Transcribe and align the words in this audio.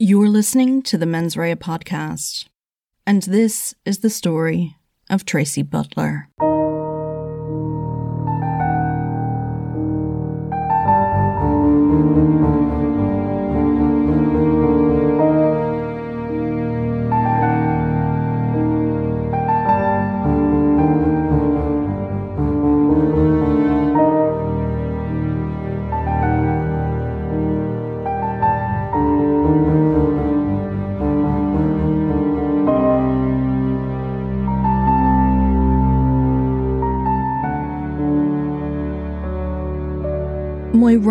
You're 0.00 0.28
listening 0.28 0.82
to 0.82 0.96
the 0.96 1.06
Mens 1.06 1.36
Rea 1.36 1.56
podcast, 1.56 2.46
and 3.04 3.24
this 3.24 3.74
is 3.84 3.98
the 3.98 4.10
story 4.10 4.76
of 5.10 5.24
Tracy 5.24 5.62
Butler. 5.62 6.28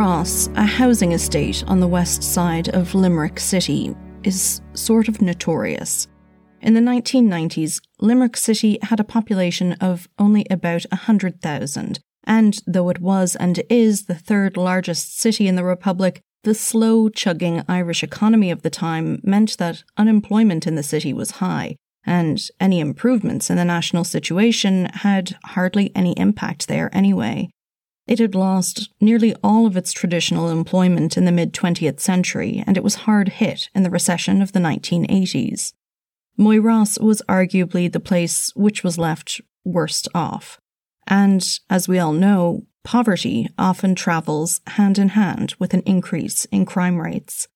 Moyross, 0.08 0.48
a 0.56 0.66
housing 0.66 1.12
estate 1.12 1.66
on 1.68 1.82
the 1.82 1.88
west 1.88 2.24
side 2.24 2.70
of 2.70 2.96
Limerick 2.96 3.42
City, 3.42 3.94
is 4.24 4.62
sort 4.74 5.10
of 5.10 5.22
notorious. 5.22 6.08
In 6.62 6.76
the 6.76 6.80
1990s, 6.80 7.82
Limerick 8.00 8.38
City 8.38 8.80
had 8.84 9.02
a 9.02 9.04
population 9.04 9.74
of 9.82 10.08
only 10.18 10.46
about 10.50 10.86
100,000, 10.92 12.00
and 12.24 12.60
though 12.66 12.88
it 12.88 13.02
was 13.02 13.36
and 13.36 13.62
is 13.70 14.06
the 14.06 14.16
third 14.16 14.56
largest 14.56 15.20
city 15.20 15.46
in 15.46 15.58
the 15.58 15.66
Republic, 15.66 16.22
the 16.46 16.56
slow 16.56 17.10
chugging 17.10 17.66
Irish 17.68 18.02
economy 18.02 18.50
of 18.50 18.62
the 18.62 18.70
time 18.70 19.20
meant 19.26 19.58
that 19.58 19.84
unemployment 19.98 20.66
in 20.66 20.76
the 20.76 20.84
city 20.84 21.12
was 21.12 21.42
high, 21.42 21.76
and 22.06 22.48
any 22.62 22.80
improvements 22.80 23.50
in 23.50 23.58
the 23.58 23.66
national 23.66 24.06
situation 24.06 24.86
had 24.86 25.36
hardly 25.44 25.92
any 25.94 26.14
impact 26.14 26.70
there 26.70 26.90
anyway. 26.96 27.50
It 28.08 28.20
had 28.20 28.36
lost 28.36 28.90
nearly 29.02 29.36
all 29.44 29.66
of 29.66 29.76
its 29.76 29.92
traditional 29.92 30.50
employment 30.50 31.18
in 31.18 31.26
the 31.26 31.32
mid 31.32 31.54
20th 31.54 32.00
century, 32.00 32.64
and 32.66 32.78
it 32.78 32.84
was 32.84 32.96
hard 32.96 33.30
hit 33.30 33.70
in 33.76 33.84
the 33.84 33.90
recession 33.90 34.42
of 34.42 34.54
the 34.54 34.60
1980s. 34.60 35.74
Moyross 36.40 37.02
was 37.02 37.22
arguably 37.28 37.92
the 37.92 38.00
place 38.00 38.56
which 38.56 38.84
was 38.84 38.98
left 38.98 39.42
worst 39.66 40.08
off. 40.16 40.60
And, 41.06 41.46
as 41.70 41.88
we 41.88 42.00
all 42.00 42.14
know, 42.14 42.66
poverty 42.84 43.50
often 43.58 43.96
travels 43.96 44.62
hand 44.68 44.98
in 44.98 45.10
hand 45.10 45.56
with 45.60 45.74
an 45.74 45.82
increase 45.86 46.46
in 46.46 46.66
crime 46.66 47.02
rates. 47.02 47.48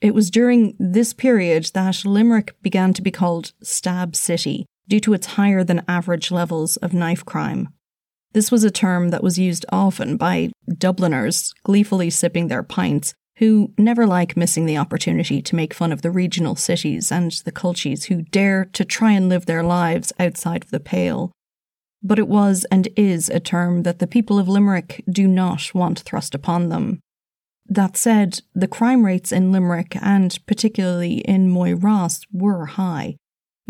It 0.00 0.14
was 0.14 0.30
during 0.30 0.76
this 0.78 1.12
period 1.12 1.70
that 1.74 2.04
Limerick 2.04 2.60
began 2.62 2.92
to 2.94 3.02
be 3.02 3.10
called 3.10 3.52
Stab 3.62 4.16
City 4.16 4.66
due 4.88 5.00
to 5.00 5.14
its 5.14 5.26
higher 5.28 5.62
than 5.62 5.84
average 5.86 6.30
levels 6.30 6.76
of 6.78 6.92
knife 6.92 7.24
crime. 7.24 7.68
This 8.32 8.52
was 8.52 8.62
a 8.62 8.70
term 8.70 9.08
that 9.08 9.24
was 9.24 9.38
used 9.38 9.66
often 9.70 10.16
by 10.16 10.50
Dubliners 10.68 11.52
gleefully 11.64 12.10
sipping 12.10 12.48
their 12.48 12.62
pints, 12.62 13.12
who 13.38 13.72
never 13.76 14.06
like 14.06 14.36
missing 14.36 14.66
the 14.66 14.76
opportunity 14.76 15.42
to 15.42 15.56
make 15.56 15.74
fun 15.74 15.92
of 15.92 16.02
the 16.02 16.10
regional 16.10 16.54
cities 16.54 17.10
and 17.10 17.32
the 17.32 17.52
culties 17.52 18.04
who 18.04 18.22
dare 18.22 18.66
to 18.66 18.84
try 18.84 19.12
and 19.12 19.28
live 19.28 19.46
their 19.46 19.64
lives 19.64 20.12
outside 20.18 20.62
of 20.62 20.70
the 20.70 20.78
pale. 20.78 21.32
But 22.02 22.18
it 22.18 22.28
was 22.28 22.64
and 22.70 22.88
is 22.96 23.28
a 23.28 23.40
term 23.40 23.82
that 23.82 23.98
the 23.98 24.06
people 24.06 24.38
of 24.38 24.48
Limerick 24.48 25.02
do 25.10 25.26
not 25.26 25.74
want 25.74 26.00
thrust 26.00 26.34
upon 26.34 26.68
them. 26.68 27.00
That 27.66 27.96
said, 27.96 28.40
the 28.54 28.68
crime 28.68 29.04
rates 29.04 29.32
in 29.32 29.52
Limerick 29.52 29.96
and 30.00 30.38
particularly 30.46 31.18
in 31.18 31.48
Moyross 31.48 32.22
were 32.32 32.66
high, 32.66 33.16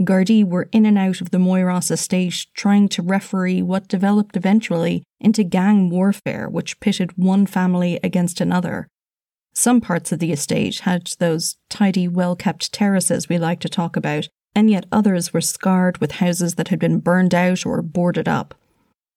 Gardaí 0.01 0.45
were 0.45 0.69
in 0.73 0.87
and 0.87 0.97
out 0.97 1.20
of 1.20 1.31
the 1.31 1.39
Moyross 1.39 1.91
estate 1.91 2.47
trying 2.55 2.89
to 2.89 3.03
referee 3.03 3.61
what 3.61 3.89
developed 3.89 4.37
eventually 4.37 5.05
into 5.21 5.44
gang 5.44 5.91
warfare, 5.91 6.49
which 6.49 6.81
pitted 6.81 7.19
one 7.19 7.44
family 7.44 8.00
against 8.03 8.41
another. 8.41 8.88
Some 9.53 9.81
parts 9.81 10.11
of 10.11 10.19
the 10.19 10.33
estate 10.33 10.81
had 10.81 11.12
those 11.19 11.56
tidy, 11.69 12.09
well 12.09 12.34
kept 12.34 12.72
terraces 12.72 13.28
we 13.28 13.37
like 13.37 13.61
to 13.61 13.69
talk 13.69 13.97
about, 13.97 14.28
and 14.55 14.71
yet 14.71 14.87
others 14.91 15.34
were 15.34 15.41
scarred 15.41 15.99
with 15.99 16.12
houses 16.12 16.55
that 16.55 16.69
had 16.69 16.78
been 16.78 17.00
burned 17.00 17.34
out 17.34 17.67
or 17.67 17.82
boarded 17.82 18.28
up. 18.28 18.55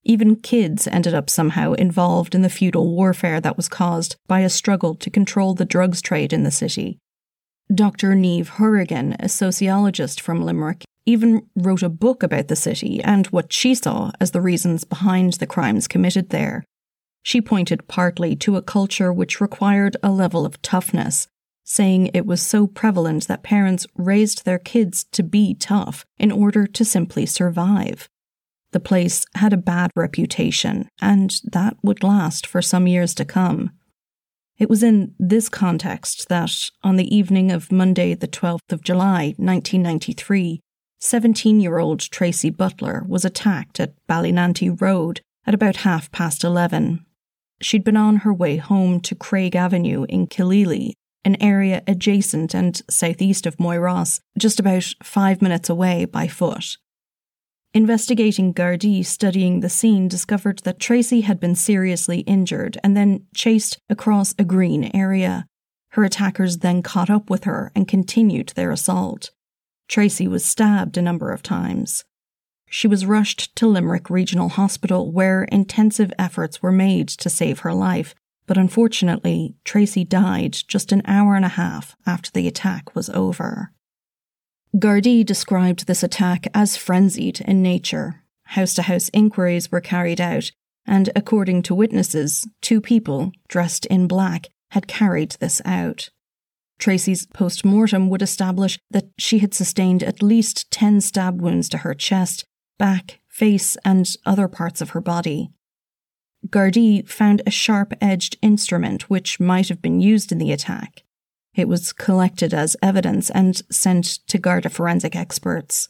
Even 0.03 0.35
kids 0.35 0.85
ended 0.87 1.13
up 1.13 1.29
somehow 1.29 1.73
involved 1.73 2.35
in 2.35 2.41
the 2.41 2.49
feudal 2.49 2.93
warfare 2.93 3.39
that 3.39 3.55
was 3.55 3.69
caused 3.69 4.17
by 4.27 4.41
a 4.41 4.49
struggle 4.49 4.95
to 4.95 5.09
control 5.09 5.53
the 5.53 5.63
drugs 5.63 6.01
trade 6.01 6.33
in 6.33 6.43
the 6.43 6.51
city. 6.51 6.99
Dr. 7.73 8.13
Niamh 8.13 8.47
Hourigan, 8.47 9.15
a 9.19 9.29
sociologist 9.29 10.19
from 10.19 10.43
Limerick, 10.43 10.83
even 11.05 11.47
wrote 11.55 11.83
a 11.83 11.89
book 11.89 12.23
about 12.23 12.47
the 12.47 12.55
city 12.55 13.01
and 13.03 13.27
what 13.27 13.51
she 13.51 13.75
saw 13.75 14.11
as 14.19 14.31
the 14.31 14.41
reasons 14.41 14.83
behind 14.83 15.33
the 15.33 15.47
crimes 15.47 15.87
committed 15.87 16.29
there. 16.29 16.63
She 17.23 17.41
pointed 17.41 17.87
partly 17.87 18.35
to 18.37 18.57
a 18.57 18.61
culture 18.61 19.11
which 19.11 19.41
required 19.41 19.97
a 20.03 20.11
level 20.11 20.45
of 20.45 20.61
toughness, 20.61 21.27
saying 21.63 22.07
it 22.07 22.25
was 22.25 22.41
so 22.41 22.67
prevalent 22.67 23.27
that 23.27 23.43
parents 23.43 23.87
raised 23.95 24.43
their 24.43 24.59
kids 24.59 25.05
to 25.11 25.23
be 25.23 25.53
tough 25.53 26.05
in 26.17 26.31
order 26.31 26.67
to 26.67 26.85
simply 26.85 27.25
survive. 27.25 28.09
The 28.71 28.79
place 28.79 29.25
had 29.35 29.53
a 29.53 29.57
bad 29.57 29.91
reputation, 29.95 30.89
and 31.01 31.33
that 31.45 31.77
would 31.83 32.03
last 32.03 32.45
for 32.45 32.61
some 32.61 32.87
years 32.87 33.13
to 33.15 33.25
come. 33.25 33.71
It 34.57 34.69
was 34.69 34.83
in 34.83 35.15
this 35.17 35.49
context 35.49 36.29
that, 36.29 36.69
on 36.83 36.95
the 36.95 37.15
evening 37.15 37.51
of 37.51 37.71
Monday, 37.71 38.13
the 38.13 38.27
12th 38.27 38.71
of 38.71 38.83
July, 38.83 39.33
1993, 39.37 40.59
17 40.99 41.59
year 41.59 41.79
old 41.79 41.99
Tracy 41.99 42.49
Butler 42.49 43.03
was 43.07 43.25
attacked 43.25 43.79
at 43.79 43.93
Ballynanty 44.07 44.79
Road 44.79 45.21
at 45.45 45.53
about 45.53 45.77
half 45.77 46.11
past 46.11 46.43
11. 46.43 47.05
She'd 47.61 47.83
been 47.83 47.97
on 47.97 48.17
her 48.17 48.33
way 48.33 48.57
home 48.57 48.99
to 49.01 49.15
Craig 49.15 49.55
Avenue 49.55 50.05
in 50.07 50.27
Killeely, 50.27 50.93
an 51.25 51.41
area 51.41 51.81
adjacent 51.87 52.53
and 52.53 52.81
southeast 52.89 53.45
of 53.45 53.57
Moyross, 53.57 54.19
just 54.37 54.59
about 54.59 54.93
five 55.01 55.41
minutes 55.41 55.69
away 55.69 56.05
by 56.05 56.27
foot. 56.27 56.77
Investigating 57.75 58.53
Gardaí 58.53 59.03
studying 59.03 59.61
the 59.61 59.69
scene 59.69 60.07
discovered 60.07 60.59
that 60.59 60.79
Tracy 60.79 61.21
had 61.21 61.39
been 61.39 61.55
seriously 61.55 62.19
injured 62.19 62.77
and 62.83 62.95
then 62.95 63.25
chased 63.33 63.79
across 63.89 64.35
a 64.37 64.43
green 64.43 64.91
area. 64.93 65.47
Her 65.89 66.03
attackers 66.03 66.59
then 66.59 66.83
caught 66.83 67.09
up 67.09 67.31
with 67.31 67.45
her 67.45 67.71
and 67.75 67.87
continued 67.87 68.49
their 68.49 68.69
assault. 68.69 69.31
Tracy 69.87 70.27
was 70.27 70.45
stabbed 70.45 70.97
a 70.97 71.01
number 71.01 71.31
of 71.31 71.41
times. 71.41 72.05
She 72.69 72.87
was 72.87 73.07
rushed 73.07 73.55
to 73.55 73.67
Limerick 73.67 74.07
Regional 74.07 74.49
Hospital 74.49 75.11
where 75.11 75.45
intensive 75.45 76.13
efforts 76.19 76.61
were 76.61 76.71
made 76.71 77.07
to 77.09 77.29
save 77.29 77.59
her 77.59 77.73
life, 77.73 78.13
but 78.45 78.57
unfortunately, 78.57 79.55
Tracy 79.63 80.03
died 80.03 80.53
just 80.67 80.91
an 80.91 81.01
hour 81.05 81.35
and 81.35 81.45
a 81.45 81.49
half 81.49 81.95
after 82.05 82.29
the 82.31 82.47
attack 82.47 82.95
was 82.95 83.09
over. 83.09 83.72
Gardaí 84.75 85.23
described 85.23 85.85
this 85.85 86.01
attack 86.01 86.47
as 86.55 86.77
frenzied 86.77 87.41
in 87.41 87.61
nature. 87.61 88.23
House 88.45 88.73
to 88.73 88.81
house 88.81 89.09
inquiries 89.13 89.71
were 89.71 89.81
carried 89.81 90.19
out, 90.19 90.51
and 90.85 91.11
according 91.15 91.61
to 91.63 91.75
witnesses, 91.75 92.47
two 92.61 92.81
people, 92.81 93.31
dressed 93.47 93.85
in 93.85 94.07
black, 94.07 94.47
had 94.71 94.87
carried 94.87 95.31
this 95.39 95.61
out. 95.63 96.09
Tracy's 96.79 97.27
post 97.27 97.63
mortem 97.63 98.09
would 98.09 98.23
establish 98.23 98.79
that 98.89 99.09
she 99.19 99.39
had 99.39 99.53
sustained 99.53 100.01
at 100.01 100.23
least 100.23 100.71
10 100.71 101.01
stab 101.01 101.39
wounds 101.39 101.69
to 101.69 101.79
her 101.79 101.93
chest, 101.93 102.43
back, 102.79 103.19
face, 103.29 103.77
and 103.85 104.09
other 104.25 104.47
parts 104.47 104.81
of 104.81 104.89
her 104.89 105.01
body. 105.01 105.51
Gardaí 106.47 107.07
found 107.07 107.43
a 107.45 107.51
sharp 107.51 107.93
edged 108.01 108.37
instrument 108.41 109.09
which 109.09 109.39
might 109.39 109.69
have 109.69 109.83
been 109.83 110.01
used 110.01 110.31
in 110.31 110.39
the 110.39 110.51
attack. 110.51 111.02
It 111.55 111.67
was 111.67 111.93
collected 111.93 112.53
as 112.53 112.75
evidence 112.81 113.29
and 113.29 113.61
sent 113.71 114.05
to 114.27 114.37
Garda 114.37 114.69
forensic 114.69 115.15
experts. 115.15 115.89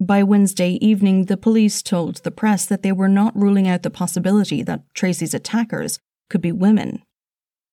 By 0.00 0.22
Wednesday 0.22 0.78
evening, 0.84 1.24
the 1.24 1.36
police 1.36 1.82
told 1.82 2.16
the 2.16 2.30
press 2.30 2.66
that 2.66 2.82
they 2.82 2.92
were 2.92 3.08
not 3.08 3.36
ruling 3.36 3.66
out 3.66 3.82
the 3.82 3.90
possibility 3.90 4.62
that 4.62 4.82
Tracy's 4.94 5.34
attackers 5.34 5.98
could 6.30 6.40
be 6.40 6.52
women. 6.52 7.02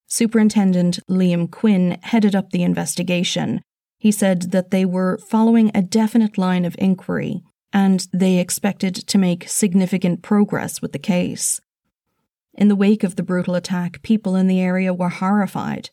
Superintendent 0.08 1.00
Liam 1.10 1.50
Quinn 1.50 1.98
headed 2.04 2.36
up 2.36 2.52
the 2.52 2.64
investigation. 2.64 3.62
He 3.98 4.12
said 4.12 4.52
that 4.52 4.72
they 4.72 4.86
were 4.86 5.18
following 5.18 5.72
a 5.74 5.82
definite 5.82 6.38
line 6.38 6.66
of 6.66 6.76
inquiry 6.78 7.42
and 7.74 8.08
they 8.14 8.38
expected 8.38 8.96
to 8.96 9.18
make 9.18 9.50
significant 9.50 10.22
progress 10.22 10.82
with 10.82 10.94
the 10.94 11.00
case. 11.00 11.60
In 12.54 12.70
the 12.70 12.76
wake 12.76 13.04
of 13.04 13.18
the 13.18 13.24
brutal 13.24 13.56
attack, 13.56 14.02
people 14.02 14.36
in 14.36 14.48
the 14.48 14.62
area 14.62 14.94
were 14.94 15.10
horrified. 15.10 15.90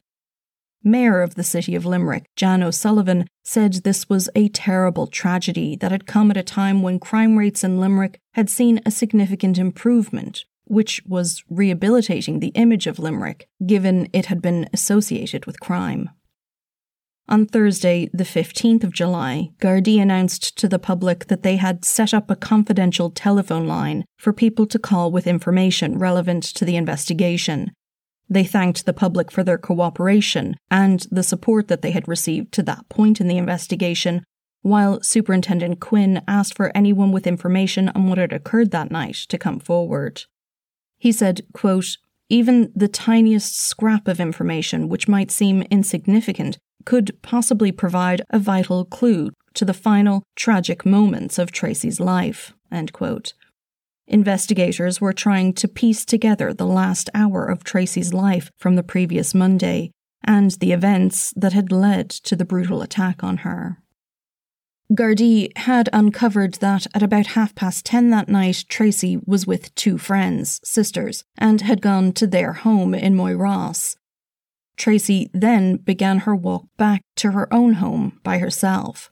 Mayor 0.84 1.20
of 1.20 1.34
the 1.34 1.44
city 1.44 1.74
of 1.74 1.86
Limerick, 1.86 2.26
Jan 2.36 2.62
O'Sullivan, 2.62 3.26
said 3.44 3.74
this 3.74 4.08
was 4.08 4.28
a 4.34 4.48
terrible 4.48 5.06
tragedy 5.06 5.76
that 5.76 5.92
had 5.92 6.06
come 6.06 6.30
at 6.30 6.36
a 6.36 6.42
time 6.42 6.82
when 6.82 6.98
crime 6.98 7.36
rates 7.36 7.62
in 7.62 7.80
Limerick 7.80 8.18
had 8.34 8.50
seen 8.50 8.80
a 8.84 8.90
significant 8.90 9.58
improvement, 9.58 10.44
which 10.64 11.02
was 11.06 11.42
rehabilitating 11.48 12.40
the 12.40 12.48
image 12.48 12.86
of 12.86 12.98
Limerick, 12.98 13.48
given 13.64 14.08
it 14.12 14.26
had 14.26 14.42
been 14.42 14.68
associated 14.72 15.46
with 15.46 15.60
crime. 15.60 16.10
On 17.28 17.46
Thursday, 17.46 18.10
the 18.12 18.24
15th 18.24 18.82
of 18.84 18.92
July, 18.92 19.50
Gardaí 19.60 20.02
announced 20.02 20.58
to 20.58 20.68
the 20.68 20.78
public 20.78 21.28
that 21.28 21.42
they 21.42 21.56
had 21.56 21.84
set 21.84 22.12
up 22.12 22.30
a 22.30 22.36
confidential 22.36 23.10
telephone 23.10 23.66
line 23.66 24.04
for 24.18 24.32
people 24.32 24.66
to 24.66 24.78
call 24.78 25.12
with 25.12 25.26
information 25.26 25.98
relevant 25.98 26.42
to 26.42 26.64
the 26.64 26.76
investigation. 26.76 27.72
They 28.32 28.44
thanked 28.44 28.86
the 28.86 28.94
public 28.94 29.30
for 29.30 29.44
their 29.44 29.58
cooperation 29.58 30.56
and 30.70 31.06
the 31.10 31.22
support 31.22 31.68
that 31.68 31.82
they 31.82 31.90
had 31.90 32.08
received 32.08 32.50
to 32.52 32.62
that 32.62 32.88
point 32.88 33.20
in 33.20 33.28
the 33.28 33.36
investigation, 33.36 34.24
while 34.62 35.02
Superintendent 35.02 35.80
Quinn 35.80 36.22
asked 36.26 36.56
for 36.56 36.74
anyone 36.74 37.12
with 37.12 37.26
information 37.26 37.90
on 37.90 38.08
what 38.08 38.16
had 38.16 38.32
occurred 38.32 38.70
that 38.70 38.90
night 38.90 39.16
to 39.28 39.36
come 39.36 39.60
forward. 39.60 40.22
He 40.96 41.12
said, 41.12 41.42
quote, 41.52 41.98
even 42.30 42.72
the 42.74 42.88
tiniest 42.88 43.60
scrap 43.60 44.08
of 44.08 44.18
information, 44.18 44.88
which 44.88 45.08
might 45.08 45.30
seem 45.30 45.60
insignificant, 45.70 46.56
could 46.86 47.20
possibly 47.20 47.70
provide 47.70 48.22
a 48.30 48.38
vital 48.38 48.86
clue 48.86 49.32
to 49.52 49.66
the 49.66 49.74
final 49.74 50.22
tragic 50.36 50.86
moments 50.86 51.38
of 51.38 51.52
Tracy's 51.52 52.00
life. 52.00 52.54
Investigators 54.12 55.00
were 55.00 55.14
trying 55.14 55.54
to 55.54 55.66
piece 55.66 56.04
together 56.04 56.52
the 56.52 56.66
last 56.66 57.08
hour 57.14 57.46
of 57.46 57.64
Tracy's 57.64 58.12
life 58.12 58.50
from 58.58 58.76
the 58.76 58.82
previous 58.82 59.34
Monday 59.34 59.90
and 60.22 60.50
the 60.52 60.72
events 60.72 61.32
that 61.34 61.54
had 61.54 61.72
led 61.72 62.10
to 62.10 62.36
the 62.36 62.44
brutal 62.44 62.82
attack 62.82 63.24
on 63.24 63.38
her. 63.38 63.78
Gardaí 64.92 65.56
had 65.56 65.88
uncovered 65.94 66.54
that 66.54 66.86
at 66.94 67.02
about 67.02 67.28
half 67.28 67.54
past 67.54 67.86
ten 67.86 68.10
that 68.10 68.28
night, 68.28 68.66
Tracy 68.68 69.18
was 69.24 69.46
with 69.46 69.74
two 69.74 69.96
friends, 69.96 70.60
sisters, 70.62 71.24
and 71.38 71.62
had 71.62 71.80
gone 71.80 72.12
to 72.12 72.26
their 72.26 72.52
home 72.52 72.94
in 72.94 73.14
Moyross. 73.14 73.96
Tracy 74.76 75.30
then 75.32 75.76
began 75.76 76.18
her 76.18 76.36
walk 76.36 76.66
back 76.76 77.00
to 77.16 77.32
her 77.32 77.52
own 77.52 77.74
home 77.74 78.20
by 78.22 78.38
herself. 78.38 79.11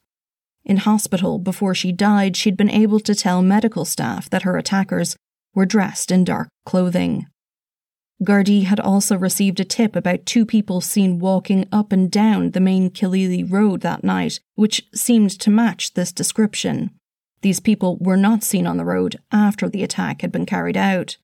In 0.71 0.77
hospital 0.77 1.41
before 1.41 1.75
she 1.75 1.91
died, 1.91 2.37
she'd 2.37 2.57
been 2.57 2.71
able 2.71 3.01
to 3.01 3.13
tell 3.13 3.43
medical 3.43 3.85
staff 3.85 4.31
that 4.31 4.43
her 4.43 4.57
attackers 4.57 5.17
were 5.53 5.67
dressed 5.67 6.13
in 6.13 6.23
dark 6.23 6.49
clothing. 6.65 7.27
Gardaí 8.23 8.63
had 8.63 8.79
also 8.79 9.19
received 9.19 9.59
a 9.59 9.65
tip 9.65 9.97
about 9.97 10.25
two 10.25 10.47
people 10.47 10.81
seen 10.81 11.19
walking 11.19 11.67
up 11.73 11.91
and 11.91 12.09
down 12.09 12.53
the 12.53 12.61
main 12.61 12.89
Killeely 12.89 13.43
Road 13.43 13.81
that 13.81 14.05
night, 14.05 14.39
which 14.55 14.87
seemed 14.95 15.31
to 15.41 15.51
match 15.51 15.95
this 15.95 16.13
description. 16.13 16.91
These 17.43 17.59
people 17.59 17.97
were 18.01 18.17
not 18.17 18.45
seen 18.45 18.65
on 18.65 18.77
the 18.77 18.85
road 18.85 19.17
after 19.33 19.69
the 19.69 19.83
attack 19.83 20.23
had 20.23 20.31
been 20.31 20.47
carried 20.47 20.77
out. 20.77 21.17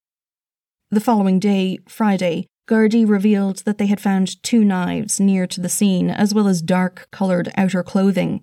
The 0.91 0.99
following 0.99 1.39
day, 1.39 1.79
Friday, 1.87 2.49
Gardaí 2.69 3.09
revealed 3.09 3.59
that 3.59 3.79
they 3.79 3.87
had 3.87 4.01
found 4.01 4.43
two 4.43 4.65
knives 4.65 5.21
near 5.21 5.47
to 5.47 5.61
the 5.61 5.69
scene, 5.69 6.11
as 6.11 6.35
well 6.35 6.49
as 6.49 6.63
dark 6.63 7.07
coloured 7.13 7.53
outer 7.57 7.85
clothing. 7.85 8.43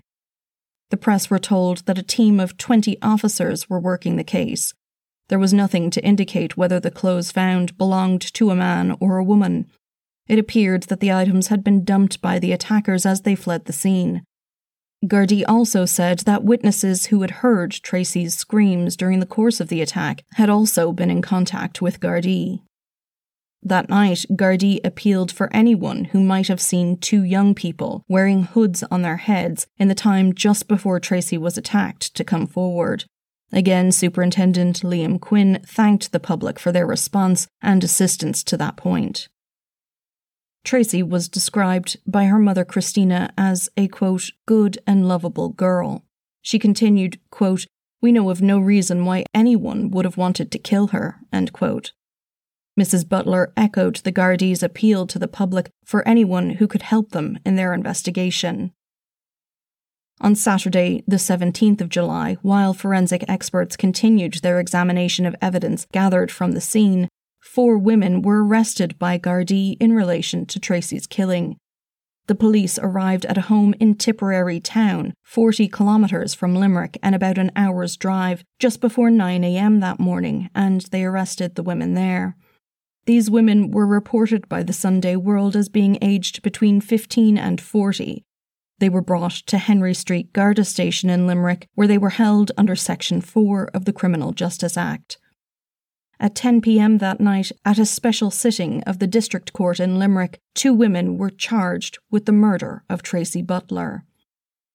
The 0.94 0.98
press 0.98 1.28
were 1.28 1.40
told 1.40 1.80
that 1.88 1.98
a 1.98 2.04
team 2.04 2.40
of 2.40 2.56
20 2.56 3.02
officers 3.02 3.68
were 3.68 3.80
working 3.80 4.16
the 4.16 4.24
case. 4.24 4.76
There 5.28 5.40
was 5.40 5.52
nothing 5.52 5.90
to 5.90 6.06
indicate 6.06 6.56
whether 6.56 6.80
the 6.80 6.92
clothes 6.92 7.32
found 7.32 7.76
belonged 7.80 8.22
to 8.36 8.52
a 8.52 8.56
man 8.56 8.96
or 9.00 9.18
a 9.18 9.24
woman. 9.24 9.72
It 10.28 10.38
appeared 10.38 10.84
that 10.84 11.00
the 11.00 11.12
items 11.12 11.48
had 11.48 11.64
been 11.64 11.84
dumped 11.84 12.22
by 12.22 12.38
the 12.38 12.52
attackers 12.52 13.08
as 13.08 13.22
they 13.22 13.34
fled 13.34 13.66
the 13.66 13.74
scene. 13.74 14.22
Gardaí 15.04 15.44
also 15.48 15.86
said 15.86 16.20
that 16.20 16.44
witnesses 16.44 17.08
who 17.08 17.22
had 17.22 17.42
heard 17.42 17.72
Tracy's 17.72 18.36
screams 18.36 18.96
during 18.96 19.20
the 19.20 19.26
course 19.26 19.60
of 19.60 19.70
the 19.70 19.82
attack 19.82 20.24
had 20.36 20.48
also 20.48 20.92
been 20.92 21.10
in 21.10 21.24
contact 21.24 21.82
with 21.82 22.02
Gardaí. 22.02 22.62
That 23.66 23.88
night, 23.88 24.26
Gardaí 24.32 24.80
appealed 24.84 25.32
for 25.32 25.50
anyone 25.54 26.06
who 26.06 26.22
might 26.22 26.50
have 26.50 26.60
seen 26.60 26.98
two 26.98 27.24
young 27.24 27.56
people 27.56 28.04
wearing 28.10 28.44
hoods 28.44 28.84
on 28.92 29.04
their 29.04 29.18
heads 29.18 29.68
in 29.78 29.88
the 29.88 29.96
time 29.96 30.34
just 30.34 30.68
before 30.68 31.00
Tracy 31.00 31.38
was 31.38 31.58
attacked 31.58 32.14
to 32.16 32.26
come 32.26 32.46
forward. 32.46 33.06
Again, 33.54 33.94
Superintendent 33.94 34.82
Liam 34.82 35.20
Quinn 35.20 35.62
thanked 35.66 36.12
the 36.12 36.20
public 36.20 36.60
for 36.60 36.74
their 36.74 36.86
response 36.86 37.48
and 37.62 37.84
assistance 37.84 38.44
to 38.46 38.58
that 38.58 38.76
point. 38.76 39.30
Tracy 40.66 41.02
was 41.02 41.30
described 41.30 41.98
by 42.06 42.26
her 42.26 42.40
mother 42.40 42.66
Christina 42.66 43.32
as 43.38 43.70
a 43.78 43.88
quote, 43.88 44.32
good 44.46 44.78
and 44.86 45.08
lovable 45.08 45.50
girl. 45.50 46.04
She 46.42 46.60
continued, 46.60 47.20
quote, 47.30 47.68
We 48.02 48.12
know 48.12 48.30
of 48.30 48.42
no 48.42 48.60
reason 48.60 49.06
why 49.06 49.24
anyone 49.34 49.90
would 49.92 50.04
have 50.04 50.18
wanted 50.18 50.52
to 50.52 50.60
kill 50.60 50.88
her, 50.88 51.20
end 51.32 51.54
quote. 51.54 51.94
Mrs. 52.80 53.08
Butler 53.08 53.54
echoed 53.56 53.98
the 53.98 54.12
Gardaí's 54.12 54.64
appeal 54.64 55.06
to 55.08 55.20
the 55.20 55.28
public 55.28 55.70
for 55.86 56.08
anyone 56.08 56.52
who 56.52 56.68
could 56.68 56.82
help 56.82 57.12
them 57.12 57.38
in 57.46 57.56
their 57.56 57.74
investigation. 57.74 58.74
On 60.22 60.36
Saturday, 60.36 61.04
the 61.08 61.18
17th 61.18 61.82
of 61.82 61.90
July, 61.90 62.38
while 62.42 62.74
forensic 62.74 63.26
experts 63.28 63.76
continued 63.76 64.36
their 64.36 64.60
examination 64.60 65.26
of 65.26 65.36
evidence 65.42 65.86
gathered 65.92 66.32
from 66.32 66.54
the 66.54 66.62
scene, 66.62 67.10
four 67.42 67.78
women 67.78 68.22
were 68.22 68.44
arrested 68.44 68.98
by 68.98 69.20
Gardaí 69.20 69.76
in 69.80 69.94
relation 69.94 70.46
to 70.48 70.60
Tracy's 70.60 71.06
killing. 71.06 71.58
The 72.28 72.36
police 72.36 72.80
arrived 72.80 73.26
at 73.26 73.38
a 73.38 73.42
home 73.42 73.76
in 73.82 73.96
Tipperary 73.96 74.62
town, 74.62 75.14
40 75.24 75.68
kilometres 75.68 76.34
from 76.34 76.56
Limerick 76.56 76.98
and 77.04 77.14
about 77.14 77.38
an 77.38 77.52
hour's 77.56 77.98
drive, 77.98 78.46
just 78.60 78.80
before 78.80 79.10
9am 79.10 79.82
that 79.82 80.00
morning, 80.00 80.50
and 80.56 80.82
they 80.92 81.04
arrested 81.04 81.56
the 81.56 81.64
women 81.64 81.96
there. 81.96 82.38
These 83.06 83.30
women 83.30 83.72
were 83.72 83.86
reported 83.86 84.48
by 84.48 84.64
the 84.64 84.72
Sunday 84.72 85.18
World 85.18 85.56
as 85.56 85.68
being 85.68 85.98
aged 86.02 86.42
between 86.42 86.80
15 86.80 87.38
and 87.38 87.60
40. 87.60 88.24
They 88.80 88.90
were 88.90 89.02
brought 89.02 89.34
to 89.48 89.58
Henry 89.58 89.94
Street 89.94 90.32
Garda 90.32 90.64
Station 90.64 91.10
in 91.10 91.28
Limerick, 91.28 91.68
where 91.76 91.88
they 91.88 91.98
were 91.98 92.12
held 92.12 92.52
under 92.58 92.76
Section 92.76 93.20
4 93.20 93.70
of 93.74 93.86
the 93.86 93.94
Criminal 93.94 94.32
Justice 94.32 94.78
Act. 94.78 95.18
At 96.20 96.36
10 96.36 96.62
pm 96.62 97.00
that 97.00 97.20
night, 97.20 97.52
at 97.66 97.78
a 97.78 97.86
special 97.86 98.32
sitting 98.32 98.82
of 98.84 99.00
the 99.00 99.08
District 99.08 99.52
Court 99.52 99.82
in 99.82 100.00
Limerick, 100.00 100.40
two 100.56 100.74
women 100.74 101.18
were 101.18 101.30
charged 101.30 101.98
with 102.10 102.26
the 102.26 102.32
murder 102.32 102.84
of 102.90 103.04
Tracy 103.04 103.42
Butler. 103.42 104.06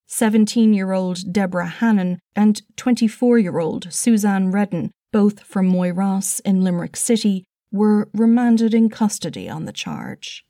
17 0.06 0.74
year 0.74 0.92
old 0.92 1.32
Deborah 1.32 1.66
Hannon 1.66 2.18
and 2.36 2.60
24 2.76 3.38
year 3.38 3.58
old 3.58 3.92
Suzanne 3.92 4.50
Redden, 4.50 4.90
both 5.12 5.40
from 5.40 5.70
Moyross 5.70 6.40
in 6.44 6.62
Limerick 6.62 6.96
City, 6.96 7.44
were 7.70 8.08
remanded 8.12 8.74
in 8.74 8.88
custody 8.88 9.48
on 9.48 9.64
the 9.64 9.72
charge. 9.72 10.44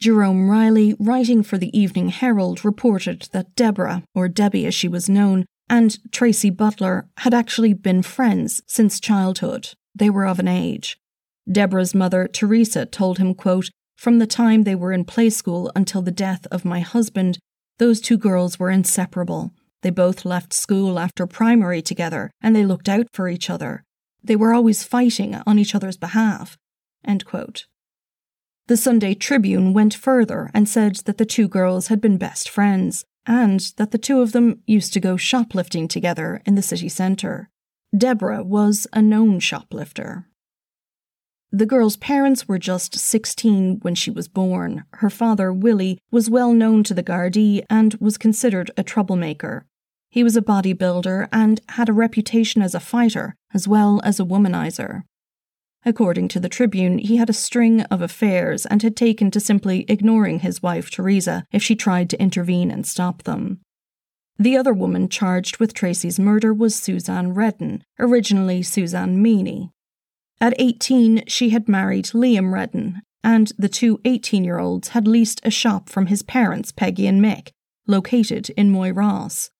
Jerome 0.00 0.48
Riley, 0.48 0.94
writing 1.00 1.42
for 1.42 1.58
the 1.58 1.76
Evening 1.76 2.10
Herald, 2.10 2.64
reported 2.64 3.28
that 3.32 3.56
Deborah, 3.56 4.04
or 4.14 4.28
Debbie 4.28 4.66
as 4.66 4.74
she 4.74 4.86
was 4.86 5.08
known, 5.08 5.44
and 5.68 5.98
Tracy 6.12 6.50
Butler 6.50 7.08
had 7.18 7.34
actually 7.34 7.74
been 7.74 8.02
friends 8.02 8.62
since 8.66 9.00
childhood. 9.00 9.70
They 9.94 10.08
were 10.08 10.26
of 10.26 10.38
an 10.38 10.46
age. 10.46 10.98
Deborah's 11.50 11.94
mother, 11.94 12.28
Teresa, 12.28 12.86
told 12.86 13.18
him, 13.18 13.34
quote, 13.34 13.70
From 13.96 14.18
the 14.18 14.26
time 14.26 14.62
they 14.62 14.76
were 14.76 14.92
in 14.92 15.04
play 15.04 15.30
school 15.30 15.72
until 15.74 16.02
the 16.02 16.12
death 16.12 16.46
of 16.52 16.64
my 16.64 16.80
husband, 16.80 17.38
those 17.78 18.00
two 18.00 18.16
girls 18.16 18.58
were 18.58 18.70
inseparable. 18.70 19.52
They 19.82 19.90
both 19.90 20.24
left 20.24 20.52
school 20.52 20.98
after 20.98 21.26
primary 21.26 21.82
together, 21.82 22.30
and 22.40 22.54
they 22.54 22.66
looked 22.66 22.88
out 22.88 23.06
for 23.12 23.28
each 23.28 23.50
other. 23.50 23.84
They 24.22 24.36
were 24.36 24.52
always 24.52 24.82
fighting 24.82 25.34
on 25.46 25.58
each 25.58 25.74
other's 25.74 25.96
behalf. 25.96 26.58
The 28.66 28.76
Sunday 28.76 29.14
Tribune 29.14 29.72
went 29.72 29.94
further 29.94 30.50
and 30.52 30.68
said 30.68 30.96
that 31.06 31.16
the 31.16 31.24
two 31.24 31.48
girls 31.48 31.86
had 31.86 32.00
been 32.00 32.18
best 32.18 32.50
friends, 32.50 33.04
and 33.26 33.60
that 33.76 33.92
the 33.92 33.98
two 33.98 34.20
of 34.20 34.32
them 34.32 34.62
used 34.66 34.92
to 34.92 35.00
go 35.00 35.16
shoplifting 35.16 35.88
together 35.88 36.42
in 36.44 36.54
the 36.54 36.62
city 36.62 36.88
centre. 36.88 37.48
Deborah 37.96 38.42
was 38.42 38.86
a 38.92 39.00
known 39.00 39.40
shoplifter. 39.40 40.26
The 41.50 41.64
girl's 41.64 41.96
parents 41.96 42.46
were 42.46 42.58
just 42.58 42.94
16 42.94 43.78
when 43.80 43.94
she 43.94 44.10
was 44.10 44.28
born. 44.28 44.84
Her 44.94 45.08
father, 45.08 45.50
Willie, 45.50 45.98
was 46.10 46.28
well 46.28 46.52
known 46.52 46.82
to 46.84 46.92
the 46.92 47.02
Gardaí 47.02 47.64
and 47.70 47.94
was 47.94 48.18
considered 48.18 48.70
a 48.76 48.82
troublemaker. 48.82 49.64
He 50.10 50.24
was 50.24 50.36
a 50.36 50.42
bodybuilder 50.42 51.28
and 51.32 51.60
had 51.70 51.88
a 51.88 51.92
reputation 51.92 52.62
as 52.62 52.74
a 52.74 52.80
fighter 52.80 53.34
as 53.52 53.68
well 53.68 54.00
as 54.04 54.18
a 54.18 54.24
womanizer. 54.24 55.02
According 55.84 56.28
to 56.28 56.40
the 56.40 56.48
Tribune, 56.48 56.98
he 56.98 57.16
had 57.16 57.30
a 57.30 57.34
string 57.34 57.82
of 57.82 58.02
affairs 58.02 58.66
and 58.66 58.82
had 58.82 58.96
taken 58.96 59.30
to 59.30 59.40
simply 59.40 59.84
ignoring 59.88 60.40
his 60.40 60.62
wife 60.62 60.90
Teresa 60.90 61.44
if 61.52 61.62
she 61.62 61.76
tried 61.76 62.10
to 62.10 62.20
intervene 62.20 62.70
and 62.70 62.86
stop 62.86 63.22
them. 63.22 63.60
The 64.38 64.56
other 64.56 64.72
woman 64.72 65.08
charged 65.08 65.58
with 65.58 65.74
Tracy's 65.74 66.18
murder 66.18 66.54
was 66.54 66.74
Suzanne 66.74 67.34
Redden, 67.34 67.82
originally 67.98 68.62
Suzanne 68.62 69.20
Meany. 69.20 69.70
At 70.40 70.54
18, 70.58 71.24
she 71.26 71.50
had 71.50 71.68
married 71.68 72.06
Liam 72.06 72.52
Redden, 72.52 73.02
and 73.24 73.52
the 73.58 73.68
two 73.68 74.00
18 74.04 74.44
year 74.44 74.58
olds 74.58 74.88
had 74.88 75.08
leased 75.08 75.40
a 75.44 75.50
shop 75.50 75.88
from 75.88 76.06
his 76.06 76.22
parents, 76.22 76.70
Peggy 76.70 77.06
and 77.06 77.20
Mick, 77.20 77.50
located 77.86 78.50
in 78.50 78.70
Moyross. 78.70 79.50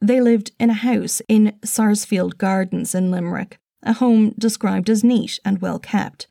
They 0.00 0.20
lived 0.20 0.52
in 0.58 0.70
a 0.70 0.74
house 0.74 1.22
in 1.28 1.58
Sarsfield 1.64 2.38
Gardens 2.38 2.94
in 2.94 3.10
Limerick, 3.10 3.58
a 3.82 3.94
home 3.94 4.34
described 4.38 4.90
as 4.90 5.04
neat 5.04 5.38
and 5.44 5.60
well 5.60 5.78
kept. 5.78 6.28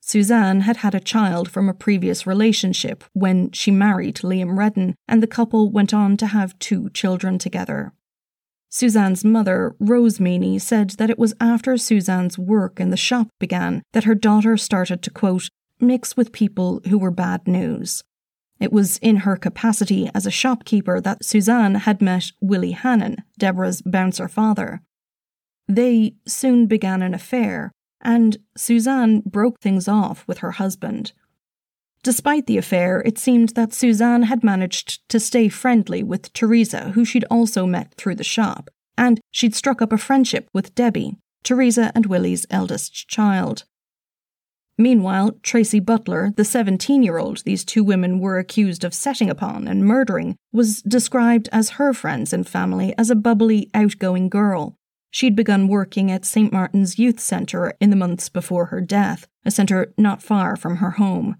Suzanne 0.00 0.62
had 0.62 0.78
had 0.78 0.94
a 0.94 1.00
child 1.00 1.48
from 1.50 1.68
a 1.68 1.74
previous 1.74 2.26
relationship 2.26 3.04
when 3.12 3.52
she 3.52 3.70
married 3.70 4.16
Liam 4.16 4.56
Redden, 4.56 4.96
and 5.06 5.22
the 5.22 5.28
couple 5.28 5.70
went 5.70 5.94
on 5.94 6.16
to 6.16 6.26
have 6.26 6.58
two 6.58 6.90
children 6.90 7.38
together. 7.38 7.92
Suzanne's 8.70 9.24
mother, 9.24 9.74
Rose 9.78 10.20
Meany, 10.20 10.58
said 10.58 10.90
that 10.90 11.10
it 11.10 11.18
was 11.18 11.34
after 11.40 11.76
Suzanne's 11.76 12.38
work 12.38 12.80
in 12.80 12.90
the 12.90 12.96
shop 12.96 13.28
began 13.38 13.82
that 13.92 14.04
her 14.04 14.14
daughter 14.14 14.56
started 14.56 15.02
to, 15.02 15.10
quote, 15.10 15.48
mix 15.80 16.16
with 16.16 16.32
people 16.32 16.80
who 16.88 16.98
were 16.98 17.10
bad 17.10 17.46
news. 17.46 18.02
It 18.60 18.72
was 18.72 18.98
in 18.98 19.16
her 19.18 19.36
capacity 19.36 20.10
as 20.14 20.26
a 20.26 20.30
shopkeeper 20.30 21.00
that 21.00 21.24
Suzanne 21.24 21.76
had 21.76 22.02
met 22.02 22.30
Willie 22.40 22.72
Hannon, 22.72 23.16
Deborah's 23.38 23.80
bouncer 23.82 24.28
father. 24.28 24.82
They 25.66 26.14
soon 26.26 26.66
began 26.66 27.00
an 27.00 27.14
affair, 27.14 27.72
and 28.02 28.36
Suzanne 28.56 29.20
broke 29.20 29.60
things 29.60 29.88
off 29.88 30.26
with 30.28 30.38
her 30.38 30.52
husband. 30.52 31.12
Despite 32.02 32.46
the 32.46 32.58
affair, 32.58 33.02
it 33.04 33.18
seemed 33.18 33.50
that 33.50 33.72
Suzanne 33.72 34.24
had 34.24 34.44
managed 34.44 35.08
to 35.10 35.20
stay 35.20 35.48
friendly 35.48 36.02
with 36.02 36.32
Teresa, 36.32 36.90
who 36.90 37.04
she'd 37.04 37.26
also 37.30 37.66
met 37.66 37.94
through 37.94 38.16
the 38.16 38.24
shop, 38.24 38.70
and 38.96 39.20
she'd 39.30 39.54
struck 39.54 39.80
up 39.80 39.92
a 39.92 39.98
friendship 39.98 40.48
with 40.52 40.74
Debbie, 40.74 41.16
Teresa 41.42 41.92
and 41.94 42.06
Willie's 42.06 42.46
eldest 42.50 43.08
child. 43.08 43.64
Meanwhile, 44.80 45.36
Tracy 45.42 45.78
Butler, 45.78 46.32
the 46.36 46.44
17 46.44 47.02
year 47.02 47.18
old 47.18 47.44
these 47.44 47.64
two 47.64 47.84
women 47.84 48.18
were 48.18 48.38
accused 48.38 48.82
of 48.82 48.94
setting 48.94 49.30
upon 49.30 49.68
and 49.68 49.84
murdering, 49.84 50.36
was 50.52 50.82
described 50.82 51.48
as 51.52 51.70
her 51.70 51.92
friends 51.92 52.32
and 52.32 52.48
family 52.48 52.94
as 52.98 53.10
a 53.10 53.14
bubbly, 53.14 53.70
outgoing 53.74 54.28
girl 54.28 54.76
She'd 55.10 55.34
begun 55.34 55.66
working 55.66 56.10
at 56.10 56.24
St. 56.24 56.52
Martin's 56.52 56.98
Youth 56.98 57.18
Centre 57.18 57.74
in 57.80 57.90
the 57.90 57.96
months 57.96 58.28
before 58.28 58.66
her 58.66 58.80
death, 58.80 59.26
a 59.44 59.50
centre 59.50 59.92
not 59.98 60.22
far 60.22 60.56
from 60.56 60.76
her 60.76 60.92
home. 60.92 61.36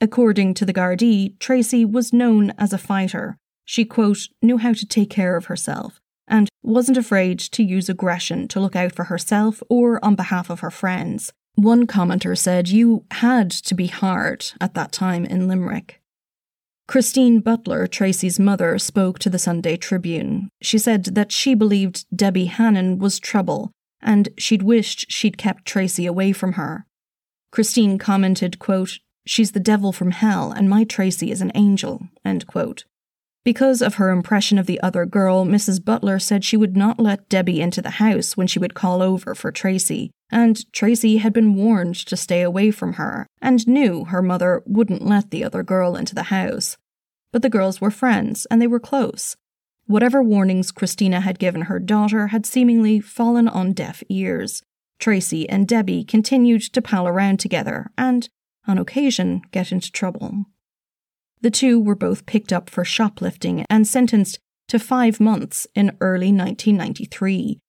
According 0.00 0.54
to 0.54 0.64
the 0.64 0.72
Gardaí, 0.72 1.38
Tracy 1.38 1.84
was 1.84 2.12
known 2.12 2.52
as 2.58 2.72
a 2.72 2.78
fighter. 2.78 3.36
She, 3.64 3.84
quote, 3.84 4.28
knew 4.40 4.58
how 4.58 4.72
to 4.72 4.86
take 4.86 5.10
care 5.10 5.36
of 5.36 5.46
herself 5.46 6.00
and 6.26 6.48
wasn't 6.62 6.98
afraid 6.98 7.38
to 7.38 7.62
use 7.62 7.88
aggression 7.88 8.48
to 8.48 8.60
look 8.60 8.76
out 8.76 8.92
for 8.92 9.04
herself 9.04 9.62
or 9.68 10.02
on 10.04 10.14
behalf 10.14 10.48
of 10.48 10.60
her 10.60 10.70
friends. 10.70 11.32
One 11.56 11.86
commenter 11.86 12.36
said, 12.36 12.68
You 12.68 13.04
had 13.10 13.50
to 13.50 13.74
be 13.74 13.86
hard 13.86 14.46
at 14.60 14.74
that 14.74 14.92
time 14.92 15.24
in 15.24 15.48
Limerick. 15.48 16.02
Christine 16.86 17.40
Butler, 17.40 17.86
Tracy's 17.86 18.38
mother, 18.38 18.78
spoke 18.78 19.18
to 19.18 19.30
the 19.30 19.38
Sunday 19.38 19.76
Tribune. 19.76 20.50
She 20.62 20.78
said 20.78 21.06
that 21.16 21.32
she 21.32 21.54
believed 21.54 22.04
Debbie 22.14 22.44
Hannon 22.44 22.98
was 22.98 23.18
trouble 23.18 23.72
and 24.02 24.28
she'd 24.38 24.62
wished 24.62 25.10
she'd 25.10 25.38
kept 25.38 25.64
Tracy 25.64 26.04
away 26.06 26.32
from 26.32 26.52
her. 26.52 26.86
Christine 27.50 27.98
commented, 27.98 28.58
quote, 28.58 28.98
She's 29.26 29.52
the 29.52 29.58
devil 29.58 29.92
from 29.92 30.12
hell 30.12 30.52
and 30.52 30.70
my 30.70 30.84
Tracy 30.84 31.30
is 31.30 31.40
an 31.40 31.52
angel, 31.54 32.08
end 32.24 32.46
quote. 32.46 32.84
Because 33.46 33.80
of 33.80 33.94
her 33.94 34.10
impression 34.10 34.58
of 34.58 34.66
the 34.66 34.80
other 34.80 35.06
girl, 35.06 35.46
Mrs. 35.46 35.82
Butler 35.82 36.18
said 36.18 36.42
she 36.42 36.56
would 36.56 36.76
not 36.76 36.98
let 36.98 37.28
Debbie 37.28 37.60
into 37.60 37.80
the 37.80 37.90
house 38.02 38.36
when 38.36 38.48
she 38.48 38.58
would 38.58 38.74
call 38.74 39.00
over 39.00 39.36
for 39.36 39.52
Tracy, 39.52 40.10
and 40.30 40.72
Tracy 40.72 41.18
had 41.18 41.32
been 41.32 41.54
warned 41.54 41.94
to 41.94 42.16
stay 42.16 42.42
away 42.42 42.72
from 42.72 42.94
her 42.94 43.24
and 43.40 43.68
knew 43.68 44.06
her 44.06 44.20
mother 44.20 44.64
wouldn't 44.66 45.06
let 45.06 45.30
the 45.30 45.44
other 45.44 45.62
girl 45.62 45.94
into 45.94 46.12
the 46.12 46.24
house. 46.24 46.76
But 47.30 47.42
the 47.42 47.48
girls 47.48 47.80
were 47.80 47.92
friends 47.92 48.48
and 48.50 48.60
they 48.60 48.66
were 48.66 48.80
close. 48.80 49.36
Whatever 49.86 50.24
warnings 50.24 50.72
Christina 50.72 51.20
had 51.20 51.38
given 51.38 51.62
her 51.62 51.78
daughter 51.78 52.26
had 52.26 52.46
seemingly 52.46 52.98
fallen 52.98 53.46
on 53.46 53.74
deaf 53.74 54.02
ears. 54.08 54.64
Tracy 54.98 55.48
and 55.48 55.68
Debbie 55.68 56.02
continued 56.02 56.62
to 56.62 56.82
pal 56.82 57.06
around 57.06 57.38
together 57.38 57.92
and, 57.96 58.28
on 58.66 58.76
occasion, 58.76 59.42
get 59.52 59.70
into 59.70 59.92
trouble. 59.92 60.46
The 61.40 61.50
two 61.50 61.78
were 61.78 61.94
both 61.94 62.26
picked 62.26 62.52
up 62.52 62.70
for 62.70 62.84
shoplifting 62.84 63.64
and 63.68 63.86
sentenced 63.86 64.38
to 64.68 64.78
five 64.78 65.20
months 65.20 65.66
in 65.74 65.96
early 66.00 66.32
1993, 66.32 67.60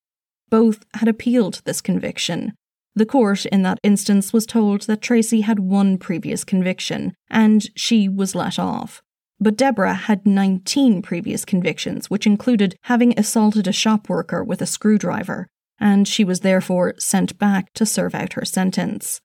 both 0.50 0.86
had 0.96 1.08
appealed 1.08 1.62
this 1.66 1.82
conviction. 1.82 2.54
The 2.96 3.06
court 3.06 3.46
in 3.46 3.62
that 3.62 3.80
instance 3.84 4.34
was 4.34 4.48
told 4.48 4.82
that 4.84 5.02
Tracy 5.02 5.42
had 5.42 5.60
one 5.60 6.00
previous 6.00 6.44
conviction, 6.44 7.14
and 7.30 7.68
she 7.76 8.10
was 8.10 8.34
let 8.34 8.58
off. 8.58 9.02
But 9.40 9.58
Deborah 9.58 9.94
had 9.94 10.26
19 10.26 11.04
previous 11.04 11.46
convictions, 11.46 12.10
which 12.10 12.26
included 12.26 12.76
having 12.84 13.14
assaulted 13.18 13.68
a 13.68 13.72
shop 13.72 14.10
worker 14.10 14.44
with 14.44 14.64
a 14.64 14.66
screwdriver, 14.66 15.48
and 15.80 16.08
she 16.08 16.24
was 16.24 16.40
therefore 16.40 16.96
sent 16.98 17.38
back 17.38 17.72
to 17.74 17.86
serve 17.86 18.16
out 18.16 18.34
her 18.34 18.46
sentence. 18.46 19.22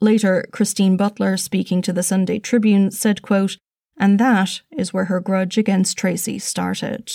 Later, 0.00 0.46
Christine 0.50 0.96
Butler, 0.96 1.36
speaking 1.36 1.82
to 1.82 1.92
the 1.92 2.02
Sunday 2.02 2.38
Tribune, 2.38 2.90
said, 2.90 3.22
quote, 3.22 3.58
And 3.98 4.18
that 4.18 4.62
is 4.70 4.92
where 4.92 5.06
her 5.06 5.20
grudge 5.20 5.58
against 5.58 5.98
Tracy 5.98 6.38
started. 6.38 7.12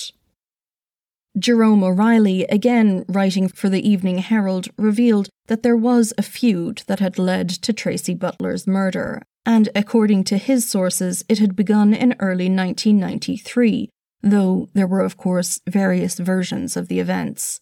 Jerome 1.38 1.84
O'Reilly, 1.84 2.44
again 2.46 3.04
writing 3.10 3.50
for 3.50 3.70
the 3.70 3.88
Evening 3.88 4.20
Herald, 4.20 4.68
revealed 4.78 5.30
that 5.48 5.64
there 5.64 5.76
was 5.76 6.14
a 6.18 6.22
feud 6.22 6.84
that 6.88 7.00
had 7.00 7.20
led 7.20 7.50
to 7.50 7.74
Tracy 7.74 8.14
Butler's 8.14 8.66
murder, 8.66 9.22
and 9.46 9.68
according 9.76 10.24
to 10.26 10.38
his 10.38 10.68
sources, 10.70 11.26
it 11.28 11.40
had 11.40 11.56
begun 11.56 11.94
in 11.94 12.16
early 12.20 12.46
1993, 12.46 13.90
though 14.22 14.70
there 14.74 14.88
were, 14.88 15.02
of 15.02 15.18
course, 15.18 15.60
various 15.68 16.18
versions 16.20 16.78
of 16.78 16.88
the 16.88 17.00
events. 17.00 17.60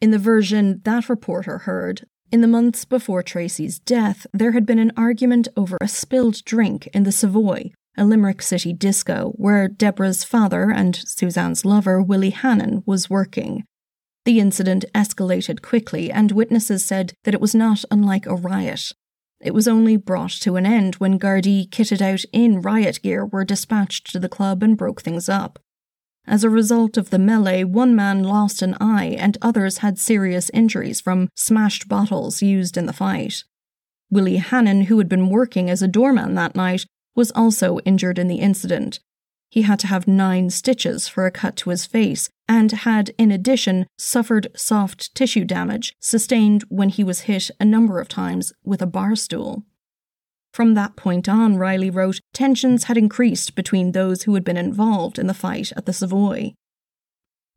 In 0.00 0.12
the 0.12 0.18
version 0.18 0.80
that 0.84 1.08
reporter 1.08 1.58
heard, 1.58 2.06
in 2.30 2.40
the 2.40 2.46
months 2.46 2.84
before 2.84 3.22
Tracy's 3.22 3.78
death, 3.78 4.26
there 4.32 4.52
had 4.52 4.66
been 4.66 4.78
an 4.78 4.92
argument 4.96 5.48
over 5.56 5.78
a 5.80 5.88
spilled 5.88 6.44
drink 6.44 6.86
in 6.88 7.04
the 7.04 7.12
Savoy, 7.12 7.70
a 7.96 8.04
Limerick 8.04 8.42
City 8.42 8.72
disco 8.72 9.32
where 9.36 9.68
Deborah's 9.68 10.24
father 10.24 10.70
and 10.70 10.96
Suzanne's 10.96 11.64
lover, 11.64 12.02
Willie 12.02 12.30
Hannon, 12.30 12.82
was 12.86 13.10
working. 13.10 13.64
The 14.24 14.40
incident 14.40 14.84
escalated 14.94 15.62
quickly, 15.62 16.10
and 16.10 16.32
witnesses 16.32 16.84
said 16.84 17.14
that 17.24 17.34
it 17.34 17.40
was 17.40 17.54
not 17.54 17.84
unlike 17.90 18.26
a 18.26 18.34
riot. 18.34 18.92
It 19.40 19.54
was 19.54 19.68
only 19.68 19.96
brought 19.96 20.32
to 20.42 20.56
an 20.56 20.66
end 20.66 20.96
when 20.96 21.18
Gardaí 21.18 21.70
kitted 21.70 22.02
out 22.02 22.24
in 22.32 22.60
riot 22.60 23.00
gear 23.02 23.24
were 23.24 23.44
dispatched 23.44 24.10
to 24.12 24.18
the 24.18 24.28
club 24.28 24.62
and 24.62 24.76
broke 24.76 25.00
things 25.00 25.28
up. 25.28 25.58
As 26.28 26.44
a 26.44 26.50
result 26.50 26.98
of 26.98 27.08
the 27.08 27.18
melee, 27.18 27.64
one 27.64 27.96
man 27.96 28.22
lost 28.22 28.60
an 28.60 28.76
eye 28.78 29.16
and 29.18 29.38
others 29.40 29.78
had 29.78 29.98
serious 29.98 30.50
injuries 30.52 31.00
from 31.00 31.30
smashed 31.34 31.88
bottles 31.88 32.42
used 32.42 32.76
in 32.76 32.84
the 32.84 32.92
fight. 32.92 33.44
Willie 34.10 34.36
Hannon, 34.36 34.82
who 34.82 34.98
had 34.98 35.08
been 35.08 35.30
working 35.30 35.70
as 35.70 35.80
a 35.80 35.88
doorman 35.88 36.34
that 36.34 36.54
night, 36.54 36.84
was 37.16 37.30
also 37.30 37.78
injured 37.86 38.18
in 38.18 38.28
the 38.28 38.40
incident. 38.40 39.00
He 39.48 39.62
had 39.62 39.78
to 39.78 39.86
have 39.86 40.06
nine 40.06 40.50
stitches 40.50 41.08
for 41.08 41.24
a 41.24 41.30
cut 41.30 41.56
to 41.56 41.70
his 41.70 41.86
face 41.86 42.28
and 42.46 42.72
had, 42.72 43.08
in 43.16 43.30
addition, 43.30 43.86
suffered 43.96 44.48
soft 44.54 45.14
tissue 45.14 45.46
damage 45.46 45.94
sustained 45.98 46.62
when 46.68 46.90
he 46.90 47.02
was 47.02 47.20
hit 47.20 47.50
a 47.58 47.64
number 47.64 48.00
of 48.00 48.08
times 48.08 48.52
with 48.62 48.82
a 48.82 48.86
bar 48.86 49.16
stool. 49.16 49.64
From 50.58 50.74
that 50.74 50.96
point 50.96 51.28
on, 51.28 51.56
Riley 51.56 51.88
wrote, 51.88 52.18
tensions 52.32 52.84
had 52.86 52.98
increased 52.98 53.54
between 53.54 53.92
those 53.92 54.24
who 54.24 54.34
had 54.34 54.42
been 54.42 54.56
involved 54.56 55.16
in 55.16 55.28
the 55.28 55.32
fight 55.32 55.70
at 55.76 55.86
the 55.86 55.92
Savoy. 55.92 56.52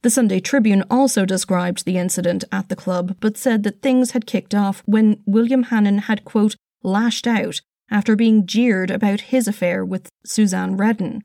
The 0.04 0.12
Sunday 0.12 0.40
Tribune 0.40 0.84
also 0.88 1.26
described 1.26 1.84
the 1.84 1.98
incident 1.98 2.44
at 2.52 2.70
the 2.70 2.76
club, 2.76 3.16
but 3.20 3.38
said 3.38 3.64
that 3.64 3.82
things 3.82 4.12
had 4.12 4.28
kicked 4.28 4.54
off 4.54 4.84
when 4.86 5.24
William 5.26 5.64
Hannon 5.64 5.98
had, 5.98 6.24
quote, 6.26 6.56
lashed 6.84 7.26
out 7.26 7.60
after 7.90 8.16
being 8.16 8.46
jeered 8.46 8.92
about 8.92 9.32
his 9.32 9.48
affair 9.48 9.84
with 9.84 10.08
Suzanne 10.24 10.78
Redden. 10.78 11.24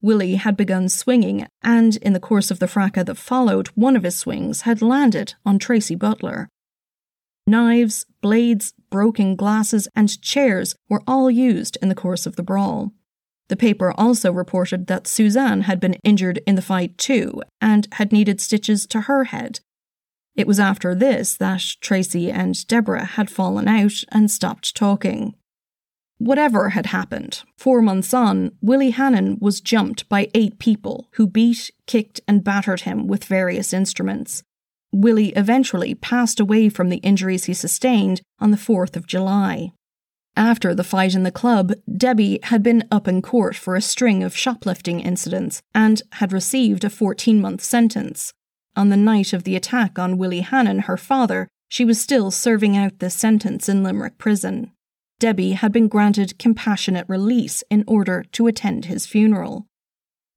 Willie 0.00 0.36
had 0.36 0.56
begun 0.56 0.88
swinging, 0.88 1.46
and 1.62 1.96
in 1.96 2.14
the 2.14 2.20
course 2.20 2.50
of 2.50 2.58
the 2.58 2.66
fracas 2.66 3.04
that 3.04 3.18
followed, 3.18 3.68
one 3.74 3.96
of 3.96 4.04
his 4.04 4.16
swings 4.16 4.62
had 4.62 4.80
landed 4.80 5.34
on 5.44 5.58
Tracy 5.58 5.94
Butler. 5.94 6.48
Knives, 7.46 8.06
blades, 8.20 8.72
broken 8.90 9.36
glasses, 9.36 9.88
and 9.94 10.20
chairs 10.22 10.74
were 10.88 11.02
all 11.06 11.30
used 11.30 11.76
in 11.82 11.88
the 11.88 11.94
course 11.94 12.26
of 12.26 12.36
the 12.36 12.42
brawl. 12.42 12.92
The 13.48 13.56
paper 13.56 13.92
also 13.98 14.32
reported 14.32 14.86
that 14.86 15.06
Suzanne 15.06 15.62
had 15.62 15.80
been 15.80 15.96
injured 16.04 16.40
in 16.46 16.54
the 16.54 16.62
fight 16.62 16.96
too, 16.96 17.42
and 17.60 17.88
had 17.92 18.12
needed 18.12 18.40
stitches 18.40 18.86
to 18.86 19.02
her 19.02 19.24
head. 19.24 19.60
It 20.34 20.46
was 20.46 20.60
after 20.60 20.94
this 20.94 21.36
that 21.36 21.62
Tracy 21.80 22.30
and 22.30 22.66
Deborah 22.66 23.04
had 23.04 23.30
fallen 23.30 23.68
out 23.68 24.04
and 24.10 24.30
stopped 24.30 24.74
talking. 24.74 25.34
Whatever 26.18 26.70
had 26.70 26.86
happened, 26.86 27.42
four 27.58 27.82
months 27.82 28.14
on, 28.14 28.52
Willie 28.62 28.90
Hannon 28.90 29.38
was 29.40 29.60
jumped 29.60 30.08
by 30.08 30.30
eight 30.34 30.58
people 30.58 31.08
who 31.14 31.26
beat, 31.26 31.70
kicked, 31.86 32.20
and 32.28 32.44
battered 32.44 32.82
him 32.82 33.08
with 33.08 33.24
various 33.24 33.72
instruments. 33.72 34.44
Willie 34.92 35.30
eventually 35.30 35.94
passed 35.94 36.38
away 36.38 36.68
from 36.68 36.90
the 36.90 36.98
injuries 36.98 37.44
he 37.44 37.54
sustained 37.54 38.20
on 38.38 38.50
the 38.50 38.56
4th 38.56 38.94
of 38.94 39.06
July. 39.06 39.72
After 40.36 40.74
the 40.74 40.84
fight 40.84 41.14
in 41.14 41.24
the 41.24 41.30
club, 41.30 41.72
Debbie 41.94 42.38
had 42.44 42.62
been 42.62 42.84
up 42.90 43.06
in 43.06 43.20
court 43.20 43.54
for 43.54 43.74
a 43.74 43.82
string 43.82 44.22
of 44.22 44.36
shoplifting 44.36 45.00
incidents 45.00 45.62
and 45.74 46.00
had 46.12 46.32
received 46.32 46.84
a 46.84 46.90
14 46.90 47.40
month 47.40 47.62
sentence. 47.62 48.32
On 48.74 48.88
the 48.88 48.96
night 48.96 49.32
of 49.32 49.44
the 49.44 49.56
attack 49.56 49.98
on 49.98 50.16
Willie 50.16 50.40
Hannon, 50.40 50.80
her 50.80 50.96
father, 50.96 51.48
she 51.68 51.84
was 51.84 52.00
still 52.00 52.30
serving 52.30 52.76
out 52.76 52.98
this 52.98 53.14
sentence 53.14 53.68
in 53.68 53.82
Limerick 53.82 54.18
prison. 54.18 54.72
Debbie 55.18 55.52
had 55.52 55.72
been 55.72 55.88
granted 55.88 56.38
compassionate 56.38 57.06
release 57.08 57.62
in 57.70 57.84
order 57.86 58.24
to 58.32 58.46
attend 58.46 58.86
his 58.86 59.06
funeral. 59.06 59.66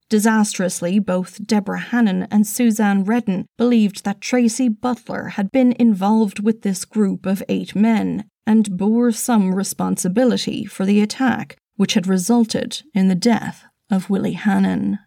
Disastrously, 0.08 0.98
both 0.98 1.44
Deborah 1.46 1.80
Hannon 1.80 2.28
and 2.30 2.46
Suzanne 2.46 3.04
Redden 3.04 3.46
believed 3.58 4.04
that 4.04 4.20
Tracy 4.20 4.68
Butler 4.68 5.28
had 5.30 5.50
been 5.50 5.72
involved 5.78 6.40
with 6.40 6.62
this 6.62 6.84
group 6.84 7.26
of 7.26 7.42
eight 7.48 7.74
men 7.74 8.24
and 8.46 8.76
bore 8.76 9.10
some 9.10 9.54
responsibility 9.54 10.64
for 10.64 10.86
the 10.86 11.00
attack, 11.00 11.56
which 11.74 11.94
had 11.94 12.06
resulted 12.06 12.82
in 12.94 13.08
the 13.08 13.16
death 13.16 13.64
of 13.90 14.08
Willie 14.08 14.32
Hannon. 14.32 14.98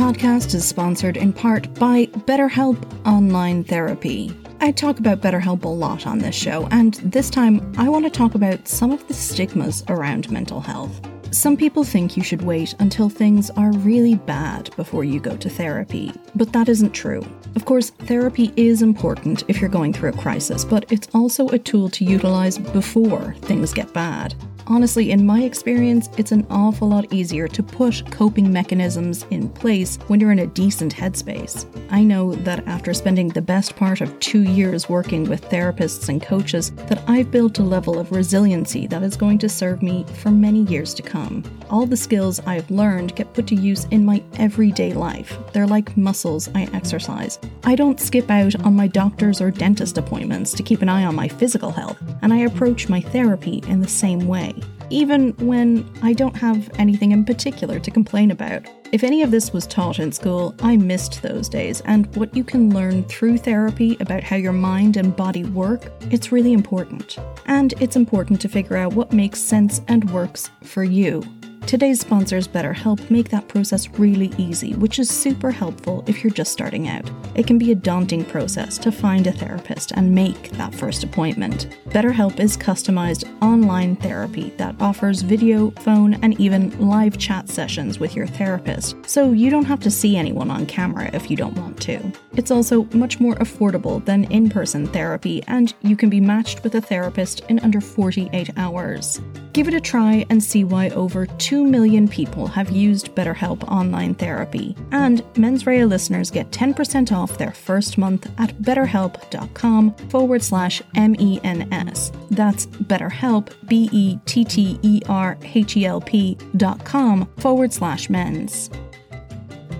Podcast 0.00 0.54
is 0.54 0.66
sponsored 0.66 1.18
in 1.18 1.30
part 1.30 1.74
by 1.74 2.06
BetterHelp 2.06 3.06
Online 3.06 3.62
Therapy. 3.62 4.34
I 4.58 4.72
talk 4.72 4.98
about 4.98 5.20
BetterHelp 5.20 5.64
a 5.64 5.68
lot 5.68 6.06
on 6.06 6.18
this 6.18 6.34
show, 6.34 6.66
and 6.70 6.94
this 6.94 7.28
time 7.28 7.70
I 7.76 7.86
want 7.90 8.06
to 8.06 8.10
talk 8.10 8.34
about 8.34 8.66
some 8.66 8.92
of 8.92 9.06
the 9.08 9.12
stigmas 9.12 9.84
around 9.88 10.30
mental 10.30 10.58
health. 10.62 10.98
Some 11.32 11.54
people 11.54 11.84
think 11.84 12.16
you 12.16 12.22
should 12.22 12.40
wait 12.40 12.74
until 12.78 13.10
things 13.10 13.50
are 13.50 13.72
really 13.72 14.14
bad 14.14 14.74
before 14.74 15.04
you 15.04 15.20
go 15.20 15.36
to 15.36 15.50
therapy, 15.50 16.14
but 16.34 16.50
that 16.54 16.70
isn't 16.70 16.92
true. 16.92 17.22
Of 17.54 17.66
course, 17.66 17.90
therapy 17.90 18.54
is 18.56 18.80
important 18.80 19.44
if 19.48 19.60
you're 19.60 19.68
going 19.68 19.92
through 19.92 20.10
a 20.10 20.18
crisis, 20.18 20.64
but 20.64 20.90
it's 20.90 21.08
also 21.12 21.46
a 21.48 21.58
tool 21.58 21.90
to 21.90 22.06
utilize 22.06 22.56
before 22.56 23.34
things 23.42 23.74
get 23.74 23.92
bad 23.92 24.34
honestly, 24.70 25.10
in 25.10 25.26
my 25.26 25.42
experience, 25.42 26.08
it's 26.16 26.30
an 26.30 26.46
awful 26.48 26.88
lot 26.88 27.12
easier 27.12 27.48
to 27.48 27.62
put 27.62 28.08
coping 28.12 28.52
mechanisms 28.52 29.26
in 29.30 29.48
place 29.48 29.96
when 30.06 30.20
you're 30.20 30.30
in 30.30 30.38
a 30.38 30.46
decent 30.46 30.94
headspace. 30.94 31.66
I 31.90 32.04
know 32.04 32.34
that 32.36 32.66
after 32.68 32.94
spending 32.94 33.28
the 33.28 33.42
best 33.42 33.74
part 33.74 34.00
of 34.00 34.18
two 34.20 34.44
years 34.44 34.88
working 34.88 35.28
with 35.28 35.48
therapists 35.50 36.08
and 36.08 36.22
coaches, 36.22 36.70
that 36.86 37.02
I've 37.08 37.32
built 37.32 37.58
a 37.58 37.64
level 37.64 37.98
of 37.98 38.12
resiliency 38.12 38.86
that 38.86 39.02
is 39.02 39.16
going 39.16 39.38
to 39.38 39.48
serve 39.48 39.82
me 39.82 40.06
for 40.14 40.30
many 40.30 40.60
years 40.62 40.94
to 40.94 41.02
come. 41.02 41.42
All 41.68 41.84
the 41.84 41.96
skills 41.96 42.40
I've 42.46 42.70
learned 42.70 43.16
get 43.16 43.34
put 43.34 43.48
to 43.48 43.56
use 43.56 43.86
in 43.86 44.04
my 44.04 44.22
everyday 44.38 44.92
life. 44.92 45.36
They're 45.52 45.66
like 45.66 45.96
muscles 45.96 46.48
I 46.54 46.68
exercise. 46.72 47.40
I 47.64 47.74
don't 47.74 48.00
skip 48.00 48.30
out 48.30 48.54
on 48.64 48.76
my 48.76 48.86
doctor's 48.86 49.40
or 49.40 49.50
dentist 49.50 49.98
appointments 49.98 50.52
to 50.52 50.62
keep 50.62 50.80
an 50.80 50.88
eye 50.88 51.04
on 51.04 51.16
my 51.16 51.26
physical 51.26 51.72
health, 51.72 52.00
and 52.22 52.32
I 52.32 52.38
approach 52.38 52.88
my 52.88 53.00
therapy 53.00 53.62
in 53.66 53.80
the 53.80 53.88
same 53.88 54.28
way 54.28 54.59
even 54.90 55.30
when 55.38 55.88
I 56.02 56.12
don't 56.12 56.36
have 56.36 56.70
anything 56.78 57.12
in 57.12 57.24
particular 57.24 57.78
to 57.78 57.90
complain 57.90 58.30
about. 58.30 58.66
If 58.92 59.04
any 59.04 59.22
of 59.22 59.30
this 59.30 59.52
was 59.52 59.66
taught 59.66 60.00
in 60.00 60.10
school, 60.10 60.54
I 60.60 60.76
missed 60.76 61.22
those 61.22 61.48
days, 61.48 61.80
and 61.82 62.14
what 62.16 62.36
you 62.36 62.42
can 62.42 62.74
learn 62.74 63.04
through 63.04 63.38
therapy 63.38 63.96
about 64.00 64.24
how 64.24 64.36
your 64.36 64.52
mind 64.52 64.96
and 64.96 65.14
body 65.14 65.44
work, 65.44 65.92
it's 66.10 66.32
really 66.32 66.52
important. 66.52 67.16
And 67.46 67.72
it's 67.80 67.96
important 67.96 68.40
to 68.40 68.48
figure 68.48 68.76
out 68.76 68.94
what 68.94 69.12
makes 69.12 69.40
sense 69.40 69.80
and 69.88 70.10
works 70.10 70.50
for 70.64 70.82
you. 70.82 71.22
Today's 71.66 72.00
sponsors 72.00 72.48
BetterHelp 72.48 73.10
make 73.10 73.28
that 73.28 73.46
process 73.46 73.88
really 73.90 74.32
easy, 74.38 74.74
which 74.74 74.98
is 74.98 75.08
super 75.08 75.52
helpful 75.52 76.02
if 76.08 76.24
you're 76.24 76.32
just 76.32 76.50
starting 76.50 76.88
out. 76.88 77.08
It 77.36 77.46
can 77.46 77.58
be 77.58 77.70
a 77.70 77.76
daunting 77.76 78.24
process 78.24 78.76
to 78.78 78.90
find 78.90 79.26
a 79.28 79.32
therapist 79.32 79.92
and 79.92 80.12
make 80.12 80.50
that 80.52 80.74
first 80.74 81.04
appointment. 81.04 81.68
BetterHelp 81.90 82.40
is 82.40 82.56
customized 82.56 83.30
online 83.40 83.94
therapy 83.94 84.50
that 84.56 84.74
offers 84.80 85.22
video, 85.22 85.70
phone, 85.82 86.14
and 86.24 86.40
even 86.40 86.76
live 86.80 87.18
chat 87.18 87.48
sessions 87.48 88.00
with 88.00 88.16
your 88.16 88.26
therapist, 88.26 88.96
so 89.06 89.30
you 89.30 89.48
don't 89.48 89.64
have 89.64 89.80
to 89.80 89.90
see 89.92 90.16
anyone 90.16 90.50
on 90.50 90.66
camera 90.66 91.08
if 91.12 91.30
you 91.30 91.36
don't 91.36 91.56
want 91.56 91.80
to. 91.82 92.00
It's 92.32 92.50
also 92.50 92.84
much 92.92 93.20
more 93.20 93.36
affordable 93.36 94.04
than 94.04 94.24
in 94.24 94.50
person 94.50 94.88
therapy, 94.88 95.44
and 95.46 95.72
you 95.82 95.96
can 95.96 96.10
be 96.10 96.20
matched 96.20 96.64
with 96.64 96.74
a 96.74 96.80
therapist 96.80 97.40
in 97.48 97.60
under 97.60 97.80
48 97.80 98.50
hours. 98.56 99.20
Give 99.52 99.66
it 99.66 99.74
a 99.74 99.80
try 99.80 100.24
and 100.30 100.42
see 100.42 100.62
why 100.62 100.90
over 100.90 101.26
2 101.26 101.59
million 101.64 102.08
people 102.08 102.46
have 102.46 102.70
used 102.70 103.14
BetterHelp 103.14 103.64
Online 103.68 104.14
Therapy. 104.14 104.76
And 104.92 105.24
Mens 105.36 105.66
Rea 105.66 105.84
listeners 105.84 106.30
get 106.30 106.50
10% 106.50 107.12
off 107.12 107.38
their 107.38 107.52
first 107.52 107.98
month 107.98 108.30
at 108.38 108.56
betterhelp.com 108.58 109.94
forward 110.08 110.42
slash 110.42 110.82
MENS. 110.94 112.12
That's 112.30 112.66
BetterHelp, 112.66 113.52
B 113.68 113.88
E 113.92 114.18
T 114.26 114.44
T 114.44 114.78
E 114.82 115.02
R 115.08 115.38
H 115.42 115.76
E 115.76 115.84
L 115.86 116.00
P 116.00 116.36
dot 116.56 116.84
com 116.84 117.26
forward 117.38 117.72
slash 117.72 118.08
mens. 118.08 118.70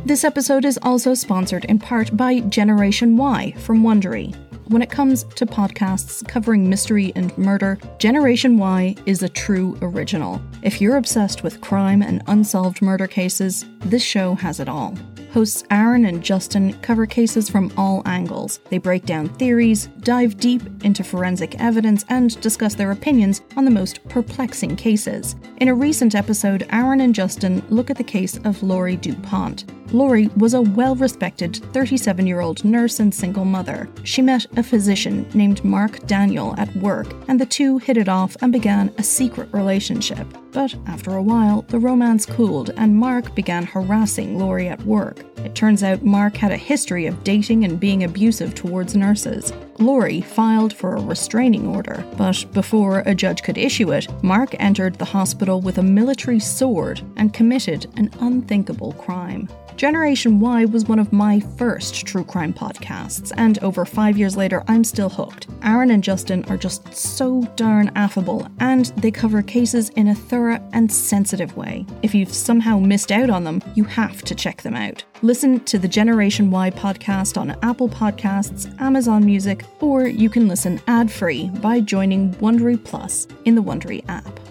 This 0.05 0.25
episode 0.25 0.65
is 0.65 0.79
also 0.83 1.15
sponsored 1.15 1.67
in 1.67 1.79
part 1.79 2.17
by 2.17 2.41
Generation 2.41 3.17
Why 3.17 3.53
from 3.59 3.83
Wondery. 3.83 4.35
When 4.71 4.83
it 4.83 4.91
comes 4.91 5.25
to 5.35 5.47
podcasts 5.47 6.25
covering 6.29 6.71
mystery 6.71 7.13
and 7.17 7.37
murder, 7.37 7.77
Generation 7.99 8.57
Why 8.57 8.95
is 9.05 9.21
a 9.21 9.29
true 9.29 9.77
original. 9.83 10.41
If 10.63 10.81
you're 10.81 10.97
obsessed 10.97 11.43
with 11.43 11.61
crime 11.61 12.03
and 12.03 12.23
unsolved 12.29 12.81
murder 12.81 13.09
cases, 13.09 13.67
this 13.81 14.05
show 14.05 14.37
has 14.37 14.61
it 14.61 14.69
all. 14.69 14.95
Hosts 15.33 15.65
Aaron 15.71 16.07
and 16.07 16.23
Justin 16.23 16.73
cover 16.81 17.07
cases 17.07 17.49
from 17.49 17.73
all 17.77 18.03
angles. 18.05 18.59
They 18.69 18.79
break 18.79 19.07
down 19.07 19.29
theories, 19.29 19.87
dive 20.01 20.39
deep 20.39 20.63
into 20.85 21.05
forensic 21.05 21.61
evidence, 21.61 22.05
and 22.09 22.41
discuss 22.41 22.75
their 22.75 22.91
opinions 22.91 23.43
on 23.57 23.65
the 23.65 23.71
most 23.71 24.03
perplexing 24.09 24.75
cases. 24.77 25.37
In 25.59 25.69
a 25.69 25.75
recent 25.75 26.15
episode, 26.15 26.67
Aaron 26.71 27.01
and 27.01 27.15
Justin 27.15 27.63
look 27.71 27.91
at 27.91 27.97
the 27.97 28.05
case 28.05 28.39
of 28.39 28.63
Laurie 28.63 28.97
DuPont. 28.97 29.67
Laurie 29.93 30.29
was 30.37 30.55
a 30.55 30.63
well 30.63 30.95
respected 30.95 31.57
37 31.73 32.27
year 32.27 32.41
old 32.41 32.65
nurse 32.65 33.01
and 33.01 33.13
single 33.13 33.45
mother. 33.45 33.89
She 34.05 34.23
met 34.23 34.47
a 34.57 34.63
physician 34.63 35.29
named 35.35 35.65
Mark 35.65 36.07
Daniel 36.07 36.55
at 36.59 36.75
work, 36.77 37.13
and 37.29 37.41
the 37.41 37.47
two 37.47 37.79
hit 37.79 37.97
it 37.97 38.09
off 38.09 38.37
and 38.41 38.53
began 38.53 38.95
a 38.99 39.03
secret 39.03 39.49
relationship. 39.53 40.27
But 40.53 40.75
after 40.87 41.15
a 41.17 41.23
while, 41.23 41.63
the 41.63 41.79
romance 41.79 42.27
cooled, 42.27 42.71
and 42.77 42.95
Mark 42.95 43.35
began 43.35 43.67
harassing 43.67 44.39
Laurie 44.39 44.69
at 44.69 44.85
work. 44.85 45.20
It 45.45 45.55
turns 45.55 45.83
out 45.83 46.05
Mark 46.05 46.37
had 46.37 46.53
a 46.53 46.57
history 46.57 47.07
of 47.07 47.25
dating 47.25 47.65
and 47.65 47.81
being 47.81 48.05
abusive 48.05 48.55
towards 48.55 48.95
nurses. 48.95 49.53
Laurie 49.79 50.21
filed 50.21 50.73
for 50.73 50.95
a 50.95 51.01
restraining 51.01 51.67
order, 51.67 52.05
but 52.17 52.45
before 52.53 53.01
a 53.07 53.15
judge 53.15 53.43
could 53.43 53.57
issue 53.57 53.93
it, 53.93 54.07
Mark 54.23 54.55
entered 54.59 54.95
the 54.97 55.05
hospital 55.05 55.61
with 55.61 55.79
a 55.79 55.83
military 55.83 56.41
sword 56.41 57.01
and 57.17 57.33
committed 57.33 57.87
an 57.97 58.11
unthinkable 58.21 58.93
crime. 58.93 59.49
Generation 59.81 60.41
Why 60.41 60.67
was 60.67 60.85
one 60.85 60.99
of 60.99 61.11
my 61.11 61.41
first 61.41 62.05
true 62.07 62.23
crime 62.23 62.53
podcasts, 62.53 63.33
and 63.39 63.59
over 63.61 63.87
five 63.87 64.19
years 64.19 64.37
later, 64.37 64.63
I'm 64.69 64.85
still 64.85 65.09
hooked. 65.09 65.47
Aaron 65.63 65.91
and 65.91 66.05
Justin 66.05 66.45
are 66.51 66.59
just 66.59 66.95
so 66.95 67.41
darn 67.57 67.91
affable, 67.95 68.47
and 68.59 68.93
they 68.99 69.11
cover 69.11 69.41
cases 69.41 69.89
in 69.97 70.09
a 70.09 70.15
thorough 70.15 70.61
and 70.75 70.93
sensitive 70.93 71.57
way. 71.57 71.87
If 72.03 72.15
you've 72.15 72.31
somehow 72.31 72.79
missed 72.79 73.11
out 73.11 73.31
on 73.31 73.43
them, 73.43 73.63
you 73.75 73.85
have 73.85 74.21
to 74.25 74.35
check 74.35 74.61
them 74.61 74.77
out. 74.77 75.03
Listen 75.23 75.61
to 75.61 75.79
the 75.79 75.89
Generation 75.89 76.51
Why 76.51 76.69
podcast 76.69 77.41
on 77.41 77.57
Apple 77.63 77.89
Podcasts, 77.89 78.79
Amazon 78.83 79.25
Music, 79.25 79.65
or 79.81 80.07
you 80.07 80.29
can 80.29 80.47
listen 80.47 80.79
ad 80.89 81.11
free 81.11 81.49
by 81.63 81.81
joining 81.81 82.35
Wondery 82.35 82.85
Plus 82.85 83.27
in 83.47 83.55
the 83.55 83.63
Wondery 83.63 84.05
app. 84.11 84.50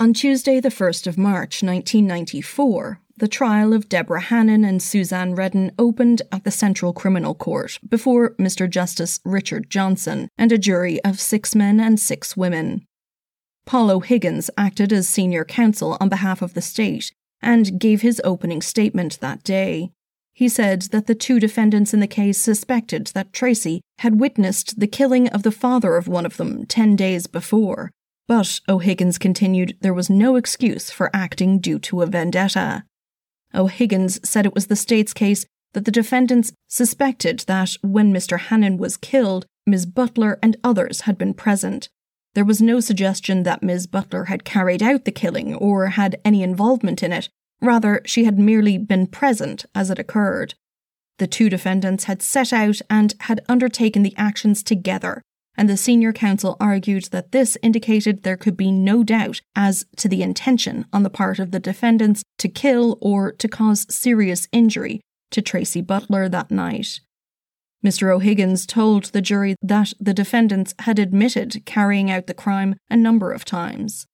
On 0.00 0.12
Tuesday, 0.12 0.58
the 0.58 0.70
1st 0.70 1.06
of 1.06 1.16
March 1.16 1.62
1994, 1.62 3.00
the 3.16 3.28
trial 3.28 3.72
of 3.72 3.88
Deborah 3.88 4.20
Hannon 4.20 4.64
and 4.64 4.82
Suzanne 4.82 5.36
Redden 5.36 5.70
opened 5.78 6.20
at 6.32 6.42
the 6.42 6.50
Central 6.50 6.92
Criminal 6.92 7.32
Court 7.32 7.78
before 7.88 8.34
Mr. 8.34 8.68
Justice 8.68 9.20
Richard 9.24 9.70
Johnson 9.70 10.28
and 10.36 10.50
a 10.50 10.58
jury 10.58 11.02
of 11.04 11.20
six 11.20 11.54
men 11.54 11.78
and 11.78 12.00
six 12.00 12.36
women. 12.36 12.84
Paul 13.66 13.88
O'Higgins 13.88 14.50
acted 14.58 14.92
as 14.92 15.08
senior 15.08 15.44
counsel 15.44 15.96
on 16.00 16.08
behalf 16.08 16.42
of 16.42 16.54
the 16.54 16.60
state 16.60 17.12
and 17.40 17.78
gave 17.78 18.02
his 18.02 18.20
opening 18.24 18.62
statement 18.62 19.20
that 19.20 19.44
day. 19.44 19.92
He 20.32 20.48
said 20.48 20.82
that 20.90 21.06
the 21.06 21.14
two 21.14 21.38
defendants 21.38 21.94
in 21.94 22.00
the 22.00 22.08
case 22.08 22.38
suspected 22.38 23.06
that 23.14 23.32
Tracy 23.32 23.80
had 24.00 24.18
witnessed 24.18 24.80
the 24.80 24.88
killing 24.88 25.28
of 25.28 25.44
the 25.44 25.52
father 25.52 25.96
of 25.96 26.08
one 26.08 26.26
of 26.26 26.36
them 26.36 26.66
ten 26.66 26.96
days 26.96 27.28
before 27.28 27.92
but, 28.26 28.60
O'Higgins 28.68 29.18
continued, 29.18 29.76
there 29.80 29.94
was 29.94 30.08
no 30.08 30.36
excuse 30.36 30.90
for 30.90 31.14
acting 31.14 31.58
due 31.58 31.78
to 31.80 32.02
a 32.02 32.06
vendetta. 32.06 32.84
O'Higgins 33.54 34.20
said 34.28 34.46
it 34.46 34.54
was 34.54 34.66
the 34.66 34.76
state's 34.76 35.12
case 35.12 35.46
that 35.74 35.84
the 35.84 35.90
defendants 35.90 36.52
suspected 36.68 37.40
that 37.40 37.76
when 37.82 38.12
Mr. 38.12 38.38
Hannon 38.38 38.78
was 38.78 38.96
killed, 38.96 39.46
Ms. 39.66 39.86
Butler 39.86 40.38
and 40.42 40.56
others 40.64 41.02
had 41.02 41.18
been 41.18 41.34
present. 41.34 41.88
There 42.34 42.44
was 42.44 42.62
no 42.62 42.80
suggestion 42.80 43.42
that 43.44 43.62
Ms. 43.62 43.86
Butler 43.86 44.24
had 44.24 44.44
carried 44.44 44.82
out 44.82 45.04
the 45.04 45.12
killing 45.12 45.54
or 45.54 45.88
had 45.88 46.20
any 46.24 46.42
involvement 46.42 47.02
in 47.02 47.12
it. 47.12 47.28
Rather, 47.60 48.00
she 48.04 48.24
had 48.24 48.38
merely 48.38 48.78
been 48.78 49.06
present 49.06 49.64
as 49.74 49.90
it 49.90 49.98
occurred. 49.98 50.54
The 51.18 51.26
two 51.26 51.48
defendants 51.48 52.04
had 52.04 52.22
set 52.22 52.52
out 52.52 52.80
and 52.90 53.14
had 53.20 53.44
undertaken 53.48 54.02
the 54.02 54.14
actions 54.16 54.62
together, 54.62 55.22
and 55.56 55.68
the 55.68 55.76
senior 55.76 56.12
counsel 56.12 56.56
argued 56.60 57.04
that 57.04 57.32
this 57.32 57.56
indicated 57.62 58.22
there 58.22 58.36
could 58.36 58.56
be 58.56 58.72
no 58.72 59.02
doubt 59.02 59.40
as 59.54 59.86
to 59.96 60.08
the 60.08 60.22
intention 60.22 60.86
on 60.92 61.02
the 61.02 61.10
part 61.10 61.38
of 61.38 61.50
the 61.50 61.60
defendants 61.60 62.22
to 62.38 62.48
kill 62.48 62.98
or 63.00 63.32
to 63.32 63.48
cause 63.48 63.86
serious 63.88 64.48
injury 64.52 65.00
to 65.30 65.42
Tracy 65.42 65.80
Butler 65.80 66.28
that 66.28 66.50
night. 66.50 67.00
Mr. 67.84 68.14
O'Higgins 68.14 68.66
told 68.66 69.04
the 69.06 69.20
jury 69.20 69.56
that 69.60 69.92
the 70.00 70.14
defendants 70.14 70.74
had 70.80 70.98
admitted 70.98 71.64
carrying 71.66 72.10
out 72.10 72.26
the 72.26 72.34
crime 72.34 72.76
a 72.88 72.96
number 72.96 73.30
of 73.30 73.44
times. 73.44 74.06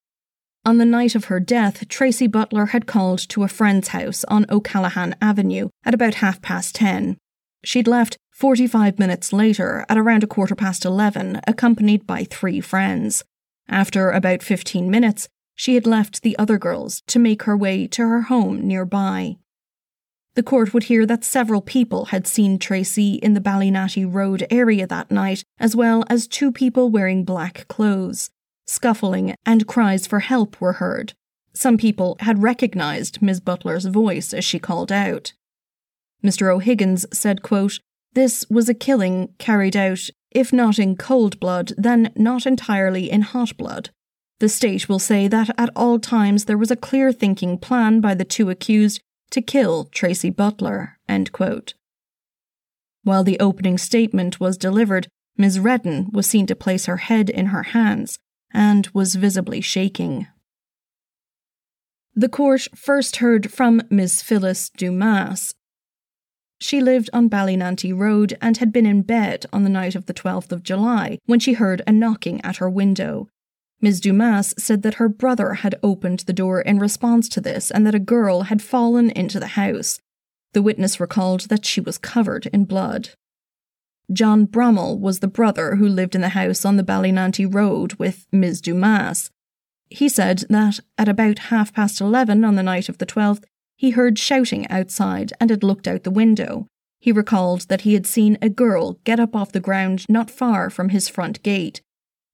On 0.64 0.76
the 0.76 0.85
night 0.85 1.14
of 1.14 1.26
her 1.26 1.40
death, 1.40 1.88
Tracy 1.88 2.26
Butler 2.26 2.66
had 2.66 2.87
called 2.87 3.20
to 3.31 3.44
a 3.44 3.48
friend's 3.48 3.88
house 3.88 4.24
on 4.24 4.44
O'Callaghan 4.50 5.14
Avenue 5.20 5.68
at 5.85 5.94
about 5.94 6.16
half 6.16 6.42
past 6.42 6.74
ten. 6.74 7.16
She'd 7.64 7.88
left 7.88 8.18
45 8.40 8.98
minutes 8.98 9.35
later 9.35 9.85
at 9.90 9.98
around 9.98 10.24
a 10.24 10.26
quarter 10.26 10.55
past 10.55 10.87
11, 10.87 11.42
accompanied 11.46 12.07
by 12.07 12.24
three 12.24 12.59
friends. 12.59 13.22
After 13.68 14.11
about 14.11 14.42
15 14.42 14.90
minutes, 14.90 15.29
she 15.55 15.74
had 15.74 15.87
left 15.87 16.22
the 16.22 16.38
other 16.38 16.57
girls 16.57 17.03
to 17.09 17.18
make 17.18 17.42
her 17.42 17.55
way 17.55 17.87
to 17.88 18.00
her 18.00 18.22
home 18.22 18.66
nearby. 18.66 19.37
The 20.37 20.42
court 20.42 20.72
would 20.72 20.85
hear 20.85 21.05
that 21.05 21.22
several 21.22 21.61
people 21.61 22.07
had 22.07 22.26
seen 22.26 22.59
Tracy 22.59 23.16
in 23.16 23.35
the 23.35 23.42
Ballynanty 23.42 24.11
Road 24.11 24.46
area 24.50 24.87
that 24.87 25.11
night, 25.11 25.44
as 25.59 25.76
well 25.76 26.03
as 26.09 26.26
two 26.26 26.50
people 26.50 26.88
wearing 26.88 27.24
black 27.24 27.68
clothes. 27.68 28.31
Scuffling 28.66 29.35
and 29.44 29.66
cries 29.66 30.07
for 30.07 30.20
help 30.20 30.59
were 30.62 30.74
heard. 30.74 31.12
Some 31.53 31.76
people 31.76 32.16
had 32.20 32.42
recognised 32.42 33.20
Miss 33.20 33.38
Butler's 33.38 33.85
voice 33.85 34.33
as 34.33 34.46
she 34.46 34.59
called 34.59 34.90
out. 34.90 35.35
Mr. 36.24 36.50
O'Higgins 36.55 37.05
said, 37.12 37.42
quote, 37.42 37.81
This 38.12 38.44
was 38.51 38.68
a 38.68 38.75
killing 38.75 39.35
carried 39.38 39.77
out, 39.77 40.11
if 40.31 40.53
not 40.53 40.79
in 40.79 40.96
cold 40.96 41.38
blood, 41.38 41.73
then 41.77 42.12
not 42.16 42.46
entirely 42.46 43.11
in 43.11 43.23
hot 43.23 43.57
blood. 43.57 43.90
The 44.40 44.49
state 44.49 44.88
will 44.88 44.99
say 44.99 45.29
that 45.29 45.51
at 45.59 45.70
all 45.77 45.99
times 45.99 46.46
there 46.46 46.59
was 46.59 46.70
a 46.70 46.77
clear 46.77 47.12
thinking 47.12 47.59
plan 47.59 48.01
by 48.01 48.14
the 48.14 48.25
two 48.25 48.51
accused 48.51 49.01
to 49.31 49.42
kill 49.42 49.85
Tracy 49.85 50.31
Butler. 50.31 50.99
While 53.03 53.25
the 53.25 53.38
opening 53.38 53.79
statement 53.79 54.40
was 54.40 54.57
delivered, 54.57 55.09
Ms. 55.37 55.61
Redden 55.61 56.11
was 56.12 56.27
seen 56.27 56.46
to 56.46 56.57
place 56.57 56.87
her 56.87 56.99
head 56.99 57.31
in 57.31 57.46
her 57.46 57.62
hands 57.62 58.18
and 58.53 58.88
was 58.92 59.14
visibly 59.14 59.61
shaking. 59.61 60.27
The 62.14 62.29
court 62.29 62.68
first 62.75 63.16
heard 63.16 63.53
from 63.53 63.83
Miss 63.88 64.23
Phyllis 64.23 64.70
Dumas. 64.70 65.55
She 66.61 66.83
lived 66.83 67.09
on 67.12 67.31
Ballynanty 67.31 67.96
Road 67.96 68.37
and 68.40 68.59
had 68.59 68.73
been 68.73 68.87
in 68.87 69.03
bed 69.03 69.46
on 69.53 69.64
the 69.64 69.70
night 69.70 69.94
of 69.94 70.07
the 70.07 70.14
12th 70.14 70.53
of 70.53 70.62
July 70.62 71.18
when 71.25 71.40
she 71.40 71.55
heard 71.55 71.83
a 71.87 71.92
knocking 71.92 72.40
at 72.42 72.59
her 72.59 72.68
window. 72.68 73.29
Ms. 73.81 74.01
Dumas 74.01 74.55
said 74.59 74.83
that 74.83 74.94
her 74.94 75.09
brother 75.09 75.55
had 75.55 75.75
opened 75.83 76.20
the 76.20 76.35
door 76.35 76.61
in 76.61 76.79
response 76.79 77.31
to 77.31 77.40
this 77.40 77.70
and 77.70 77.87
that 77.87 77.94
a 77.94 77.99
girl 77.99 78.42
had 78.42 78.61
fallen 78.61 79.09
into 79.11 79.40
the 79.40 79.49
house. 79.49 80.01
The 80.53 80.61
witness 80.61 81.01
recalled 81.01 81.42
that 81.49 81.64
she 81.64 81.81
was 81.81 81.96
covered 81.96 82.46
in 82.53 82.66
blood. 82.66 83.11
John 84.12 84.46
Brommel 84.46 84.99
was 84.99 85.20
the 85.20 85.29
brother 85.29 85.77
who 85.77 85.88
lived 85.88 86.14
in 86.14 86.20
the 86.20 86.31
house 86.31 86.64
on 86.64 86.77
the 86.77 86.83
Ballynanty 86.83 87.46
Road 87.53 87.94
with 87.94 88.27
Ms. 88.33 88.61
Dumas. 88.61 89.31
He 89.88 90.09
said 90.09 90.44
that 90.51 90.81
at 90.99 91.09
about 91.09 91.38
half 91.38 91.73
past 91.73 92.01
eleven 92.01 92.44
on 92.44 92.57
the 92.57 92.62
night 92.62 92.88
of 92.88 92.99
the 92.99 93.07
12th, 93.07 93.44
he 93.81 93.93
heard 93.93 94.19
shouting 94.19 94.69
outside 94.69 95.33
and 95.40 95.49
had 95.49 95.62
looked 95.62 95.88
out 95.88 96.05
the 96.05 96.11
window. 96.11 96.66
He 96.99 97.11
recalled 97.12 97.62
that 97.69 97.81
he 97.81 97.95
had 97.95 98.05
seen 98.05 98.37
a 98.43 98.51
girl 98.51 98.99
get 99.05 99.19
up 99.19 99.35
off 99.35 99.53
the 99.53 99.59
ground 99.59 100.05
not 100.07 100.31
far 100.31 100.69
from 100.69 100.90
his 100.90 101.09
front 101.09 101.43
gate. 101.43 101.81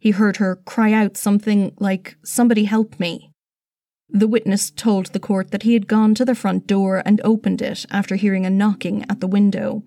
He 0.01 0.11
heard 0.11 0.39
her 0.39 0.57
cry 0.57 0.93
out 0.93 1.17
something 1.17 1.73
like, 1.79 2.17
Somebody 2.25 2.65
help 2.65 2.99
me. 2.99 3.31
The 4.09 4.27
witness 4.27 4.73
told 4.73 5.07
the 5.07 5.21
court 5.21 5.53
that 5.53 5.63
he 5.63 5.75
had 5.75 5.87
gone 5.87 6.17
to 6.17 6.25
the 6.25 6.35
front 6.35 6.67
door 6.67 7.01
and 7.07 7.21
opened 7.23 7.63
it 7.63 7.87
after 7.93 8.17
hearing 8.17 8.45
a 8.45 8.51
knocking 8.51 9.05
at 9.09 9.21
the 9.21 9.29
window. 9.29 9.85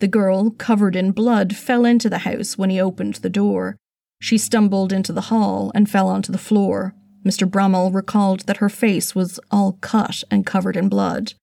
The 0.00 0.08
girl, 0.08 0.50
covered 0.50 0.94
in 0.94 1.12
blood, 1.12 1.56
fell 1.56 1.86
into 1.86 2.10
the 2.10 2.18
house 2.18 2.58
when 2.58 2.68
he 2.68 2.78
opened 2.78 3.14
the 3.14 3.30
door. 3.30 3.78
She 4.20 4.36
stumbled 4.36 4.92
into 4.92 5.14
the 5.14 5.28
hall 5.32 5.72
and 5.74 5.88
fell 5.88 6.08
onto 6.08 6.32
the 6.32 6.36
floor. 6.36 6.94
Mr. 7.24 7.48
Brommel 7.48 7.94
recalled 7.94 8.40
that 8.40 8.58
her 8.58 8.68
face 8.68 9.14
was 9.14 9.38
all 9.50 9.78
cut 9.80 10.24
and 10.30 10.46
covered 10.46 10.76
in 10.76 10.88
blood. 10.88 11.34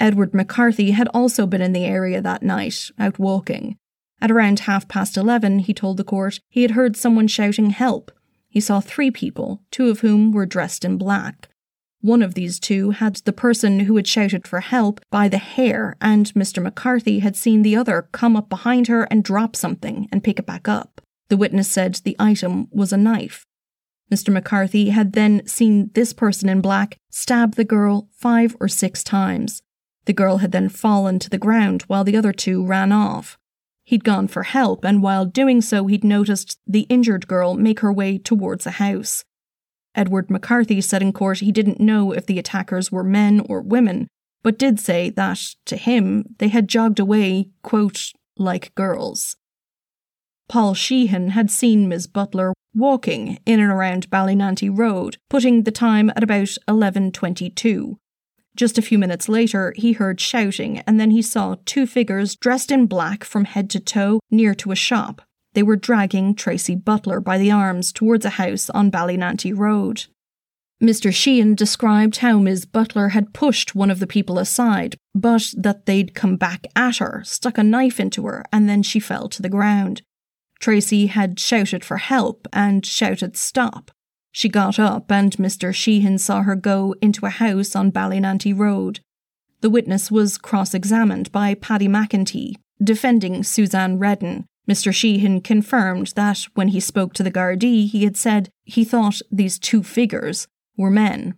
Edward 0.00 0.34
McCarthy 0.34 0.92
had 0.92 1.08
also 1.08 1.46
been 1.46 1.60
in 1.62 1.72
the 1.72 1.84
area 1.84 2.20
that 2.20 2.42
night, 2.42 2.90
out 2.98 3.18
walking. 3.18 3.76
At 4.20 4.30
around 4.30 4.60
half 4.60 4.88
past 4.88 5.16
eleven, 5.16 5.60
he 5.60 5.74
told 5.74 5.96
the 5.96 6.04
court 6.04 6.40
he 6.48 6.62
had 6.62 6.72
heard 6.72 6.96
someone 6.96 7.28
shouting 7.28 7.70
help. 7.70 8.10
He 8.48 8.60
saw 8.60 8.80
three 8.80 9.10
people, 9.10 9.62
two 9.70 9.88
of 9.88 10.00
whom 10.00 10.32
were 10.32 10.46
dressed 10.46 10.84
in 10.84 10.98
black. 10.98 11.48
One 12.00 12.22
of 12.22 12.34
these 12.34 12.60
two 12.60 12.90
had 12.90 13.16
the 13.16 13.32
person 13.32 13.80
who 13.80 13.96
had 13.96 14.06
shouted 14.06 14.46
for 14.46 14.60
help 14.60 15.00
by 15.10 15.28
the 15.28 15.38
hair, 15.38 15.96
and 16.00 16.32
Mr. 16.34 16.62
McCarthy 16.62 17.18
had 17.18 17.36
seen 17.36 17.62
the 17.62 17.76
other 17.76 18.08
come 18.12 18.36
up 18.36 18.48
behind 18.48 18.86
her 18.86 19.04
and 19.04 19.24
drop 19.24 19.56
something 19.56 20.08
and 20.12 20.22
pick 20.22 20.38
it 20.38 20.46
back 20.46 20.68
up. 20.68 21.00
The 21.28 21.36
witness 21.36 21.68
said 21.68 21.96
the 21.96 22.16
item 22.18 22.68
was 22.70 22.92
a 22.92 22.96
knife. 22.96 23.44
Mr. 24.10 24.32
McCarthy 24.32 24.90
had 24.90 25.12
then 25.12 25.46
seen 25.46 25.90
this 25.94 26.12
person 26.12 26.48
in 26.48 26.60
black 26.60 26.98
stab 27.10 27.54
the 27.54 27.64
girl 27.64 28.08
five 28.12 28.56
or 28.60 28.68
six 28.68 29.04
times. 29.04 29.62
The 30.06 30.12
girl 30.14 30.38
had 30.38 30.52
then 30.52 30.70
fallen 30.70 31.18
to 31.18 31.28
the 31.28 31.38
ground 31.38 31.82
while 31.82 32.04
the 32.04 32.16
other 32.16 32.32
two 32.32 32.64
ran 32.64 32.92
off. 32.92 33.36
He'd 33.84 34.04
gone 34.04 34.28
for 34.28 34.42
help, 34.42 34.84
and 34.84 35.02
while 35.02 35.24
doing 35.24 35.60
so, 35.60 35.86
he'd 35.86 36.04
noticed 36.04 36.58
the 36.66 36.86
injured 36.90 37.26
girl 37.26 37.54
make 37.54 37.80
her 37.80 37.92
way 37.92 38.18
towards 38.18 38.66
a 38.66 38.72
house. 38.72 39.24
Edward 39.94 40.30
McCarthy 40.30 40.80
said 40.80 41.02
in 41.02 41.12
court 41.12 41.40
he 41.40 41.52
didn't 41.52 41.80
know 41.80 42.12
if 42.12 42.26
the 42.26 42.38
attackers 42.38 42.92
were 42.92 43.04
men 43.04 43.40
or 43.48 43.60
women, 43.60 44.08
but 44.42 44.58
did 44.58 44.78
say 44.78 45.10
that, 45.10 45.40
to 45.66 45.76
him, 45.76 46.24
they 46.38 46.48
had 46.48 46.68
jogged 46.68 47.00
away, 47.00 47.50
quote, 47.62 48.12
like 48.36 48.74
girls. 48.74 49.36
Paul 50.48 50.74
Sheehan 50.74 51.30
had 51.30 51.50
seen 51.50 51.88
Miss 51.88 52.06
Butler 52.06 52.52
walking 52.78 53.38
in 53.44 53.60
and 53.60 53.70
around 53.70 54.08
Ballynanty 54.10 54.70
Road, 54.70 55.18
putting 55.28 55.64
the 55.64 55.70
time 55.70 56.10
at 56.10 56.22
about 56.22 56.56
11.22. 56.68 57.96
Just 58.56 58.78
a 58.78 58.82
few 58.82 58.98
minutes 58.98 59.28
later, 59.28 59.72
he 59.76 59.92
heard 59.92 60.20
shouting, 60.20 60.78
and 60.80 60.98
then 60.98 61.10
he 61.10 61.22
saw 61.22 61.56
two 61.64 61.86
figures 61.86 62.34
dressed 62.34 62.70
in 62.70 62.86
black 62.86 63.22
from 63.22 63.44
head 63.44 63.70
to 63.70 63.80
toe 63.80 64.20
near 64.30 64.54
to 64.54 64.72
a 64.72 64.76
shop. 64.76 65.22
They 65.54 65.62
were 65.62 65.76
dragging 65.76 66.34
Tracy 66.34 66.74
Butler 66.74 67.20
by 67.20 67.38
the 67.38 67.50
arms 67.50 67.92
towards 67.92 68.24
a 68.24 68.30
house 68.30 68.68
on 68.70 68.90
Ballynanty 68.90 69.56
Road. 69.56 70.06
Mr. 70.82 71.12
Sheehan 71.12 71.56
described 71.56 72.18
how 72.18 72.38
Ms. 72.38 72.64
Butler 72.64 73.08
had 73.08 73.34
pushed 73.34 73.74
one 73.74 73.90
of 73.90 73.98
the 73.98 74.06
people 74.06 74.38
aside, 74.38 74.96
but 75.14 75.52
that 75.56 75.86
they'd 75.86 76.14
come 76.14 76.36
back 76.36 76.66
at 76.76 76.98
her, 76.98 77.22
stuck 77.24 77.58
a 77.58 77.64
knife 77.64 77.98
into 77.98 78.26
her, 78.26 78.44
and 78.52 78.68
then 78.68 78.84
she 78.84 79.00
fell 79.00 79.28
to 79.28 79.42
the 79.42 79.48
ground. 79.48 80.02
Tracy 80.60 81.06
had 81.06 81.38
shouted 81.38 81.84
for 81.84 81.98
help 81.98 82.46
and 82.52 82.84
shouted 82.84 83.36
stop. 83.36 83.90
She 84.32 84.48
got 84.48 84.78
up, 84.78 85.10
and 85.10 85.36
Mr. 85.36 85.74
Sheehan 85.74 86.18
saw 86.18 86.42
her 86.42 86.56
go 86.56 86.94
into 87.00 87.26
a 87.26 87.30
house 87.30 87.74
on 87.74 87.92
Ballynanty 87.92 88.56
Road. 88.56 89.00
The 89.60 89.70
witness 89.70 90.10
was 90.10 90.38
cross 90.38 90.74
examined 90.74 91.32
by 91.32 91.54
Paddy 91.54 91.88
McEntee, 91.88 92.54
defending 92.82 93.42
Suzanne 93.42 93.98
Redden, 93.98 94.46
Mr. 94.68 94.92
Sheehan 94.92 95.40
confirmed 95.40 96.08
that 96.14 96.46
when 96.54 96.68
he 96.68 96.80
spoke 96.80 97.14
to 97.14 97.22
the 97.22 97.30
Gardaí, 97.30 97.88
he 97.88 98.04
had 98.04 98.16
said 98.16 98.50
he 98.64 98.84
thought 98.84 99.22
these 99.32 99.58
two 99.58 99.82
figures 99.82 100.46
were 100.76 100.90
men. 100.90 101.37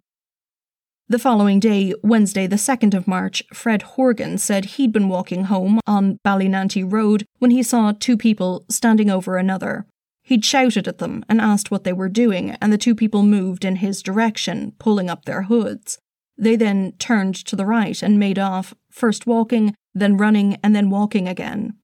The 1.11 1.19
following 1.19 1.59
day, 1.59 1.93
Wednesday, 2.05 2.47
the 2.47 2.55
2nd 2.55 2.95
of 2.95 3.09
March, 3.09 3.43
Fred 3.53 3.83
Horgan 3.83 4.39
said 4.39 4.65
he'd 4.65 4.93
been 4.93 5.09
walking 5.09 5.47
home 5.47 5.81
on 5.85 6.21
Ballynanty 6.25 6.85
Road 6.85 7.27
when 7.41 7.51
he 7.51 7.65
saw 7.65 7.91
two 7.91 8.17
people 8.17 8.65
standing 8.69 9.11
over 9.11 9.37
another. 9.37 9.87
He'd 10.23 10.45
shouted 10.45 10.87
at 10.87 10.99
them 10.99 11.25
and 11.29 11.41
asked 11.41 11.69
what 11.69 11.83
they 11.83 11.93
were 11.93 12.09
doing, 12.09 12.51
and 12.61 12.73
the 12.73 12.79
two 12.79 12.95
people 12.95 13.25
moved 13.25 13.65
in 13.65 13.75
his 13.75 14.05
direction, 14.05 14.73
pulling 14.79 15.11
up 15.11 15.25
their 15.25 15.43
hoods. 15.43 15.99
They 16.39 16.55
then 16.55 16.93
turned 17.01 17.35
to 17.47 17.57
the 17.57 17.67
right 17.67 18.01
and 18.05 18.17
made 18.17 18.39
off, 18.39 18.73
first 18.89 19.27
walking, 19.27 19.75
then 19.93 20.17
running, 20.17 20.59
and 20.63 20.77
then 20.77 20.91
walking 20.91 21.27
again. 21.27 21.75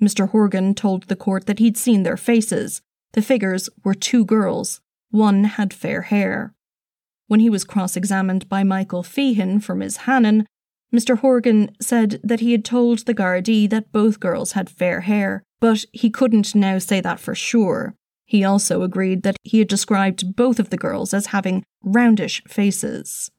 Mr. 0.00 0.30
Horgan 0.30 0.76
told 0.76 1.08
the 1.08 1.16
court 1.16 1.46
that 1.46 1.58
he'd 1.58 1.76
seen 1.76 2.04
their 2.04 2.16
faces. 2.16 2.82
The 3.14 3.22
figures 3.22 3.68
were 3.82 3.94
two 3.94 4.24
girls. 4.24 4.80
One 5.10 5.42
had 5.42 5.74
fair 5.74 6.02
hair. 6.02 6.54
When 7.28 7.40
he 7.40 7.50
was 7.50 7.64
cross 7.64 7.96
examined 7.96 8.48
by 8.48 8.62
Michael 8.62 9.02
Feehan 9.02 9.62
for 9.62 9.74
Miss 9.74 9.98
Hannon, 9.98 10.46
Mr. 10.94 11.18
Horgan 11.18 11.74
said 11.80 12.20
that 12.22 12.40
he 12.40 12.52
had 12.52 12.64
told 12.64 13.00
the 13.00 13.14
Gardaí 13.14 13.68
that 13.70 13.92
both 13.92 14.20
girls 14.20 14.52
had 14.52 14.70
fair 14.70 15.00
hair, 15.02 15.42
but 15.60 15.84
he 15.92 16.10
couldn't 16.10 16.54
now 16.54 16.78
say 16.78 17.00
that 17.00 17.18
for 17.18 17.34
sure. 17.34 17.94
He 18.24 18.44
also 18.44 18.82
agreed 18.82 19.22
that 19.22 19.36
he 19.42 19.58
had 19.58 19.68
described 19.68 20.36
both 20.36 20.58
of 20.58 20.70
the 20.70 20.76
girls 20.76 21.12
as 21.12 21.26
having 21.26 21.64
roundish 21.84 22.42
faces. 22.48 23.30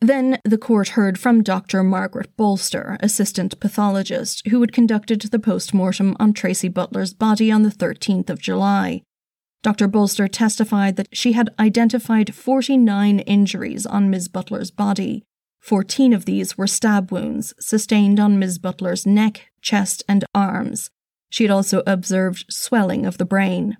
Then 0.00 0.38
the 0.44 0.58
court 0.58 0.90
heard 0.90 1.18
from 1.18 1.42
Dr. 1.42 1.82
Margaret 1.82 2.34
Bolster, 2.36 2.96
assistant 3.00 3.60
pathologist, 3.60 4.46
who 4.48 4.60
had 4.62 4.72
conducted 4.72 5.20
the 5.20 5.38
post 5.38 5.74
mortem 5.74 6.16
on 6.18 6.32
Tracy 6.32 6.68
Butler's 6.68 7.12
body 7.12 7.52
on 7.52 7.62
the 7.62 7.70
13th 7.70 8.30
of 8.30 8.40
July. 8.40 9.02
Dr. 9.62 9.88
Bolster 9.88 10.26
testified 10.26 10.96
that 10.96 11.08
she 11.12 11.32
had 11.32 11.50
identified 11.58 12.34
49 12.34 13.20
injuries 13.20 13.84
on 13.84 14.10
Ms. 14.10 14.28
Butler's 14.28 14.70
body. 14.70 15.24
14 15.60 16.14
of 16.14 16.24
these 16.24 16.56
were 16.56 16.66
stab 16.66 17.12
wounds 17.12 17.52
sustained 17.60 18.18
on 18.18 18.38
Ms. 18.38 18.58
Butler's 18.58 19.06
neck, 19.06 19.50
chest, 19.60 20.02
and 20.08 20.24
arms. 20.34 20.90
She 21.28 21.44
had 21.44 21.50
also 21.50 21.82
observed 21.86 22.46
swelling 22.48 23.04
of 23.04 23.18
the 23.18 23.26
brain. 23.26 23.76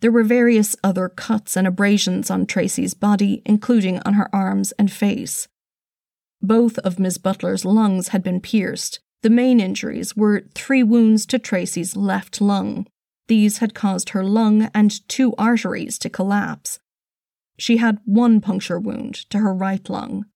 There 0.00 0.10
were 0.10 0.24
various 0.24 0.74
other 0.82 1.08
cuts 1.08 1.56
and 1.56 1.66
abrasions 1.66 2.30
on 2.30 2.46
Tracy's 2.46 2.94
body, 2.94 3.42
including 3.44 4.00
on 4.00 4.14
her 4.14 4.34
arms 4.34 4.72
and 4.72 4.90
face. 4.90 5.46
Both 6.40 6.78
of 6.78 6.98
Miss 6.98 7.18
Butler's 7.18 7.64
lungs 7.64 8.08
had 8.08 8.22
been 8.22 8.40
pierced. 8.40 8.98
The 9.22 9.30
main 9.30 9.60
injuries 9.60 10.16
were 10.16 10.42
three 10.54 10.82
wounds 10.82 11.24
to 11.26 11.38
Tracy's 11.38 11.94
left 11.94 12.40
lung. 12.40 12.86
These 13.28 13.58
had 13.58 13.74
caused 13.74 14.10
her 14.10 14.24
lung 14.24 14.70
and 14.74 15.08
two 15.08 15.34
arteries 15.36 15.98
to 15.98 16.10
collapse. 16.10 16.78
She 17.58 17.76
had 17.76 17.98
one 18.04 18.40
puncture 18.40 18.78
wound 18.78 19.14
to 19.30 19.38
her 19.38 19.54
right 19.54 19.88
lung. 19.88 20.26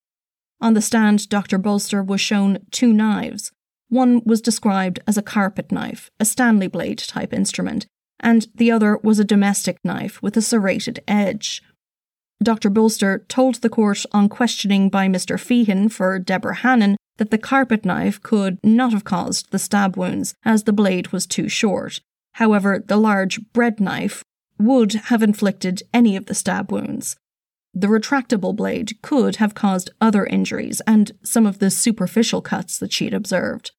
On 0.61 0.75
the 0.75 0.83
stand, 0.83 1.29
Dr. 1.29 1.59
Bolster 1.59 2.03
was 2.03 2.21
shown 2.21 2.59
two 2.71 2.93
knives. 2.93 3.53
One 3.89 4.23
was 4.25 4.41
described 4.41 5.01
as 5.07 5.17
a 5.17 5.23
carpet 5.23 5.71
knife, 5.71 6.11
a 6.19 6.25
Stanley 6.25 6.69
blade 6.69 6.99
type 6.99 7.33
instrument, 7.33 7.87
and 8.21 8.47
the 8.55 8.71
other 8.71 8.99
was 9.03 9.19
a 9.19 9.25
domestic 9.25 9.79
knife 9.85 10.23
with 10.23 10.37
a 10.37 10.43
serrated 10.43 11.01
edge. 11.07 11.63
Dr. 12.43 12.69
Bolster 12.71 13.25
told 13.29 13.57
the 13.57 13.69
court 13.69 14.05
on 14.13 14.29
questioning 14.29 14.89
by 14.91 15.09
Mr. 15.09 15.39
Feehan 15.39 15.91
for 15.91 16.19
Deborah 16.19 16.57
Hannon 16.57 16.97
that 17.17 17.31
the 17.31 17.39
carpet 17.39 17.85
knife 17.85 18.21
could 18.23 18.59
not 18.63 18.93
have 18.93 19.05
caused 19.05 19.51
the 19.51 19.59
stab 19.59 19.97
wounds 19.97 20.35
as 20.45 20.65
the 20.65 20.73
blade 20.73 21.09
was 21.09 21.27
too 21.27 21.49
short. 21.49 22.01
However, 22.37 22.85
the 22.87 22.99
large 22.99 23.41
bread 23.55 23.81
knife 23.81 24.23
would 24.59 24.93
have 24.93 25.23
inflicted 25.23 25.83
any 25.95 26.17
of 26.17 26.27
the 26.27 26.35
stab 26.35 26.71
wounds. 26.71 27.17
The 27.73 27.87
retractable 27.87 28.55
blade 28.55 29.01
could 29.03 29.37
have 29.37 29.55
caused 29.55 29.91
other 30.03 30.27
injuries 30.27 30.83
and 30.87 31.13
some 31.23 31.47
of 31.47 31.61
the 31.61 31.71
superficial 31.71 32.43
cuts 32.43 32.79
that 32.79 32.93
she 32.93 33.07
had 33.07 33.15
observed. 33.15 33.73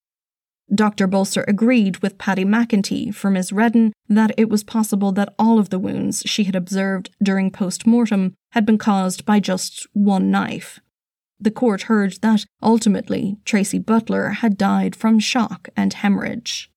Dr. 0.74 1.06
Bolster 1.06 1.46
agreed 1.48 1.98
with 1.98 2.18
Paddy 2.18 2.46
McEntee 2.46 3.14
for 3.14 3.30
Miss 3.30 3.52
Redden 3.52 3.94
that 4.10 4.32
it 4.38 4.50
was 4.50 4.64
possible 4.64 5.12
that 5.12 5.36
all 5.38 5.60
of 5.60 5.70
the 5.70 5.80
wounds 5.80 6.24
she 6.26 6.46
had 6.46 6.56
observed 6.56 7.12
during 7.22 7.52
post 7.52 7.86
mortem 7.86 8.34
had 8.54 8.66
been 8.66 8.80
caused 8.80 9.24
by 9.24 9.40
just 9.40 9.86
one 9.94 10.32
knife. 10.32 10.80
The 11.40 11.52
court 11.52 11.84
heard 11.84 12.14
that 12.24 12.44
ultimately 12.64 13.38
Tracy 13.46 13.78
Butler 13.78 14.30
had 14.30 14.58
died 14.58 14.96
from 14.96 15.20
shock 15.20 15.70
and 15.78 15.94
hemorrhage. 15.94 16.72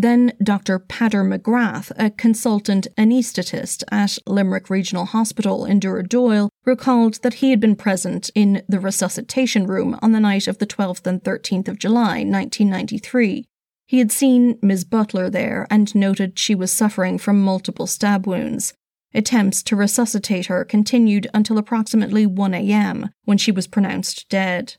Then 0.00 0.32
Dr. 0.40 0.78
Peadar 0.78 1.24
McGrath, 1.24 1.90
a 1.96 2.10
consultant 2.10 2.86
anaesthetist 2.96 3.82
at 3.90 4.16
Limerick 4.28 4.70
Regional 4.70 5.06
Hospital 5.06 5.64
in 5.64 5.80
Dooradoyle, 5.80 6.50
recalled 6.64 7.14
that 7.22 7.34
he 7.34 7.50
had 7.50 7.58
been 7.58 7.74
present 7.74 8.30
in 8.36 8.62
the 8.68 8.78
resuscitation 8.78 9.66
room 9.66 9.98
on 10.00 10.12
the 10.12 10.20
night 10.20 10.46
of 10.46 10.58
the 10.58 10.68
12th 10.68 11.04
and 11.04 11.24
13th 11.24 11.66
of 11.66 11.80
July, 11.80 12.22
1993. 12.22 13.44
He 13.86 13.98
had 13.98 14.12
seen 14.12 14.56
Ms. 14.62 14.84
Butler 14.84 15.28
there 15.28 15.66
and 15.68 15.92
noted 15.96 16.38
she 16.38 16.54
was 16.54 16.70
suffering 16.70 17.18
from 17.18 17.42
multiple 17.42 17.88
stab 17.88 18.24
wounds. 18.24 18.74
Attempts 19.12 19.64
to 19.64 19.74
resuscitate 19.74 20.46
her 20.46 20.64
continued 20.64 21.26
until 21.34 21.58
approximately 21.58 22.24
1 22.24 22.54
a.m., 22.54 23.10
when 23.24 23.36
she 23.36 23.50
was 23.50 23.66
pronounced 23.66 24.28
dead. 24.28 24.76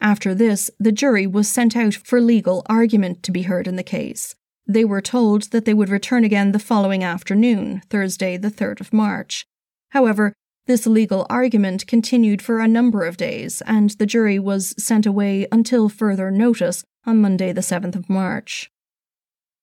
After 0.00 0.34
this, 0.34 0.70
the 0.78 0.92
jury 0.92 1.26
was 1.26 1.50
sent 1.50 1.76
out 1.76 1.92
for 1.92 2.18
legal 2.18 2.64
argument 2.66 3.22
to 3.24 3.32
be 3.32 3.42
heard 3.42 3.68
in 3.68 3.76
the 3.76 3.82
case. 3.82 4.36
They 4.70 4.84
were 4.84 5.00
told 5.00 5.44
that 5.44 5.64
they 5.64 5.72
would 5.72 5.88
return 5.88 6.24
again 6.24 6.52
the 6.52 6.58
following 6.58 7.02
afternoon, 7.02 7.80
Thursday, 7.88 8.36
the 8.36 8.50
3rd 8.50 8.82
of 8.82 8.92
March. 8.92 9.46
However, 9.92 10.34
this 10.66 10.86
legal 10.86 11.26
argument 11.30 11.86
continued 11.86 12.42
for 12.42 12.60
a 12.60 12.68
number 12.68 13.06
of 13.06 13.16
days, 13.16 13.62
and 13.62 13.88
the 13.92 14.04
jury 14.04 14.38
was 14.38 14.74
sent 14.76 15.06
away 15.06 15.46
until 15.50 15.88
further 15.88 16.30
notice 16.30 16.84
on 17.06 17.22
Monday, 17.22 17.50
the 17.50 17.62
7th 17.62 17.96
of 17.96 18.10
March. 18.10 18.70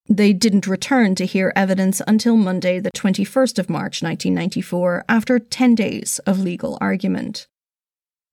They 0.10 0.34
didn't 0.34 0.66
return 0.66 1.14
to 1.16 1.26
hear 1.28 1.54
evidence 1.56 2.02
until 2.08 2.36
Monday, 2.36 2.80
the 2.80 2.92
21st 2.92 3.60
of 3.60 3.70
March 3.70 4.02
1994, 4.02 5.06
after 5.08 5.38
10 5.38 5.76
days 5.76 6.20
of 6.26 6.40
legal 6.40 6.80
argument. 6.82 7.46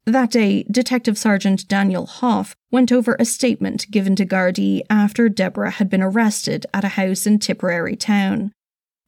That 0.04 0.32
day, 0.32 0.64
Detective 0.64 1.16
Sergeant 1.16 1.68
Daniel 1.68 2.06
Hoff 2.06 2.56
went 2.72 2.90
over 2.90 3.16
a 3.18 3.24
statement 3.24 3.88
given 3.90 4.16
to 4.16 4.26
Gardaí 4.26 4.82
after 4.90 5.28
Deborah 5.28 5.70
had 5.70 5.88
been 5.88 6.02
arrested 6.02 6.66
at 6.74 6.84
a 6.84 6.88
house 6.88 7.24
in 7.24 7.38
Tipperary 7.38 7.94
town. 7.94 8.50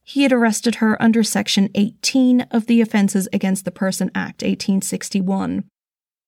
He 0.05 0.23
had 0.23 0.33
arrested 0.33 0.77
her 0.77 1.01
under 1.03 1.25
Section 1.25 1.69
18 1.75 2.43
of 2.51 2.67
the 2.67 2.81
Offences 2.81 3.27
Against 3.33 3.65
the 3.65 3.73
Person 3.73 4.11
Act 4.15 4.43
1861. 4.43 5.65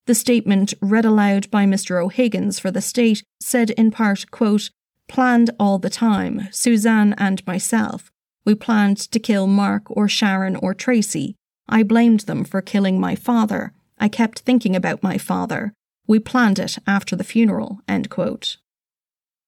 The 0.05 0.15
statement, 0.15 0.73
read 0.81 1.05
aloud 1.05 1.49
by 1.49 1.65
Mr. 1.65 2.03
O'Higgins 2.03 2.59
for 2.59 2.71
the 2.71 2.81
state, 2.81 3.23
said 3.39 3.69
in 3.71 3.91
part, 3.91 4.29
quote, 4.31 4.71
Planned 5.07 5.51
all 5.59 5.79
the 5.79 5.89
time, 5.89 6.49
Suzanne 6.51 7.13
and 7.17 7.45
myself. 7.47 8.11
We 8.43 8.55
planned 8.55 8.97
to 8.97 9.19
kill 9.19 9.47
Mark 9.47 9.83
or 9.89 10.09
Sharon 10.09 10.57
or 10.57 10.73
Tracy. 10.73 11.35
I 11.69 11.83
blamed 11.83 12.21
them 12.21 12.43
for 12.43 12.61
killing 12.61 12.99
my 12.99 13.15
father. 13.15 13.73
I 13.97 14.09
kept 14.09 14.39
thinking 14.39 14.75
about 14.75 15.03
my 15.03 15.17
father. 15.17 15.73
We 16.07 16.19
planned 16.19 16.59
it 16.59 16.77
after 16.85 17.15
the 17.15 17.23
funeral. 17.23 17.81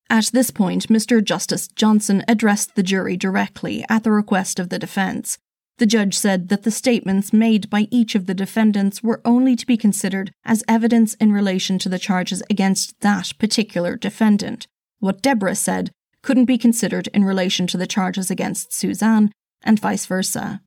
At 0.10 0.32
this 0.34 0.50
point, 0.52 0.88
Mr. 0.88 1.24
Justice 1.24 1.68
Johnson 1.68 2.24
addressed 2.28 2.76
the 2.76 2.84
jury 2.84 3.16
directly 3.16 3.86
at 3.90 4.04
the 4.04 4.12
request 4.12 4.60
of 4.60 4.70
the 4.70 4.80
defence. 4.80 5.38
The 5.78 5.86
judge 5.86 6.18
said 6.18 6.50
that 6.50 6.64
the 6.64 6.72
statements 6.72 7.32
made 7.32 7.70
by 7.70 7.88
each 7.90 8.14
of 8.14 8.26
the 8.26 8.34
defendants 8.34 9.02
were 9.02 9.22
only 9.24 9.56
to 9.56 9.66
be 9.66 9.78
considered 9.78 10.32
as 10.44 10.64
evidence 10.68 11.14
in 11.16 11.32
relation 11.32 11.80
to 11.80 11.90
the 11.90 12.00
charges 12.00 12.44
against 12.50 13.00
that 13.00 13.32
particular 13.40 13.96
defendant. 13.96 14.68
What 15.00 15.22
Deborah 15.22 15.56
said 15.56 15.92
couldn't 16.22 16.46
be 16.46 16.58
considered 16.58 17.08
in 17.14 17.24
relation 17.24 17.66
to 17.68 17.78
the 17.78 17.88
charges 17.88 18.30
against 18.30 18.74
Suzanne, 18.74 19.32
and 19.64 19.80
vice 19.80 20.06
versa. 20.06 20.62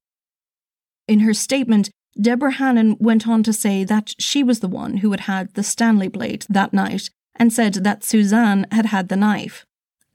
In 1.07 1.21
her 1.21 1.35
statement, 1.35 1.90
Deborah 2.20 2.53
Hannon 2.53 2.96
went 3.01 3.27
on 3.27 3.42
to 3.42 3.53
say 3.53 3.85
that 3.85 4.14
she 4.18 4.42
was 4.42 4.61
the 4.61 4.68
one 4.68 4.98
who 4.98 5.11
had 5.12 5.20
had 5.20 5.55
the 5.55 5.62
Stanley 5.62 6.09
blade 6.09 6.44
that 6.48 6.72
night 6.72 7.11
and 7.37 7.53
said 7.53 7.75
that 7.75 8.05
Suzanne 8.05 8.66
had 8.70 8.87
had 8.87 9.09
the 9.09 9.16
knife. 9.16 9.64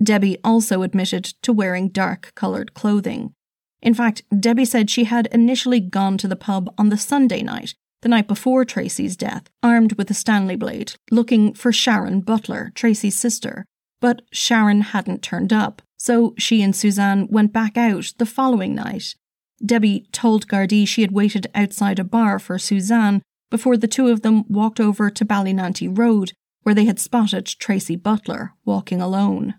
Debbie 0.02 0.38
also 0.44 0.84
admitted 0.84 1.26
to 1.42 1.52
wearing 1.52 1.90
dark 1.90 2.32
coloured 2.36 2.74
clothing. 2.74 3.34
In 3.82 3.94
fact, 3.94 4.24
Debbie 4.40 4.66
said 4.66 4.90
she 4.90 5.06
had 5.06 5.28
initially 5.28 5.80
gone 5.80 6.18
to 6.20 6.28
the 6.28 6.36
pub 6.36 6.74
on 6.78 6.90
the 6.90 6.98
Sunday 6.98 7.42
night, 7.42 7.74
the 8.02 8.10
night 8.10 8.28
before 8.28 8.64
Tracy's 8.64 9.18
death, 9.18 9.50
armed 9.64 9.94
with 9.94 10.12
a 10.12 10.14
Stanley 10.14 10.56
blade, 10.56 10.94
looking 11.10 11.54
for 11.54 11.72
Sharon 11.72 12.22
Butler, 12.22 12.72
Tracy's 12.76 13.18
sister. 13.18 13.66
But 14.00 14.22
Sharon 14.32 14.82
hadn't 14.82 15.24
turned 15.24 15.52
up, 15.52 15.82
so 15.98 16.36
she 16.38 16.62
and 16.62 16.76
Suzanne 16.76 17.28
went 17.30 17.54
back 17.54 17.76
out 17.76 18.14
the 18.20 18.26
following 18.28 18.76
night 18.76 19.16
Debbie 19.66 20.08
told 20.12 20.48
Gardaí 20.48 20.88
she 20.88 21.02
had 21.02 21.12
waited 21.12 21.48
outside 21.56 22.00
a 22.00 22.04
bar 22.04 22.40
for 22.40 22.60
Suzanne 22.60 23.22
before 23.50 23.78
the 23.78 23.88
two 23.88 24.08
of 24.08 24.22
them 24.22 24.44
walked 24.48 24.80
over 24.80 25.10
to 25.10 25.26
Ballynanty 25.26 25.96
Road, 25.96 26.34
where 26.64 26.76
they 26.76 26.86
had 26.86 27.00
spotted 27.00 27.46
Tracy 27.46 27.96
Butler 27.96 28.54
walking 28.66 29.02
alone. 29.02 29.56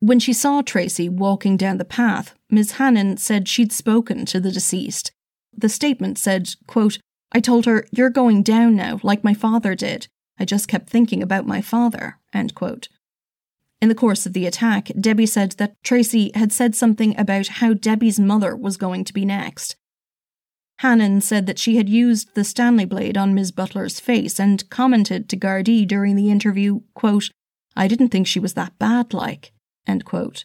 When 0.00 0.18
she 0.18 0.32
saw 0.32 0.62
Tracy 0.62 1.08
walking 1.08 1.56
down 1.56 1.76
the 1.76 1.84
path, 1.84 2.34
Miss 2.50 2.72
Hannon 2.72 3.18
said 3.18 3.48
she'd 3.48 3.72
spoken 3.72 4.24
to 4.26 4.40
the 4.40 4.50
deceased. 4.50 5.12
The 5.54 5.68
statement 5.68 6.16
said, 6.16 6.54
quote, 6.66 6.98
I 7.32 7.40
told 7.40 7.66
her, 7.66 7.86
You're 7.90 8.10
going 8.10 8.42
down 8.42 8.76
now, 8.76 8.98
like 9.02 9.22
my 9.22 9.34
father 9.34 9.74
did. 9.74 10.08
I 10.38 10.46
just 10.46 10.68
kept 10.68 10.88
thinking 10.88 11.22
about 11.22 11.46
my 11.46 11.60
father. 11.60 12.18
End 12.32 12.54
quote. 12.54 12.88
In 13.80 13.88
the 13.88 13.94
course 13.94 14.26
of 14.26 14.34
the 14.34 14.46
attack, 14.46 14.90
Debbie 15.00 15.26
said 15.26 15.52
that 15.52 15.82
Tracy 15.82 16.30
had 16.34 16.52
said 16.52 16.74
something 16.74 17.18
about 17.18 17.46
how 17.48 17.72
Debbie's 17.72 18.20
mother 18.20 18.54
was 18.54 18.76
going 18.76 19.04
to 19.04 19.14
be 19.14 19.24
next. 19.24 19.76
Hannon 20.80 21.20
said 21.20 21.46
that 21.46 21.58
she 21.58 21.76
had 21.76 21.88
used 21.88 22.34
the 22.34 22.44
Stanley 22.44 22.84
blade 22.84 23.16
on 23.16 23.34
Ms. 23.34 23.52
Butler's 23.52 24.00
face 24.00 24.40
and 24.40 24.68
commented 24.70 25.28
to 25.28 25.36
Gardaí 25.36 25.86
during 25.86 26.16
the 26.16 26.30
interview, 26.30 26.80
quote, 26.94 27.30
I 27.76 27.86
didn't 27.86 28.08
think 28.08 28.26
she 28.26 28.40
was 28.40 28.54
that 28.54 28.78
bad 28.78 29.12
like, 29.14 29.52
end 29.86 30.04
quote. 30.04 30.44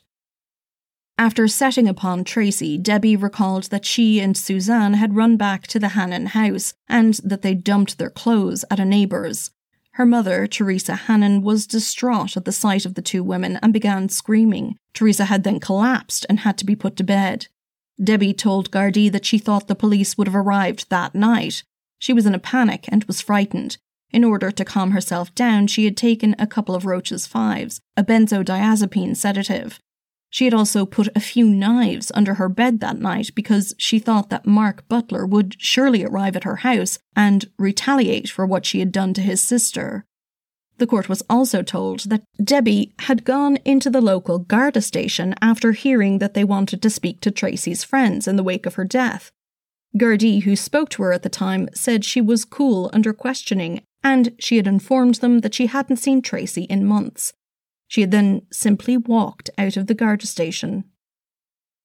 After 1.17 1.47
setting 1.47 1.87
upon 1.87 2.25
Tracy, 2.25 2.77
Debbie 2.77 3.15
recalled 3.15 3.65
that 3.65 3.85
she 3.85 4.19
and 4.19 4.35
Suzanne 4.35 4.95
had 4.95 5.15
run 5.15 5.37
back 5.37 5.67
to 5.67 5.79
the 5.79 5.89
Hannon 5.89 6.27
house 6.27 6.73
and 6.89 7.13
that 7.23 7.41
they 7.41 7.53
dumped 7.53 7.97
their 7.97 8.09
clothes 8.09 8.65
at 8.69 8.79
a 8.79 8.85
neighbour's. 8.85 9.51
Her 9.95 10.05
mother, 10.05 10.45
Teresa 10.45 10.93
Hannon, 10.95 11.41
was 11.41 11.65
distraught 11.65 12.35
at 12.35 12.43
the 12.43 12.51
sight 12.51 12.85
of 12.85 12.95
the 12.95 13.01
two 13.01 13.23
women 13.23 13.57
and 13.61 13.71
began 13.71 14.09
screaming. 14.09 14.75
Teresa 14.93 15.25
had 15.25 15.45
then 15.45 15.61
collapsed 15.61 16.25
and 16.27 16.39
had 16.39 16.57
to 16.57 16.65
be 16.65 16.75
put 16.75 16.97
to 16.97 17.03
bed. 17.05 17.47
Debbie 18.03 18.33
told 18.33 18.71
Gardaí 18.71 19.09
that 19.13 19.25
she 19.25 19.37
thought 19.37 19.69
the 19.69 19.73
police 19.75 20.17
would 20.17 20.27
have 20.27 20.35
arrived 20.35 20.89
that 20.89 21.15
night. 21.15 21.63
She 21.97 22.11
was 22.11 22.25
in 22.25 22.35
a 22.35 22.39
panic 22.39 22.89
and 22.89 23.05
was 23.05 23.21
frightened. 23.21 23.77
In 24.11 24.25
order 24.25 24.51
to 24.51 24.65
calm 24.65 24.91
herself 24.91 25.33
down, 25.33 25.67
she 25.67 25.85
had 25.85 25.95
taken 25.95 26.35
a 26.37 26.45
couple 26.45 26.75
of 26.75 26.85
Roche's 26.85 27.25
Fives, 27.25 27.79
a 27.95 28.03
benzodiazepine 28.03 29.15
sedative. 29.15 29.79
She 30.35 30.43
had 30.43 30.53
also 30.53 30.85
put 30.85 31.07
a 31.15 31.21
few 31.21 31.47
knives 31.47 32.11
under 32.13 32.33
her 32.33 32.49
bed 32.49 32.81
that 32.81 32.99
night 32.99 33.29
because 33.35 33.73
she 33.77 33.99
thought 33.99 34.29
that 34.31 34.45
Mark 34.45 34.85
Butler 34.89 35.25
would 35.25 35.55
surely 35.59 36.03
arrive 36.03 36.35
at 36.35 36.43
her 36.43 36.57
house 36.57 36.99
and 37.15 37.49
retaliate 37.57 38.27
for 38.27 38.45
what 38.45 38.65
she 38.65 38.79
had 38.79 38.91
done 38.91 39.13
to 39.13 39.21
his 39.21 39.39
sister. 39.39 40.03
The 40.77 40.87
court 40.87 41.07
was 41.07 41.23
also 41.29 41.61
told 41.61 42.09
that 42.09 42.25
Debbie 42.43 42.93
had 42.99 43.23
gone 43.23 43.59
into 43.63 43.89
the 43.89 44.01
local 44.01 44.39
Garda 44.39 44.81
station 44.81 45.35
after 45.41 45.71
hearing 45.71 46.17
that 46.17 46.33
they 46.33 46.43
wanted 46.43 46.81
to 46.81 46.89
speak 46.89 47.21
to 47.21 47.31
Tracy's 47.31 47.85
friends 47.85 48.27
in 48.27 48.35
the 48.35 48.43
wake 48.43 48.65
of 48.65 48.75
her 48.75 48.83
death. 48.83 49.31
Gardaí, 49.97 50.43
who 50.43 50.57
spoke 50.57 50.89
to 50.89 51.03
her 51.03 51.13
at 51.13 51.23
the 51.23 51.29
time, 51.29 51.69
said 51.73 52.03
she 52.03 52.19
was 52.19 52.43
cool 52.43 52.89
under 52.91 53.13
questioning 53.13 53.83
and 54.03 54.35
she 54.37 54.57
had 54.57 54.67
informed 54.67 55.15
them 55.15 55.39
that 55.39 55.53
she 55.53 55.67
hadn't 55.67 55.95
seen 55.95 56.21
Tracy 56.21 56.63
in 56.63 56.83
months. 56.83 57.31
She 57.87 58.01
had 58.01 58.11
then 58.11 58.41
simply 58.51 58.97
walked 58.97 59.49
out 59.57 59.77
of 59.77 59.87
the 59.87 59.93
Garda 59.93 60.27
station. 60.27 60.85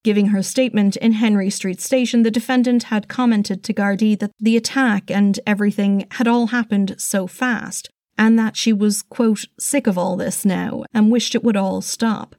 Giving 0.03 0.27
her 0.27 0.41
statement 0.41 0.95
in 0.95 1.13
Henry 1.13 1.51
Street 1.51 1.79
Station, 1.79 2.23
the 2.23 2.31
defendant 2.31 2.83
had 2.83 3.07
commented 3.07 3.63
to 3.63 3.73
Gardaí 3.73 4.17
that 4.17 4.31
the 4.39 4.57
attack 4.57 5.11
and 5.11 5.39
everything 5.45 6.07
had 6.11 6.27
all 6.27 6.47
happened 6.47 6.95
so 6.97 7.27
fast, 7.27 7.89
and 8.17 8.37
that 8.39 8.57
she 8.57 8.73
was, 8.73 9.03
quote, 9.03 9.45
sick 9.59 9.85
of 9.85 9.97
all 9.97 10.15
this 10.17 10.43
now 10.43 10.83
and 10.93 11.11
wished 11.11 11.35
it 11.35 11.43
would 11.43 11.55
all 11.55 11.81
stop. 11.81 12.35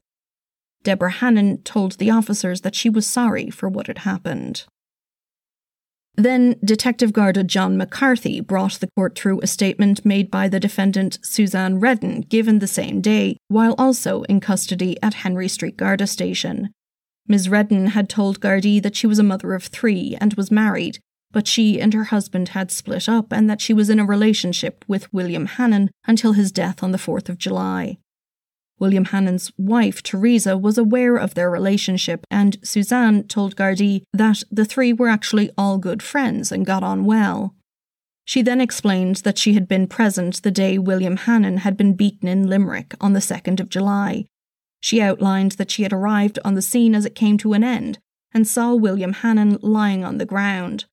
Deborah 0.83 1.12
Hannon 1.12 1.62
told 1.62 1.92
the 1.92 2.11
officers 2.11 2.62
that 2.62 2.75
she 2.75 2.90
was 2.90 3.07
sorry 3.07 3.48
for 3.48 3.68
what 3.68 3.87
had 3.87 3.98
happened. 3.98 4.64
Then, 6.14 6.57
Detective 6.62 7.12
Garda 7.12 7.42
John 7.42 7.79
McCarthy 7.79 8.40
brought 8.40 8.75
the 8.75 8.90
court 8.96 9.18
through 9.18 9.40
a 9.40 9.46
statement 9.46 10.05
made 10.05 10.31
by 10.31 10.46
the 10.46 10.61
defendant 10.61 11.18
Suzanne 11.22 11.81
Redden, 11.81 12.22
given 12.22 12.59
the 12.59 12.66
same 12.66 13.01
day, 13.01 13.38
while 13.48 13.75
also 13.79 14.22
in 14.25 14.40
custody 14.40 15.01
at 15.03 15.14
Henry 15.14 15.48
Street 15.48 15.77
Garda 15.77 16.07
Station. 16.07 16.70
Ms. 17.29 17.48
Redden 17.48 17.88
had 17.88 18.09
told 18.09 18.40
Gardaí 18.40 18.83
that 18.83 18.96
she 18.96 19.07
was 19.07 19.18
a 19.18 19.22
mother 19.22 19.55
of 19.55 19.64
three 19.64 20.16
and 20.20 20.35
was 20.35 20.51
married, 20.51 20.98
but 21.31 21.48
she 21.48 21.81
and 21.81 21.94
her 21.94 22.05
husband 22.05 22.51
had 22.51 22.70
split 22.70 23.09
up 23.09 23.33
and 23.33 23.48
that 23.48 23.61
she 23.61 23.72
was 23.72 23.88
in 23.88 23.98
a 23.98 24.05
relationship 24.05 24.85
with 24.87 25.12
William 25.14 25.46
Hannon 25.46 25.90
until 26.07 26.33
his 26.33 26.53
death 26.53 26.83
on 26.83 26.92
the 26.92 26.98
4th 26.98 27.31
of 27.31 27.38
July. 27.38 27.96
William 28.83 29.05
Hannon's 29.05 29.53
wife, 29.57 30.03
Teresa, 30.03 30.59
was 30.59 30.77
aware 30.77 31.14
of 31.14 31.35
their 31.35 31.49
relationship, 31.49 32.27
and 32.33 32.59
Suzanne 32.64 33.23
told 33.29 33.55
Gardaí 33.55 34.03
that 34.12 34.42
the 34.51 34.64
three 34.64 34.92
were 34.92 35.07
actually 35.07 35.53
all 35.57 35.79
good 35.79 36.03
friends 36.03 36.51
and 36.51 36.66
got 36.66 36.83
on 36.83 37.05
well. 37.05 37.55
She 38.25 38.42
then 38.42 38.61
explained 38.61 39.18
that 39.18 39.38
she 39.38 39.55
had 39.55 39.68
been 39.68 39.87
present 39.87 40.42
the 40.42 40.51
day 40.51 40.79
William 40.79 41.16
Hannon 41.16 41.59
had 41.59 41.77
been 41.77 41.95
beaten 41.95 42.27
in 42.27 42.49
Limerick 42.49 42.97
on 43.01 43.12
the 43.12 43.21
2nd 43.21 43.61
of 43.61 43.68
July. 43.68 44.27
She 44.81 45.01
outlined 45.01 45.53
that 45.53 45.71
she 45.71 45.85
had 45.85 45.92
arrived 45.92 46.40
on 46.45 46.55
the 46.55 46.61
scene 46.61 46.97
as 46.97 47.05
it 47.05 47.14
came 47.14 47.38
to 47.38 47.53
an 47.53 47.62
end 47.62 48.01
and 48.35 48.49
saw 48.49 48.75
William 48.75 49.12
Hannon 49.12 49.59
lying 49.62 50.05
on 50.05 50.18
the 50.18 50.27
ground. 50.27 50.87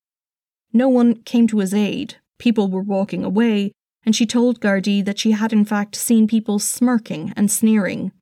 No 0.72 0.88
one 0.88 1.24
came 1.24 1.48
to 1.48 1.58
his 1.58 1.74
aid, 1.74 2.18
people 2.38 2.68
were 2.68 2.82
walking 2.82 3.24
away, 3.24 3.72
and 4.04 4.16
she 4.16 4.26
told 4.26 4.60
Gardaí 4.60 5.04
that 5.04 5.18
she 5.18 5.32
had 5.32 5.52
in 5.52 5.64
fact 5.64 5.94
seen 5.96 6.26
people 6.26 6.58
smirking 6.58 7.32
and 7.36 7.50
sneering. 7.50 8.12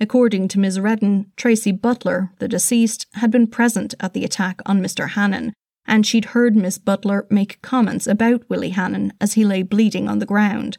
According 0.00 0.48
to 0.48 0.58
Ms. 0.58 0.80
Redden, 0.80 1.30
Tracy 1.36 1.70
Butler, 1.70 2.32
the 2.38 2.48
deceased, 2.48 3.06
had 3.14 3.30
been 3.30 3.46
present 3.46 3.94
at 4.00 4.14
the 4.14 4.24
attack 4.24 4.60
on 4.66 4.80
Mr. 4.80 5.10
Hannon, 5.10 5.52
and 5.86 6.06
she'd 6.06 6.26
heard 6.26 6.56
Miss 6.56 6.78
Butler 6.78 7.26
make 7.30 7.62
comments 7.62 8.06
about 8.06 8.48
Willie 8.48 8.70
Hannon 8.70 9.12
as 9.20 9.34
he 9.34 9.44
lay 9.44 9.62
bleeding 9.62 10.08
on 10.08 10.18
the 10.18 10.26
ground. 10.26 10.78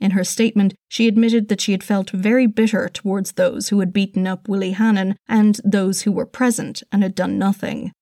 In 0.00 0.12
her 0.12 0.24
statement, 0.24 0.74
she 0.88 1.06
admitted 1.06 1.48
that 1.48 1.60
she 1.60 1.72
had 1.72 1.84
felt 1.84 2.10
very 2.10 2.46
bitter 2.46 2.88
towards 2.88 3.32
those 3.32 3.68
who 3.68 3.78
had 3.80 3.92
beaten 3.92 4.26
up 4.26 4.48
Willie 4.48 4.72
Hannon 4.72 5.16
and 5.28 5.60
those 5.64 6.02
who 6.02 6.12
were 6.12 6.26
present 6.26 6.82
and 6.90 7.02
had 7.02 7.14
done 7.14 7.38
nothing. 7.38 7.92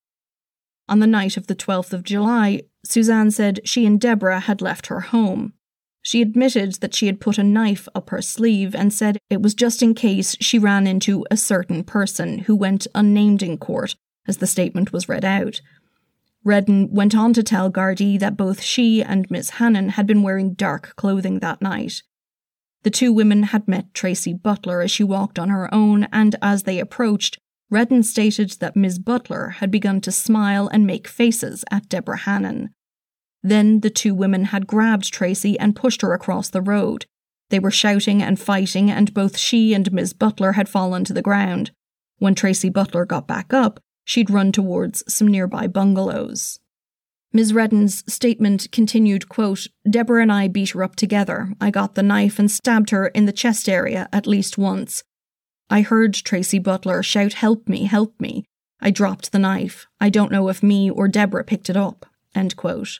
On 0.89 0.99
the 0.99 1.07
night 1.07 1.37
of 1.37 1.47
the 1.47 1.55
12th 1.55 1.93
of 1.93 2.03
July, 2.03 2.61
Suzanne 2.83 3.31
said 3.31 3.61
she 3.63 3.85
and 3.85 4.01
Deborah 4.01 4.41
had 4.41 4.61
left 4.61 4.87
her 4.87 5.01
home. 5.01 5.53
She 6.01 6.21
admitted 6.21 6.73
that 6.81 6.95
she 6.95 7.05
had 7.05 7.19
put 7.19 7.37
a 7.37 7.43
knife 7.43 7.87
up 7.93 8.09
her 8.09 8.21
sleeve 8.21 8.73
and 8.73 8.91
said 8.91 9.19
it 9.29 9.41
was 9.41 9.53
just 9.53 9.83
in 9.83 9.93
case 9.93 10.35
she 10.39 10.57
ran 10.57 10.87
into 10.87 11.25
a 11.29 11.37
certain 11.37 11.83
person 11.83 12.39
who 12.39 12.55
went 12.55 12.87
unnamed 12.95 13.43
in 13.43 13.57
court, 13.57 13.95
as 14.27 14.37
the 14.37 14.47
statement 14.47 14.91
was 14.91 15.07
read 15.07 15.23
out. 15.23 15.61
Redden 16.43 16.91
went 16.91 17.15
on 17.15 17.33
to 17.33 17.43
tell 17.43 17.71
Gardaí 17.71 18.19
that 18.19 18.35
both 18.35 18.61
she 18.61 19.03
and 19.03 19.29
Miss 19.29 19.51
Hannon 19.51 19.89
had 19.89 20.07
been 20.07 20.23
wearing 20.23 20.53
dark 20.53 20.95
clothing 20.95 21.39
that 21.39 21.61
night. 21.61 22.01
The 22.83 22.89
two 22.89 23.13
women 23.13 23.43
had 23.43 23.67
met 23.67 23.93
Tracy 23.93 24.33
Butler 24.33 24.81
as 24.81 24.89
she 24.89 25.03
walked 25.03 25.37
on 25.37 25.49
her 25.49 25.71
own, 25.71 26.05
and 26.05 26.35
as 26.41 26.63
they 26.63 26.79
approached, 26.79 27.37
Redden 27.69 28.01
stated 28.01 28.51
that 28.59 28.75
Miss 28.75 28.97
Butler 28.97 29.49
had 29.59 29.69
begun 29.69 30.01
to 30.01 30.11
smile 30.11 30.67
and 30.67 30.87
make 30.87 31.07
faces 31.07 31.63
at 31.69 31.87
Deborah 31.87 32.17
Hannon. 32.17 32.73
Then 33.43 33.79
the 33.79 33.89
two 33.89 34.13
women 34.13 34.45
had 34.45 34.67
grabbed 34.67 35.11
Tracy 35.11 35.59
and 35.59 35.75
pushed 35.75 36.01
her 36.01 36.13
across 36.13 36.49
the 36.49 36.61
road. 36.61 37.05
They 37.49 37.59
were 37.59 37.71
shouting 37.71 38.21
and 38.21 38.39
fighting, 38.39 38.89
and 38.89 39.13
both 39.13 39.37
she 39.37 39.73
and 39.73 39.91
Miss 39.91 40.13
Butler 40.13 40.53
had 40.53 40.69
fallen 40.69 41.03
to 41.05 41.13
the 41.13 41.21
ground. 41.21 41.71
When 42.17 42.35
Tracy 42.35 42.69
Butler 42.69 43.05
got 43.05 43.27
back 43.27 43.53
up, 43.53 43.79
she'd 44.05 44.29
run 44.29 44.51
towards 44.51 45.03
some 45.11 45.27
nearby 45.27 45.67
bungalows. 45.67 46.59
Ms. 47.33 47.53
Redden's 47.53 48.03
statement 48.11 48.67
continued, 48.71 49.29
quote, 49.29 49.67
Deborah 49.89 50.21
and 50.21 50.31
I 50.31 50.47
beat 50.47 50.71
her 50.71 50.83
up 50.83 50.95
together. 50.95 51.53
I 51.61 51.71
got 51.71 51.95
the 51.95 52.03
knife 52.03 52.39
and 52.39 52.51
stabbed 52.51 52.89
her 52.89 53.07
in 53.07 53.25
the 53.25 53.31
chest 53.31 53.69
area 53.69 54.09
at 54.11 54.27
least 54.27 54.57
once. 54.57 55.03
I 55.69 55.81
heard 55.81 56.13
Tracy 56.13 56.59
Butler 56.59 57.01
shout, 57.01 57.33
Help 57.33 57.69
me, 57.69 57.85
help 57.85 58.19
me. 58.19 58.43
I 58.81 58.91
dropped 58.91 59.31
the 59.31 59.39
knife. 59.39 59.87
I 59.99 60.09
don't 60.09 60.31
know 60.31 60.49
if 60.49 60.61
me 60.61 60.89
or 60.89 61.07
Deborah 61.07 61.45
picked 61.45 61.69
it 61.69 61.77
up. 61.77 62.05
End 62.35 62.55
quote. 62.57 62.99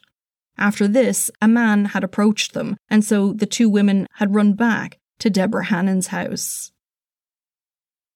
After 0.57 0.87
this, 0.87 1.31
a 1.41 1.47
man 1.47 1.85
had 1.85 2.03
approached 2.03 2.53
them, 2.53 2.77
and 2.89 3.03
so 3.03 3.33
the 3.33 3.45
two 3.45 3.69
women 3.69 4.07
had 4.15 4.35
run 4.35 4.53
back 4.53 4.97
to 5.19 5.29
Deborah 5.29 5.65
Hannon's 5.65 6.07
house. 6.07 6.71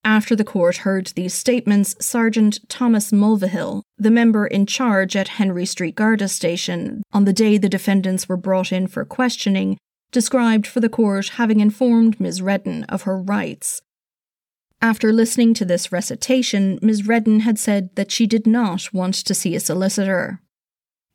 After 0.03 0.35
the 0.35 0.43
court 0.43 0.77
heard 0.77 1.07
these 1.07 1.33
statements, 1.33 1.95
Sergeant 1.99 2.59
Thomas 2.69 3.11
Mulvihill, 3.11 3.81
the 3.97 4.11
member 4.11 4.45
in 4.45 4.67
charge 4.67 5.15
at 5.15 5.29
Henry 5.29 5.65
Street 5.65 5.95
Garda 5.95 6.27
Station 6.27 7.01
on 7.11 7.25
the 7.25 7.33
day 7.33 7.57
the 7.57 7.69
defendants 7.69 8.29
were 8.29 8.37
brought 8.37 8.71
in 8.71 8.87
for 8.87 9.03
questioning, 9.03 9.77
described 10.11 10.67
for 10.67 10.79
the 10.79 10.89
court 10.89 11.29
having 11.29 11.59
informed 11.59 12.19
Ms. 12.19 12.41
Redden 12.41 12.83
of 12.83 13.03
her 13.03 13.19
rights 13.19 13.81
after 14.85 15.11
listening 15.11 15.55
to 15.55 15.65
this 15.65 15.91
recitation, 15.91 16.77
Ms. 16.81 17.07
Redden 17.07 17.39
had 17.39 17.57
said 17.57 17.89
that 17.95 18.11
she 18.11 18.27
did 18.27 18.45
not 18.45 18.93
want 18.93 19.15
to 19.15 19.33
see 19.33 19.55
a 19.55 19.59
solicitor. 19.59 20.41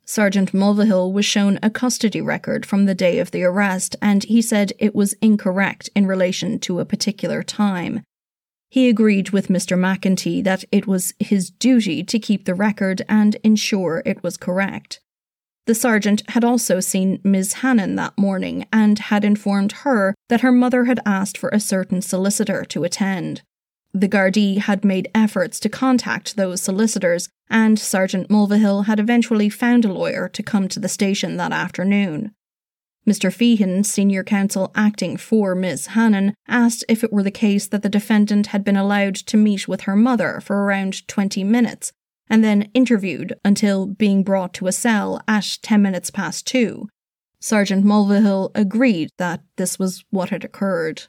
Sergeant 0.05 0.51
Mulvihill 0.51 1.11
was 1.11 1.25
shown 1.25 1.59
a 1.61 1.69
custody 1.69 2.21
record 2.21 2.65
from 2.65 2.85
the 2.85 2.95
day 2.95 3.19
of 3.19 3.31
the 3.31 3.43
arrest, 3.43 3.95
and 4.01 4.23
he 4.23 4.41
said 4.41 4.73
it 4.79 4.95
was 4.95 5.13
incorrect 5.21 5.89
in 5.95 6.07
relation 6.07 6.59
to 6.59 6.79
a 6.79 6.85
particular 6.85 7.43
time. 7.43 8.03
He 8.69 8.89
agreed 8.89 9.31
with 9.31 9.49
Mr. 9.49 9.77
McEntee 9.77 10.43
that 10.43 10.63
it 10.71 10.87
was 10.87 11.13
his 11.19 11.49
duty 11.49 12.03
to 12.03 12.19
keep 12.19 12.45
the 12.45 12.55
record 12.55 13.01
and 13.09 13.35
ensure 13.43 14.01
it 14.05 14.23
was 14.23 14.37
correct. 14.37 15.01
The 15.67 15.75
sergeant 15.75 16.23
had 16.29 16.43
also 16.43 16.79
seen 16.79 17.19
Miss 17.23 17.53
Hannon 17.53 17.95
that 17.95 18.17
morning 18.17 18.65
and 18.73 18.97
had 18.97 19.23
informed 19.23 19.71
her 19.83 20.15
that 20.29 20.41
her 20.41 20.51
mother 20.51 20.85
had 20.85 20.99
asked 21.05 21.37
for 21.37 21.49
a 21.49 21.59
certain 21.59 22.01
solicitor 22.01 22.65
to 22.65 22.83
attend. 22.83 23.43
The 23.93 24.07
Gardaí 24.07 24.57
had 24.57 24.85
made 24.85 25.11
efforts 25.13 25.59
to 25.59 25.69
contact 25.69 26.35
those 26.35 26.61
solicitors, 26.61 27.29
and 27.49 27.77
Sergeant 27.77 28.29
Mulvihill 28.29 28.85
had 28.85 28.99
eventually 28.99 29.49
found 29.49 29.83
a 29.83 29.91
lawyer 29.91 30.29
to 30.29 30.43
come 30.43 30.67
to 30.69 30.79
the 30.79 30.87
station 30.87 31.37
that 31.37 31.51
afternoon. 31.51 32.33
Mr. 33.07 33.33
Feehan, 33.33 33.83
senior 33.83 34.23
counsel 34.23 34.71
acting 34.75 35.17
for 35.17 35.55
Miss 35.55 35.87
Hannon, 35.87 36.35
asked 36.47 36.85
if 36.87 37.03
it 37.03 37.11
were 37.11 37.23
the 37.23 37.31
case 37.31 37.67
that 37.67 37.81
the 37.81 37.89
defendant 37.89 38.47
had 38.47 38.63
been 38.63 38.77
allowed 38.77 39.15
to 39.15 39.37
meet 39.37 39.67
with 39.67 39.81
her 39.81 39.95
mother 39.95 40.39
for 40.39 40.63
around 40.63 41.07
20 41.07 41.43
minutes 41.43 41.91
and 42.29 42.43
then 42.43 42.69
interviewed 42.73 43.33
until 43.43 43.87
being 43.87 44.23
brought 44.23 44.53
to 44.53 44.67
a 44.67 44.71
cell 44.71 45.21
at 45.27 45.57
10 45.61 45.81
minutes 45.81 46.09
past 46.09 46.47
2. 46.47 46.87
Sergeant 47.41 47.83
Mulvihill 47.83 48.51
agreed 48.53 49.09
that 49.17 49.41
this 49.57 49.79
was 49.79 50.05
what 50.11 50.29
had 50.29 50.45
occurred. 50.45 51.03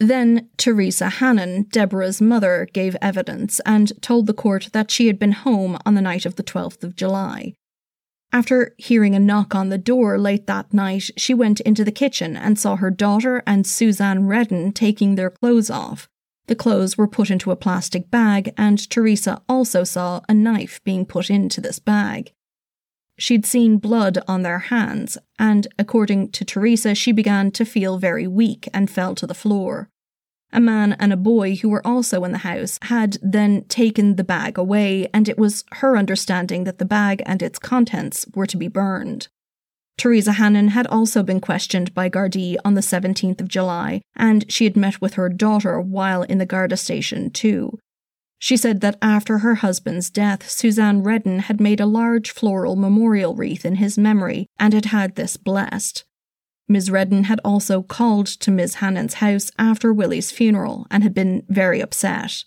Then 0.00 0.48
Teresa 0.56 1.08
Hannon, 1.08 1.66
Deborah's 1.70 2.20
mother, 2.20 2.68
gave 2.72 2.96
evidence 3.00 3.60
and 3.64 3.92
told 4.02 4.26
the 4.26 4.32
court 4.34 4.70
that 4.72 4.90
she 4.90 5.06
had 5.06 5.18
been 5.18 5.32
home 5.32 5.78
on 5.86 5.94
the 5.94 6.02
night 6.02 6.26
of 6.26 6.36
the 6.36 6.42
12th 6.42 6.82
of 6.82 6.96
July. 6.96 7.54
After 8.32 8.74
hearing 8.78 9.14
a 9.14 9.20
knock 9.20 9.54
on 9.54 9.68
the 9.68 9.78
door 9.78 10.18
late 10.18 10.48
that 10.48 10.74
night, 10.74 11.10
she 11.16 11.32
went 11.32 11.60
into 11.60 11.84
the 11.84 11.92
kitchen 11.92 12.36
and 12.36 12.58
saw 12.58 12.74
her 12.74 12.90
daughter 12.90 13.44
and 13.46 13.64
Suzanne 13.64 14.26
Redden 14.26 14.72
taking 14.72 15.14
their 15.14 15.30
clothes 15.30 15.70
off. 15.70 16.08
The 16.48 16.56
clothes 16.56 16.98
were 16.98 17.06
put 17.06 17.30
into 17.30 17.52
a 17.52 17.56
plastic 17.56 18.10
bag, 18.10 18.52
and 18.58 18.90
Teresa 18.90 19.40
also 19.48 19.84
saw 19.84 20.20
a 20.28 20.34
knife 20.34 20.82
being 20.82 21.06
put 21.06 21.30
into 21.30 21.60
this 21.60 21.78
bag. 21.78 22.32
She'd 23.16 23.46
seen 23.46 23.78
blood 23.78 24.18
on 24.26 24.42
their 24.42 24.58
hands, 24.58 25.18
and 25.38 25.66
according 25.78 26.30
to 26.32 26.44
Teresa, 26.44 26.94
she 26.94 27.12
began 27.12 27.50
to 27.52 27.64
feel 27.64 27.98
very 27.98 28.26
weak 28.26 28.68
and 28.74 28.90
fell 28.90 29.14
to 29.14 29.26
the 29.26 29.34
floor. 29.34 29.88
A 30.52 30.60
man 30.60 30.92
and 31.00 31.12
a 31.12 31.16
boy 31.16 31.56
who 31.56 31.68
were 31.68 31.86
also 31.86 32.24
in 32.24 32.32
the 32.32 32.38
house 32.38 32.78
had 32.82 33.18
then 33.22 33.64
taken 33.64 34.16
the 34.16 34.24
bag 34.24 34.56
away, 34.56 35.08
and 35.12 35.28
it 35.28 35.38
was 35.38 35.64
her 35.72 35.96
understanding 35.96 36.64
that 36.64 36.78
the 36.78 36.84
bag 36.84 37.22
and 37.26 37.42
its 37.42 37.58
contents 37.58 38.26
were 38.34 38.46
to 38.46 38.56
be 38.56 38.68
burned. 38.68 39.28
Teresa 39.96 40.32
Hannon 40.32 40.68
had 40.68 40.86
also 40.88 41.22
been 41.22 41.40
questioned 41.40 41.94
by 41.94 42.10
Gardaí 42.10 42.56
on 42.64 42.74
the 42.74 42.80
17th 42.80 43.40
of 43.40 43.48
July, 43.48 44.00
and 44.16 44.44
she 44.50 44.64
had 44.64 44.76
met 44.76 45.00
with 45.00 45.14
her 45.14 45.28
daughter 45.28 45.80
while 45.80 46.22
in 46.22 46.38
the 46.38 46.46
Garda 46.46 46.76
station 46.76 47.30
too. 47.30 47.78
She 48.38 48.56
said 48.56 48.80
that 48.80 48.98
after 49.00 49.38
her 49.38 49.56
husband's 49.56 50.10
death, 50.10 50.48
Suzanne 50.50 51.02
Redden 51.02 51.40
had 51.40 51.60
made 51.60 51.80
a 51.80 51.86
large 51.86 52.30
floral 52.30 52.76
memorial 52.76 53.34
wreath 53.34 53.64
in 53.64 53.76
his 53.76 53.96
memory 53.96 54.48
and 54.58 54.74
had 54.74 54.86
had 54.86 55.14
this 55.14 55.36
blessed. 55.36 56.04
Ms. 56.68 56.90
Redden 56.90 57.24
had 57.24 57.40
also 57.44 57.82
called 57.82 58.26
to 58.26 58.50
Ms. 58.50 58.76
Hannon's 58.76 59.14
house 59.14 59.50
after 59.58 59.92
Willie's 59.92 60.30
funeral 60.30 60.86
and 60.90 61.02
had 61.02 61.14
been 61.14 61.44
very 61.48 61.80
upset. 61.80 62.44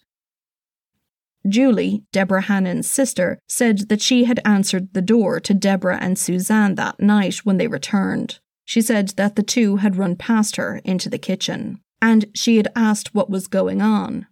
Julie, 1.47 2.03
Deborah 2.11 2.41
Hannon's 2.41 2.89
sister, 2.89 3.39
said 3.47 3.89
that 3.89 4.01
she 4.01 4.25
had 4.25 4.39
answered 4.43 4.93
the 4.93 5.01
door 5.01 5.39
to 5.39 5.53
Deborah 5.53 5.99
and 6.01 6.17
Suzanne 6.17 6.75
that 6.75 6.99
night 6.99 7.37
when 7.45 7.57
they 7.57 7.67
returned. 7.67 8.39
She 8.65 8.81
said 8.81 9.09
that 9.09 9.35
the 9.35 9.43
two 9.43 9.77
had 9.77 9.95
run 9.95 10.15
past 10.15 10.57
her 10.57 10.81
into 10.83 11.09
the 11.09 11.17
kitchen, 11.17 11.79
and 12.01 12.25
she 12.33 12.57
had 12.57 12.67
asked 12.75 13.15
what 13.15 13.29
was 13.29 13.47
going 13.47 13.81
on. 13.81 14.27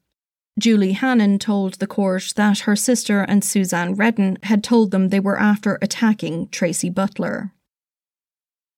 Julie 0.58 0.94
Hannon 0.94 1.38
told 1.38 1.76
the 1.76 1.88
court 1.88 2.32
that 2.38 2.60
her 2.60 2.78
sister 2.78 3.22
and 3.22 3.44
Suzanne 3.44 3.96
Redden 3.96 4.38
had 4.44 4.64
told 4.64 4.92
them 4.92 5.10
they 5.10 5.20
were 5.20 5.40
after 5.40 5.78
attacking 5.82 6.48
Tracy 6.48 6.90
Butler. 6.90 7.52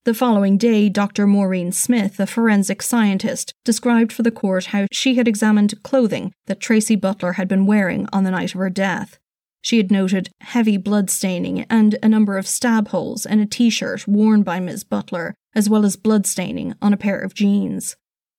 The 0.04 0.14
following 0.16 0.58
day, 0.58 0.90
Dr. 0.90 1.28
Maureen 1.28 1.72
Smith, 1.72 2.20
a 2.20 2.26
forensic 2.26 2.82
scientist, 2.82 3.54
described 3.64 4.12
for 4.12 4.24
the 4.24 4.32
court 4.32 4.68
how 4.68 4.88
she 4.92 5.16
had 5.16 5.28
examined 5.28 5.84
clothing 5.84 6.34
that 6.46 6.62
Tracy 6.62 6.96
Butler 6.96 7.34
had 7.34 7.48
been 7.48 7.68
wearing 7.68 8.08
on 8.12 8.24
the 8.24 8.32
night 8.32 8.56
of 8.56 8.60
her 8.60 8.70
death. 8.70 9.20
She 9.62 9.78
had 9.78 9.92
noted 9.92 10.30
heavy 10.40 10.78
blood 10.78 11.10
staining 11.10 11.66
and 11.70 12.00
a 12.02 12.10
number 12.10 12.38
of 12.38 12.48
stab 12.48 12.88
holes 12.88 13.26
in 13.26 13.40
a 13.40 13.46
t 13.46 13.70
shirt 13.70 14.08
worn 14.08 14.42
by 14.44 14.62
Ms. 14.62 14.84
Butler, 14.84 15.36
as 15.54 15.70
well 15.70 15.86
as 15.86 15.98
blood 15.98 16.26
staining 16.26 16.74
on 16.82 16.94
a 16.94 16.98
pair 16.98 17.20
of 17.20 17.34
jeans. 17.34 17.98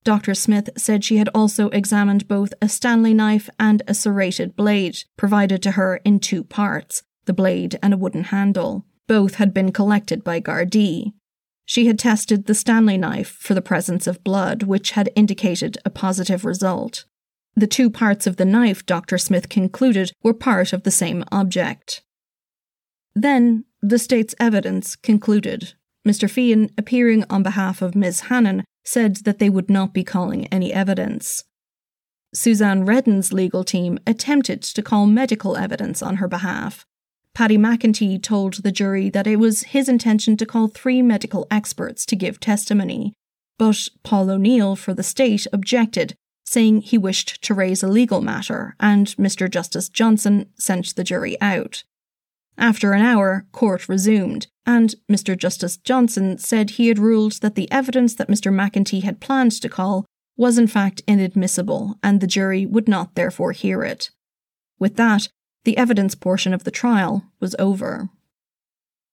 Dr. 0.09 0.35
Smith 0.35 0.71
said 0.75 1.05
she 1.05 1.19
had 1.19 1.29
also 1.35 1.69
examined 1.69 2.29
both 2.29 2.55
a 2.63 2.69
Stanley 2.71 3.13
knife 3.13 3.51
and 3.61 3.83
a 3.87 3.93
serrated 3.93 4.57
blade, 4.57 5.05
provided 5.19 5.63
to 5.63 5.73
her 5.73 6.01
in 6.03 6.19
two 6.19 6.43
parts 6.43 7.03
the 7.27 7.35
blade 7.35 7.79
and 7.83 7.93
a 7.93 7.99
wooden 7.99 8.25
handle. 8.25 8.87
Both 9.07 9.35
had 9.35 9.53
been 9.53 9.71
collected 9.71 10.25
by 10.25 10.41
Gardaí. 10.41 11.13
She 11.67 11.89
had 11.89 11.99
tested 11.99 12.47
the 12.47 12.55
Stanley 12.55 12.97
knife 12.97 13.29
for 13.29 13.53
the 13.53 13.61
presence 13.61 14.07
of 14.07 14.25
blood, 14.25 14.63
which 14.63 14.93
had 14.93 15.11
indicated 15.15 15.77
a 15.85 15.91
positive 15.91 16.47
result. 16.47 17.05
The 17.55 17.67
two 17.67 17.91
parts 17.91 18.27
of 18.27 18.37
the 18.37 18.47
knife, 18.47 18.87
Dr. 18.87 19.19
Smith 19.19 19.51
concluded, 19.51 20.13
were 20.23 20.33
part 20.33 20.73
of 20.73 20.85
the 20.85 20.91
same 20.91 21.23
object. 21.31 22.01
Then, 23.15 23.67
the 23.83 23.99
state's 23.99 24.35
evidence 24.41 24.97
concluded. 24.97 25.75
Mr. 26.09 26.31
Feehan, 26.31 26.71
appearing 26.79 27.27
on 27.29 27.43
behalf 27.43 27.83
of 27.83 27.95
Ms. 27.95 28.21
Hannon, 28.21 28.65
said 28.89 29.17
that 29.17 29.39
they 29.39 29.51
would 29.51 29.69
not 29.69 29.93
be 29.93 30.03
calling 30.03 30.47
any 30.47 30.73
evidence. 30.73 31.45
Suzanne 32.33 32.85
Redden's 32.85 33.33
legal 33.33 33.63
team 33.63 33.99
attempted 34.07 34.63
to 34.63 34.83
call 34.83 35.07
medical 35.07 35.57
evidence 35.57 36.03
on 36.03 36.17
her 36.17 36.29
behalf. 36.29 36.87
Paddy 37.35 37.59
McEntee 37.59 38.23
told 38.23 38.55
the 38.55 38.73
jury 38.73 39.11
that 39.11 39.27
it 39.27 39.37
was 39.37 39.75
his 39.75 39.89
intention 39.89 40.37
to 40.39 40.47
call 40.47 40.69
three 40.69 41.03
medical 41.03 41.47
experts 41.51 42.05
to 42.07 42.17
give 42.17 42.41
testimony, 42.41 43.13
but 43.59 43.89
Paul 44.03 44.31
O'Neill 44.31 44.75
for 44.75 44.95
the 44.95 45.03
state 45.03 45.47
objected, 45.53 46.15
saying 46.45 46.81
he 46.81 46.99
wished 46.99 47.43
to 47.43 47.55
raise 47.55 47.83
a 47.83 47.89
legal 47.89 48.23
matter, 48.23 48.75
and 48.81 49.07
Mr. 49.17 49.51
Justice 49.51 49.89
Johnson 49.89 50.47
sent 50.59 50.97
the 50.97 51.05
jury 51.05 51.41
out. 51.41 51.85
After 52.59 52.93
an 52.93 53.03
hour, 53.03 53.47
court 53.53 53.89
resumed, 53.89 54.49
and 54.67 54.97
Mr. 55.11 55.39
Justice 55.39 55.77
Johnson 55.77 56.39
said 56.39 56.71
he 56.71 56.89
had 56.89 56.99
ruled 56.99 57.41
that 57.41 57.55
the 57.55 57.71
evidence 57.71 58.17
that 58.17 58.29
Mr. 58.29 58.53
McEntee 58.53 59.05
had 59.05 59.21
planned 59.21 59.53
to 59.53 59.69
call 59.69 60.05
was 60.37 60.59
in 60.59 60.67
fact 60.67 61.03
inadmissible, 61.07 61.97
and 62.03 62.21
the 62.21 62.27
jury 62.27 62.67
would 62.67 62.89
not 62.89 63.15
therefore 63.15 63.53
hear 63.53 63.85
it. 63.85 64.11
With 64.79 64.97
that, 64.97 65.29
the 65.65 65.77
evidence 65.77 66.17
portion 66.17 66.53
of 66.53 66.65
the 66.65 66.71
trial 66.71 67.25
was 67.39 67.55
over. 67.59 68.11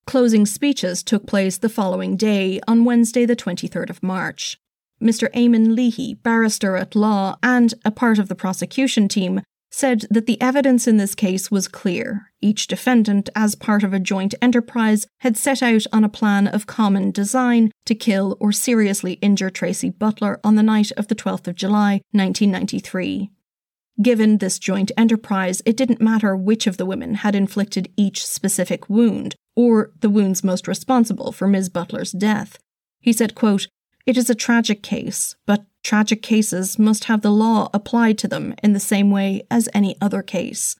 Closing 0.07 0.45
speeches 0.45 1.03
took 1.03 1.25
place 1.25 1.57
the 1.57 1.69
following 1.69 2.15
day, 2.17 2.59
on 2.67 2.85
Wednesday, 2.85 3.25
the 3.25 3.35
23rd 3.35 3.89
of 3.89 4.03
March. 4.03 4.59
Mr. 5.01 5.31
Eamon 5.33 5.75
Leahy, 5.75 6.13
barrister 6.13 6.75
at 6.75 6.95
law 6.95 7.35
and 7.43 7.73
a 7.83 7.91
part 7.91 8.17
of 8.17 8.27
the 8.27 8.35
prosecution 8.35 9.07
team, 9.07 9.41
said 9.75 10.05
that 10.09 10.25
the 10.25 10.41
evidence 10.41 10.87
in 10.87 10.95
this 10.95 11.13
case 11.13 11.51
was 11.51 11.67
clear. 11.67 12.31
Each 12.41 12.65
defendant, 12.65 13.29
as 13.35 13.55
part 13.55 13.83
of 13.83 13.93
a 13.93 13.99
joint 13.99 14.33
enterprise, 14.41 15.05
had 15.19 15.35
set 15.35 15.61
out 15.61 15.85
on 15.91 16.05
a 16.05 16.09
plan 16.09 16.47
of 16.47 16.65
common 16.65 17.11
design 17.11 17.71
to 17.85 17.93
kill 17.93 18.37
or 18.39 18.53
seriously 18.53 19.13
injure 19.21 19.49
Tracy 19.49 19.89
Butler 19.89 20.39
on 20.45 20.55
the 20.55 20.63
night 20.63 20.93
of 20.93 21.09
the 21.09 21.15
12th 21.15 21.49
of 21.49 21.55
July, 21.55 21.99
1993. 22.11 23.29
Given 24.01 24.37
this 24.37 24.59
joint 24.59 24.93
enterprise, 24.97 25.61
it 25.65 25.75
didn't 25.75 26.01
matter 26.01 26.37
which 26.37 26.67
of 26.67 26.77
the 26.77 26.85
women 26.85 27.15
had 27.15 27.35
inflicted 27.35 27.91
each 27.97 28.25
specific 28.25 28.89
wound, 28.89 29.35
or 29.57 29.91
the 29.99 30.09
wounds 30.09 30.41
most 30.41 30.69
responsible 30.69 31.33
for 31.33 31.47
Ms. 31.47 31.67
Butler's 31.67 32.13
death. 32.13 32.57
He 33.01 33.11
said, 33.11 33.35
quote, 33.35 33.67
It 34.05 34.17
is 34.17 34.29
a 34.29 34.35
tragic 34.35 34.83
case, 34.83 35.35
but 35.45 35.65
tragic 35.85 36.21
cases 36.23 36.79
must 36.79 37.05
have 37.05 37.21
the 37.21 37.31
law 37.31 37.69
applied 37.73 38.17
to 38.17 38.27
them 38.27 38.55
in 38.63 38.73
the 38.73 38.79
same 38.79 39.11
way 39.11 39.45
as 39.51 39.69
any 39.73 39.95
other 40.01 40.23
case. 40.23 40.75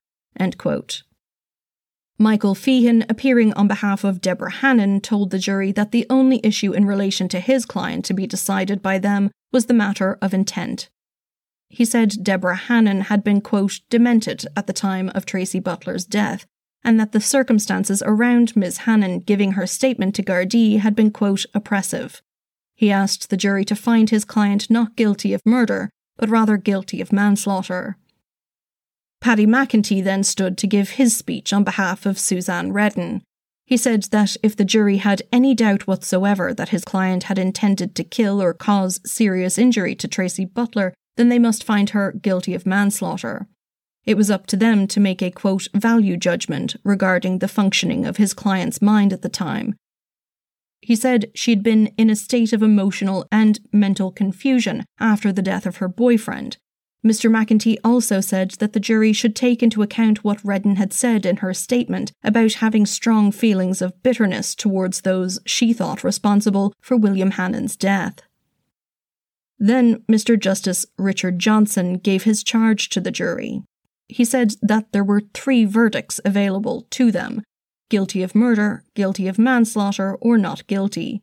Michael 2.18 2.56
Feehan, 2.56 3.06
appearing 3.10 3.53
on 3.53 3.68
behalf 3.68 4.03
of 4.03 4.22
Deborah 4.22 4.51
Hannon, 4.51 4.99
told 5.01 5.30
the 5.30 5.38
jury 5.38 5.72
that 5.74 5.91
the 5.91 6.08
only 6.10 6.39
issue 6.43 6.74
in 6.74 6.86
relation 6.86 7.28
to 7.30 7.39
his 7.39 7.66
client 7.66 8.03
to 8.06 8.14
be 8.14 8.26
decided 8.26 8.82
by 8.82 8.97
them 8.97 9.30
was 9.51 9.68
the 9.68 9.74
matter 9.74 10.18
of 10.22 10.34
intent. 10.34 10.89
He 11.70 11.86
said 11.86 12.24
Deborah 12.24 12.56
Hannon 12.56 13.01
had 13.01 13.24
been, 13.24 13.41
quote, 13.41 13.82
demented 13.89 14.45
at 14.56 14.66
the 14.66 14.74
time 14.74 15.12
of 15.14 15.26
Tracy 15.26 15.60
Butler's 15.60 16.06
death, 16.06 16.45
and 16.84 16.99
that 16.99 17.12
the 17.12 17.20
circumstances 17.20 18.01
around 18.06 18.56
Ms. 18.56 18.80
Hannon 18.80 19.20
giving 19.20 19.53
her 19.53 19.68
statement 19.68 20.16
to 20.16 20.24
Gardaí 20.24 20.80
had 20.80 20.95
been, 20.95 21.12
quote, 21.12 21.45
oppressive. 21.53 22.22
He 22.76 22.91
asked 22.91 23.30
the 23.30 23.38
jury 23.38 23.65
to 23.65 23.76
find 23.76 24.09
his 24.09 24.26
client 24.26 24.69
not 24.69 24.95
guilty 24.95 25.34
of 25.34 25.41
murder, 25.45 25.89
but 26.17 26.30
rather 26.30 26.57
guilty 26.57 27.01
of 27.01 27.13
manslaughter. 27.13 27.97
Paddy 29.21 29.47
McEntee 29.47 30.03
then 30.03 30.23
stood 30.23 30.57
to 30.57 30.67
give 30.67 30.91
his 30.91 31.15
speech 31.15 31.51
on 31.53 31.63
behalf 31.63 32.05
of 32.05 32.19
Suzanne 32.19 32.71
Redden. 32.71 33.23
He 33.65 33.78
said 33.78 34.03
that 34.11 34.38
if 34.43 34.55
the 34.55 34.65
jury 34.65 34.97
had 34.97 35.23
any 35.32 35.55
doubt 35.55 35.88
whatsoever 35.88 36.53
that 36.53 36.69
his 36.69 36.86
client 36.86 37.23
had 37.23 37.39
intended 37.39 37.95
to 37.95 38.03
kill 38.03 38.41
or 38.41 38.53
cause 38.53 38.99
serious 39.05 39.57
injury 39.57 39.95
to 39.95 40.07
Tracy 40.07 40.45
Butler, 40.45 40.93
then 41.17 41.30
they 41.30 41.39
must 41.39 41.63
find 41.63 41.89
her 41.89 42.11
guilty 42.11 42.53
of 42.53 42.65
manslaughter. 42.65 43.47
It 44.05 44.17
was 44.17 44.30
up 44.30 44.45
to 44.47 44.57
them 44.57 44.86
to 44.88 44.99
make 44.99 45.23
a 45.23 45.32
quote 45.32 45.67
value 45.73 46.17
judgment 46.17 46.76
regarding 46.84 47.39
the 47.39 47.47
functioning 47.47 48.05
of 48.05 48.17
his 48.17 48.36
client's 48.36 48.82
mind 48.82 49.11
at 49.11 49.23
the 49.23 49.30
time, 49.30 49.76
he 50.86 50.95
said 50.95 51.31
she'd 51.33 51.63
been 51.63 51.88
in 51.97 52.11
a 52.11 52.15
state 52.15 52.53
of 52.53 52.61
emotional 52.61 53.25
and 53.31 53.59
mental 53.73 54.11
confusion 54.11 54.86
after 54.99 55.33
the 55.33 55.41
death 55.41 55.65
of 55.65 55.77
her 55.77 55.88
boyfriend. 55.88 56.57
Mr. 57.03 57.27
McEntee 57.27 57.77
also 57.83 58.21
said 58.21 58.51
that 58.59 58.73
the 58.73 58.79
jury 58.79 59.11
should 59.11 59.36
take 59.36 59.63
into 59.63 59.81
account 59.81 60.23
what 60.23 60.45
Redden 60.45 60.75
had 60.75 60.93
said 60.93 61.25
in 61.25 61.38
her 61.38 61.55
statement 61.55 62.11
about 62.23 62.53
having 62.53 62.86
strong 62.86 63.31
feelings 63.31 63.81
of 63.81 64.03
bitterness 64.03 64.53
towards 64.53 65.01
those 65.01 65.39
she 65.47 65.73
thought 65.73 66.03
responsible 66.03 66.71
for 66.81 66.95
William 66.95 67.31
Hannon's 67.31 67.75
death. 67.75 68.19
Then 69.57 70.03
Mr. 70.07 70.39
Justice 70.39 70.86
Richard 70.99 71.39
Johnson 71.39 71.97
gave 71.97 72.25
his 72.25 72.43
charge 72.43 72.89
to 72.89 73.01
the 73.01 73.11
jury. 73.11 73.63
He 74.07 74.23
said 74.23 74.53
that 74.61 74.91
there 74.91 75.03
were 75.03 75.23
three 75.33 75.65
verdicts 75.65 76.19
available 76.23 76.86
to 76.91 77.11
them, 77.11 77.41
guilty 77.89 78.23
of 78.23 78.36
murder, 78.36 78.83
guilty 78.95 79.27
of 79.27 79.39
manslaughter, 79.39 80.15
or 80.15 80.38
not 80.38 80.65
guilty. 80.67 81.21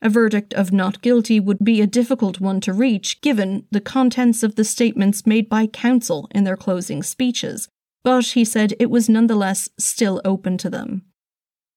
A 0.00 0.08
verdict 0.08 0.54
of 0.54 0.72
not 0.72 1.02
guilty 1.02 1.40
would 1.40 1.58
be 1.58 1.80
a 1.80 1.86
difficult 1.86 2.40
one 2.40 2.60
to 2.60 2.72
reach 2.72 3.20
given 3.20 3.66
the 3.70 3.80
contents 3.80 4.42
of 4.42 4.54
the 4.54 4.64
statements 4.64 5.26
made 5.26 5.48
by 5.48 5.66
counsel 5.66 6.28
in 6.32 6.44
their 6.44 6.56
closing 6.56 7.02
speeches, 7.02 7.68
but 8.04 8.26
he 8.26 8.44
said 8.44 8.74
it 8.78 8.90
was 8.90 9.08
nonetheless 9.08 9.68
still 9.78 10.20
open 10.24 10.56
to 10.58 10.70
them. 10.70 11.02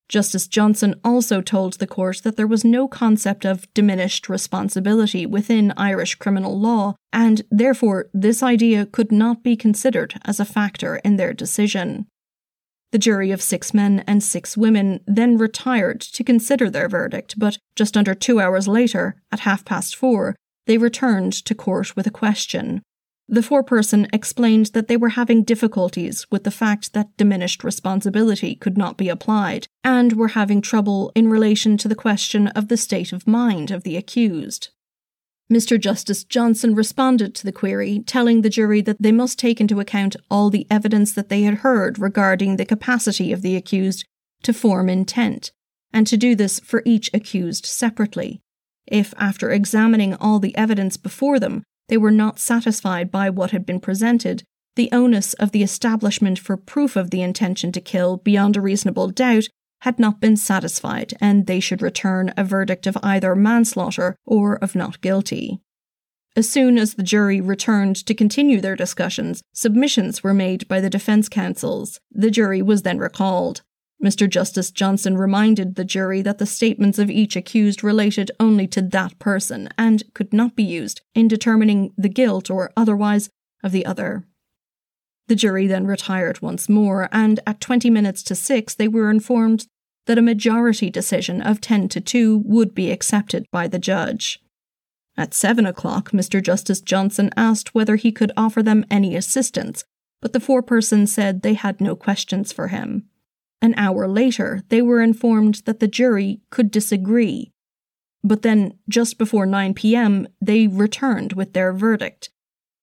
Justice 0.07 0.45
Johnson 0.45 0.99
also 1.05 1.41
told 1.41 1.74
the 1.74 1.88
court 1.88 2.22
that 2.24 2.36
there 2.36 2.45
was 2.45 2.66
no 2.66 2.86
concept 2.88 3.45
of 3.45 3.74
diminished 3.74 4.28
responsibility 4.28 5.26
within 5.26 5.74
Irish 5.78 6.16
criminal 6.16 6.59
law, 6.59 6.95
and 7.14 7.43
therefore 7.49 8.09
this 8.14 8.43
idea 8.43 8.86
could 8.86 9.12
not 9.12 9.41
be 9.41 9.55
considered 9.55 10.16
as 10.26 10.39
a 10.39 10.45
factor 10.45 10.97
in 10.97 11.16
their 11.16 11.34
decision. 11.34 12.07
The 12.92 13.00
jury 13.00 13.32
of 13.32 13.42
six 13.42 13.74
men 13.74 14.04
and 14.06 14.22
six 14.22 14.58
women 14.58 15.00
then 15.08 15.38
retired 15.38 16.02
to 16.02 16.24
consider 16.24 16.70
their 16.70 16.89
verdict, 16.89 17.39
but 17.39 17.58
just 17.76 17.96
under 17.96 18.14
two 18.14 18.39
hours 18.39 18.68
later, 18.68 19.16
at 19.32 19.42
half 19.42 19.64
past 19.64 19.96
four, 19.96 20.36
they 20.68 20.78
returned 20.78 21.34
to 21.46 21.56
court 21.56 21.96
with 21.96 22.06
a 22.06 22.12
question. 22.12 22.82
The 23.30 23.42
foreperson 23.42 24.10
explained 24.12 24.68
that 24.74 24.89
they 24.89 24.98
were 24.98 25.10
having 25.10 25.44
difficulties 25.44 26.30
with 26.30 26.44
the 26.44 26.52
fact 26.52 26.92
that 26.92 27.16
diminished 27.16 27.64
responsibility 27.64 28.56
could 28.56 28.78
not 28.78 28.98
be 28.98 29.08
applied, 29.08 29.68
and 29.86 30.14
were 30.14 30.30
having 30.30 30.62
trouble 30.62 31.14
in 31.16 31.30
relation 31.30 31.78
to 31.78 31.88
the 31.88 31.96
question 31.96 32.48
of 32.50 32.68
the 32.68 32.76
state 32.76 33.14
of 33.14 33.26
mind 33.26 33.72
of 33.72 33.84
the 33.84 33.96
accused. 33.96 34.70
Mr. 35.52 35.78
Justice 35.78 36.24
Johnson 36.24 36.74
responded 36.74 37.36
to 37.36 37.43
the 37.43 37.52
query, 37.52 38.02
telling 38.08 38.41
the 38.41 38.49
jury 38.49 38.80
that 38.80 39.02
they 39.02 39.12
must 39.12 39.38
take 39.38 39.60
into 39.60 39.82
account 39.82 40.16
all 40.30 40.49
the 40.49 40.66
evidence 40.72 41.12
that 41.12 41.28
they 41.28 41.41
had 41.41 41.56
heard 41.56 41.99
regarding 41.99 42.56
the 42.56 42.66
capacity 42.66 43.34
of 43.34 43.41
the 43.41 43.58
accused 43.58 44.06
to 44.43 44.54
form 44.54 44.88
intent, 44.88 45.52
and 45.91 46.08
to 46.08 46.16
do 46.16 46.36
this 46.36 46.62
for 46.62 46.82
each 46.86 47.10
accused 47.14 47.66
separately. 47.66 48.39
If, 48.88 49.14
after 49.18 49.52
examining 49.52 50.16
all 50.16 50.39
the 50.39 50.56
evidence 50.56 50.95
before 50.95 51.38
them, 51.38 51.64
they 51.89 51.97
were 51.97 52.12
not 52.12 52.39
satisfied 52.39 53.12
by 53.12 53.30
what 53.30 53.52
had 53.52 53.66
been 53.66 53.82
presented, 53.82 54.43
the 54.78 54.89
onus 54.93 55.34
of 55.34 55.52
the 55.52 55.64
establishment 55.64 56.39
for 56.39 56.56
proof 56.56 56.95
of 56.95 57.10
the 57.10 57.22
intention 57.22 57.74
to 57.74 57.82
kill 57.82 58.16
beyond 58.16 58.56
a 58.56 58.62
reasonable 58.62 59.10
doubt 59.10 59.43
had 59.82 60.00
not 60.00 60.20
been 60.20 60.38
satisfied, 60.38 61.14
and 61.20 61.46
they 61.46 61.60
should 61.60 61.82
return 61.82 62.34
a 62.38 62.44
verdict 62.44 62.88
of 62.88 62.98
either 63.04 63.36
manslaughter 63.36 64.16
or 64.26 64.56
of 64.56 64.76
not 64.76 65.02
guilty. 65.02 65.60
As 66.36 66.50
soon 66.50 66.78
as 66.78 66.94
the 66.94 67.04
jury 67.04 67.42
returned 67.42 67.98
to 68.06 68.14
continue 68.14 68.62
their 68.62 68.76
discussions, 68.76 69.44
submissions 69.54 70.24
were 70.24 70.34
made 70.34 70.68
by 70.68 70.80
the 70.80 70.90
defense 70.90 71.28
counsels. 71.28 72.00
The 72.10 72.32
jury 72.32 72.62
was 72.62 72.84
then 72.84 73.00
recalled. 73.00 73.64
Mr. 74.04 74.30
Justice 74.30 74.72
Johnson 74.72 75.18
reminded 75.18 75.76
the 75.76 75.84
jury 75.84 76.22
that 76.22 76.38
the 76.38 76.46
statements 76.46 76.98
of 76.98 77.10
each 77.10 77.36
accused 77.36 77.84
related 77.84 78.32
only 78.40 78.66
to 78.68 78.82
that 78.82 79.20
person 79.20 79.70
and 79.78 80.04
could 80.14 80.34
not 80.34 80.56
be 80.56 80.64
used 80.64 81.02
in 81.14 81.28
determining 81.28 81.94
the 81.98 82.10
guilt 82.10 82.50
or 82.50 82.72
otherwise 82.78 83.30
of 83.62 83.72
the 83.72 83.86
other. 83.86 84.26
The 85.32 85.38
jury 85.38 85.66
then 85.66 85.88
retired 85.88 86.42
once 86.42 86.68
more, 86.68 87.08
and 87.10 87.40
at 87.48 87.62
20 87.62 87.90
minutes 87.90 88.22
to 88.24 88.36
6 88.36 88.76
they 88.76 88.90
were 88.90 89.10
informed 89.10 89.66
that 90.06 90.18
a 90.18 90.22
majority 90.22 90.90
decision 90.90 91.42
of 91.42 91.62
10 91.62 91.88
to 91.88 92.02
2 92.02 92.40
would 92.40 92.76
be 92.76 92.92
accepted 92.92 93.46
by 93.50 93.70
the 93.70 93.80
judge. 93.80 94.42
At 95.16 95.34
7 95.34 95.66
o'clock, 95.66 96.12
Mr. 96.12 96.44
Justice 96.44 96.82
Johnson 96.82 97.30
asked 97.38 97.74
whether 97.74 97.96
he 97.96 98.12
could 98.12 98.34
offer 98.36 98.62
them 98.62 98.84
any 98.92 99.16
assistance, 99.16 99.86
but 100.22 100.34
the 100.34 100.40
foreperson 100.40 101.08
said 101.08 101.44
they 101.44 101.54
had 101.54 101.80
no 101.80 101.96
questions 101.96 102.52
for 102.52 102.68
him. 102.68 103.06
An 103.62 103.74
hour 103.78 104.10
later, 104.10 104.64
they 104.68 104.82
were 104.82 105.02
informed 105.02 105.62
that 105.64 105.80
the 105.80 105.88
jury 105.88 106.42
could 106.50 106.70
disagree. 106.70 107.54
But 108.22 108.42
then, 108.42 108.74
just 108.90 109.18
before 109.18 109.46
9 109.46 109.76
pm, 109.76 110.28
they 110.42 110.68
returned 110.68 111.32
with 111.32 111.54
their 111.54 111.72
verdict. 111.72 112.32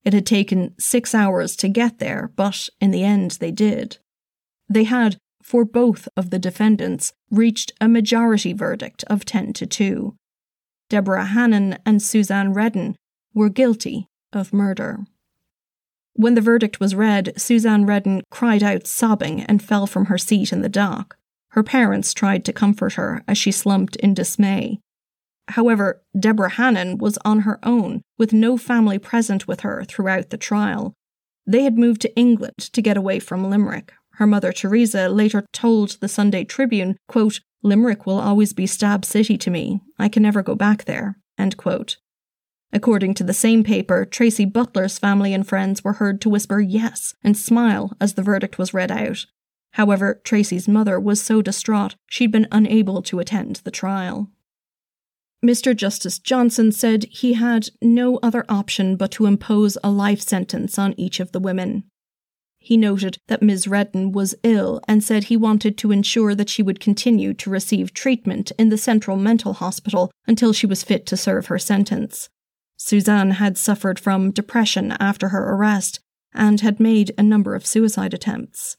It 0.04 0.12
had 0.12 0.26
taken 0.26 0.74
six 0.78 1.14
hours 1.14 1.56
to 1.56 1.68
get 1.68 1.98
there, 1.98 2.30
but 2.36 2.68
in 2.80 2.90
the 2.90 3.04
end 3.04 3.32
they 3.32 3.50
did. 3.50 3.98
They 4.68 4.84
had, 4.84 5.18
for 5.42 5.64
both 5.64 6.08
of 6.16 6.30
the 6.30 6.38
defendants, 6.38 7.12
reached 7.30 7.72
a 7.80 7.88
majority 7.88 8.52
verdict 8.52 9.04
of 9.08 9.24
10 9.24 9.52
to 9.54 9.66
2. 9.66 10.14
Deborah 10.88 11.26
Hannon 11.26 11.78
and 11.84 12.02
Suzanne 12.02 12.52
Redden 12.52 12.96
were 13.34 13.48
guilty 13.48 14.06
of 14.32 14.52
murder. 14.52 15.00
When 16.14 16.34
the 16.34 16.40
verdict 16.40 16.80
was 16.80 16.94
read, 16.94 17.32
Suzanne 17.36 17.86
Redden 17.86 18.22
cried 18.30 18.62
out 18.62 18.86
sobbing 18.86 19.42
and 19.42 19.62
fell 19.62 19.86
from 19.86 20.06
her 20.06 20.18
seat 20.18 20.52
in 20.52 20.62
the 20.62 20.68
dock. 20.68 21.16
Her 21.50 21.62
parents 21.62 22.12
tried 22.12 22.44
to 22.44 22.52
comfort 22.52 22.94
her 22.94 23.22
as 23.28 23.38
she 23.38 23.52
slumped 23.52 23.96
in 23.96 24.14
dismay. 24.14 24.80
However, 25.48 26.02
Deborah 26.18 26.50
Hannon 26.50 26.98
was 26.98 27.18
on 27.24 27.40
her 27.40 27.58
own, 27.62 28.02
with 28.18 28.32
no 28.32 28.56
family 28.56 28.98
present 28.98 29.48
with 29.48 29.60
her 29.60 29.84
throughout 29.84 30.30
the 30.30 30.36
trial. 30.36 30.94
They 31.46 31.62
had 31.62 31.78
moved 31.78 32.02
to 32.02 32.14
England 32.16 32.58
to 32.58 32.82
get 32.82 32.96
away 32.96 33.18
from 33.18 33.48
Limerick. 33.48 33.92
Her 34.14 34.26
mother, 34.26 34.52
Teresa, 34.52 35.08
later 35.08 35.46
told 35.52 36.00
the 36.00 36.08
Sunday 36.08 36.44
Tribune, 36.44 36.96
quote, 37.08 37.40
Limerick 37.62 38.04
will 38.04 38.20
always 38.20 38.52
be 38.52 38.66
Stab 38.66 39.04
City 39.04 39.38
to 39.38 39.50
me. 39.50 39.80
I 39.98 40.08
can 40.08 40.22
never 40.22 40.42
go 40.42 40.54
back 40.54 40.84
there. 40.84 41.18
End 41.38 41.56
quote. 41.56 41.96
According 42.72 43.14
to 43.14 43.24
the 43.24 43.32
same 43.32 43.64
paper, 43.64 44.04
Tracy 44.04 44.44
Butler's 44.44 44.98
family 44.98 45.32
and 45.32 45.46
friends 45.46 45.82
were 45.82 45.94
heard 45.94 46.20
to 46.20 46.28
whisper 46.28 46.60
yes 46.60 47.14
and 47.24 47.36
smile 47.36 47.92
as 48.00 48.14
the 48.14 48.22
verdict 48.22 48.58
was 48.58 48.74
read 48.74 48.92
out. 48.92 49.24
However, 49.72 50.20
Tracy's 50.24 50.68
mother 50.68 51.00
was 51.00 51.22
so 51.22 51.40
distraught 51.40 51.96
she'd 52.06 52.32
been 52.32 52.48
unable 52.52 53.02
to 53.02 53.20
attend 53.20 53.56
the 53.64 53.70
trial. 53.70 54.30
Mr. 55.44 55.74
Justice 55.74 56.18
Johnson 56.18 56.72
said 56.72 57.04
he 57.04 57.34
had 57.34 57.68
no 57.80 58.18
other 58.22 58.44
option 58.48 58.96
but 58.96 59.12
to 59.12 59.26
impose 59.26 59.78
a 59.84 59.90
life 59.90 60.20
sentence 60.20 60.78
on 60.78 60.98
each 60.98 61.20
of 61.20 61.32
the 61.32 61.40
women. 61.40 61.84
He 62.58 62.76
noted 62.76 63.18
that 63.28 63.42
Ms. 63.42 63.68
Redden 63.68 64.10
was 64.10 64.34
ill 64.42 64.80
and 64.88 65.02
said 65.02 65.24
he 65.24 65.36
wanted 65.36 65.78
to 65.78 65.92
ensure 65.92 66.34
that 66.34 66.50
she 66.50 66.62
would 66.62 66.80
continue 66.80 67.32
to 67.34 67.50
receive 67.50 67.94
treatment 67.94 68.50
in 68.58 68.68
the 68.68 68.76
Central 68.76 69.16
Mental 69.16 69.54
Hospital 69.54 70.10
until 70.26 70.52
she 70.52 70.66
was 70.66 70.82
fit 70.82 71.06
to 71.06 71.16
serve 71.16 71.46
her 71.46 71.58
sentence. 71.58 72.28
Suzanne 72.76 73.32
had 73.32 73.56
suffered 73.56 73.98
from 73.98 74.32
depression 74.32 74.92
after 74.98 75.28
her 75.28 75.54
arrest 75.54 76.00
and 76.34 76.60
had 76.60 76.80
made 76.80 77.12
a 77.16 77.22
number 77.22 77.54
of 77.54 77.64
suicide 77.64 78.12
attempts. 78.12 78.76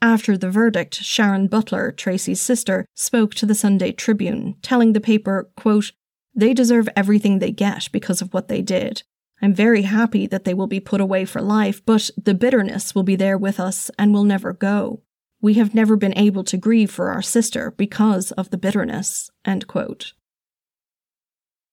After 0.00 0.38
the 0.38 0.50
verdict, 0.50 0.94
Sharon 0.94 1.48
Butler, 1.48 1.90
Tracy's 1.90 2.40
sister, 2.40 2.86
spoke 2.94 3.34
to 3.34 3.46
the 3.46 3.54
Sunday 3.54 3.90
Tribune, 3.90 4.54
telling 4.62 4.92
the 4.92 5.00
paper, 5.00 5.50
quote, 5.56 5.92
They 6.34 6.54
deserve 6.54 6.88
everything 6.94 7.38
they 7.38 7.50
get 7.50 7.88
because 7.90 8.22
of 8.22 8.32
what 8.32 8.48
they 8.48 8.62
did. 8.62 9.02
I'm 9.42 9.54
very 9.54 9.82
happy 9.82 10.26
that 10.26 10.44
they 10.44 10.54
will 10.54 10.66
be 10.66 10.80
put 10.80 11.00
away 11.00 11.24
for 11.24 11.40
life, 11.40 11.84
but 11.84 12.10
the 12.16 12.34
bitterness 12.34 12.94
will 12.94 13.02
be 13.02 13.16
there 13.16 13.38
with 13.38 13.58
us 13.58 13.90
and 13.98 14.12
will 14.12 14.24
never 14.24 14.52
go. 14.52 15.02
We 15.40 15.54
have 15.54 15.74
never 15.74 15.96
been 15.96 16.16
able 16.18 16.44
to 16.44 16.56
grieve 16.56 16.90
for 16.90 17.10
our 17.10 17.22
sister 17.22 17.72
because 17.72 18.32
of 18.32 18.50
the 18.50 18.58
bitterness. 18.58 19.30
End 19.44 19.66
quote. 19.66 20.12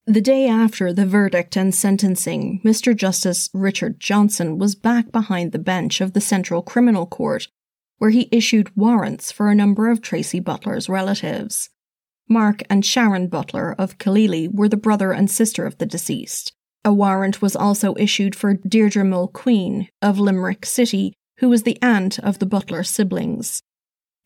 The 0.07 0.21
day 0.21 0.47
after 0.47 0.93
the 0.93 1.07
verdict 1.07 1.55
and 1.57 1.73
sentencing, 1.73 2.61
Mr. 2.63 2.95
Justice 2.95 3.49
Richard 3.53 3.99
Johnson 3.99 4.59
was 4.59 4.75
back 4.75 5.11
behind 5.11 5.51
the 5.51 5.57
bench 5.59 5.99
of 5.99 6.13
the 6.13 6.21
Central 6.21 6.61
Criminal 6.61 7.07
Court, 7.07 7.47
where 7.97 8.09
he 8.09 8.29
issued 8.31 8.75
warrants 8.75 9.31
for 9.31 9.49
a 9.49 9.55
number 9.55 9.89
of 9.89 10.01
Tracy 10.01 10.39
Butler's 10.39 10.89
relatives. 10.89 11.69
Mark 12.27 12.63
and 12.69 12.85
Sharon 12.85 13.27
Butler 13.27 13.75
of 13.77 13.97
Killeely 13.97 14.47
were 14.51 14.69
the 14.69 14.77
brother 14.77 15.11
and 15.11 15.29
sister 15.29 15.65
of 15.65 15.77
the 15.77 15.85
deceased. 15.85 16.53
A 16.83 16.93
warrant 16.93 17.41
was 17.41 17.55
also 17.55 17.95
issued 17.97 18.35
for 18.35 18.55
Deirdre 18.55 19.03
Mulqueen 19.03 19.87
of 20.01 20.19
Limerick 20.19 20.65
City, 20.65 21.13
who 21.37 21.49
was 21.49 21.63
the 21.63 21.81
aunt 21.81 22.19
of 22.19 22.39
the 22.39 22.45
Butler 22.45 22.83
siblings. 22.83 23.61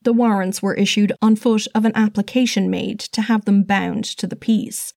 The 0.01 0.13
warrants 0.13 0.61
were 0.61 0.75
issued 0.75 1.11
on 1.21 1.35
foot 1.35 1.67
of 1.75 1.83
an 1.85 1.91
application 1.95 2.69
made 2.69 2.99
to 2.99 3.21
have 3.23 3.45
them 3.45 3.63
bound 3.63 4.05
to 4.05 4.27
the 4.27 4.35
peace. 4.35 4.93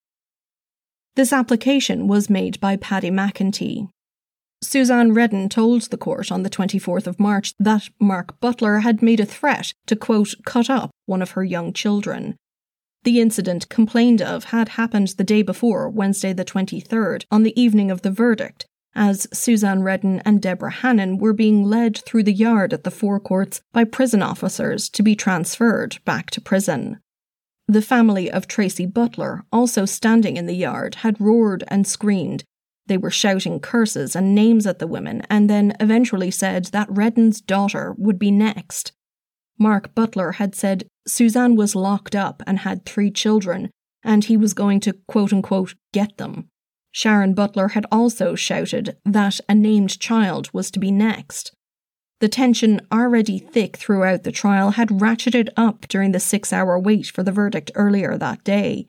This 1.14 1.32
application 1.32 2.08
was 2.08 2.30
made 2.30 2.60
by 2.60 2.76
Paddy 2.76 3.10
McEntee. 3.10 3.88
Suzanne 4.62 5.12
Redden 5.12 5.48
told 5.48 5.82
the 5.82 5.98
court 5.98 6.30
on 6.30 6.44
the 6.44 6.50
24th 6.50 7.06
of 7.06 7.18
March 7.18 7.54
that 7.58 7.88
Mark 8.00 8.38
Butler 8.40 8.78
had 8.78 9.02
made 9.02 9.18
a 9.18 9.26
threat 9.26 9.74
to, 9.86 9.96
quote, 9.96 10.34
cut 10.46 10.70
up 10.70 10.90
one 11.06 11.20
of 11.20 11.32
her 11.32 11.42
young 11.44 11.72
children. 11.72 12.36
The 13.02 13.20
incident 13.20 13.68
complained 13.68 14.22
of 14.22 14.44
had 14.44 14.70
happened 14.70 15.08
the 15.08 15.24
day 15.24 15.42
before, 15.42 15.90
Wednesday 15.90 16.32
the 16.32 16.44
23rd, 16.44 17.24
on 17.32 17.42
the 17.42 17.60
evening 17.60 17.90
of 17.90 18.02
the 18.02 18.12
verdict, 18.12 18.66
as 18.94 19.26
Suzanne 19.32 19.82
Redden 19.82 20.20
and 20.24 20.40
Deborah 20.40 20.70
Hannon 20.70 21.18
were 21.18 21.32
being 21.32 21.64
led 21.64 21.98
through 21.98 22.22
the 22.22 22.32
yard 22.32 22.72
at 22.72 22.84
the 22.84 22.90
Four 22.92 23.18
Courts 23.18 23.60
by 23.72 23.82
prison 23.82 24.22
officers 24.22 24.88
to 24.90 25.02
be 25.02 25.16
transferred 25.16 25.98
back 26.04 26.30
to 26.30 26.40
prison. 26.40 27.00
The 27.66 27.82
family 27.82 28.30
of 28.30 28.46
Tracy 28.46 28.86
Butler, 28.86 29.44
also 29.52 29.84
standing 29.86 30.36
in 30.36 30.46
the 30.46 30.54
yard, 30.54 30.96
had 30.96 31.20
roared 31.20 31.64
and 31.68 31.86
screamed. 31.86 32.44
They 32.92 32.98
were 32.98 33.10
shouting 33.10 33.58
curses 33.58 34.14
and 34.14 34.34
names 34.34 34.66
at 34.66 34.78
the 34.78 34.86
women, 34.86 35.22
and 35.30 35.48
then 35.48 35.74
eventually 35.80 36.30
said 36.30 36.66
that 36.66 36.90
Redden's 36.90 37.40
daughter 37.40 37.94
would 37.96 38.18
be 38.18 38.30
next. 38.30 38.92
Mark 39.58 39.94
Butler 39.94 40.32
had 40.32 40.54
said 40.54 40.86
Suzanne 41.06 41.56
was 41.56 41.74
locked 41.74 42.14
up 42.14 42.42
and 42.46 42.58
had 42.58 42.84
three 42.84 43.10
children, 43.10 43.70
and 44.04 44.26
he 44.26 44.36
was 44.36 44.52
going 44.52 44.78
to 44.80 44.92
quote 45.08 45.32
unquote 45.32 45.74
get 45.94 46.18
them. 46.18 46.50
Sharon 46.90 47.32
Butler 47.32 47.68
had 47.68 47.86
also 47.90 48.34
shouted 48.34 48.98
that 49.06 49.40
a 49.48 49.54
named 49.54 49.98
child 49.98 50.50
was 50.52 50.70
to 50.72 50.78
be 50.78 50.90
next. 50.90 51.50
The 52.20 52.28
tension, 52.28 52.82
already 52.92 53.38
thick 53.38 53.78
throughout 53.78 54.24
the 54.24 54.32
trial, 54.32 54.72
had 54.72 54.90
ratcheted 54.90 55.48
up 55.56 55.88
during 55.88 56.12
the 56.12 56.20
six 56.20 56.52
hour 56.52 56.78
wait 56.78 57.06
for 57.06 57.22
the 57.22 57.32
verdict 57.32 57.70
earlier 57.74 58.18
that 58.18 58.44
day. 58.44 58.86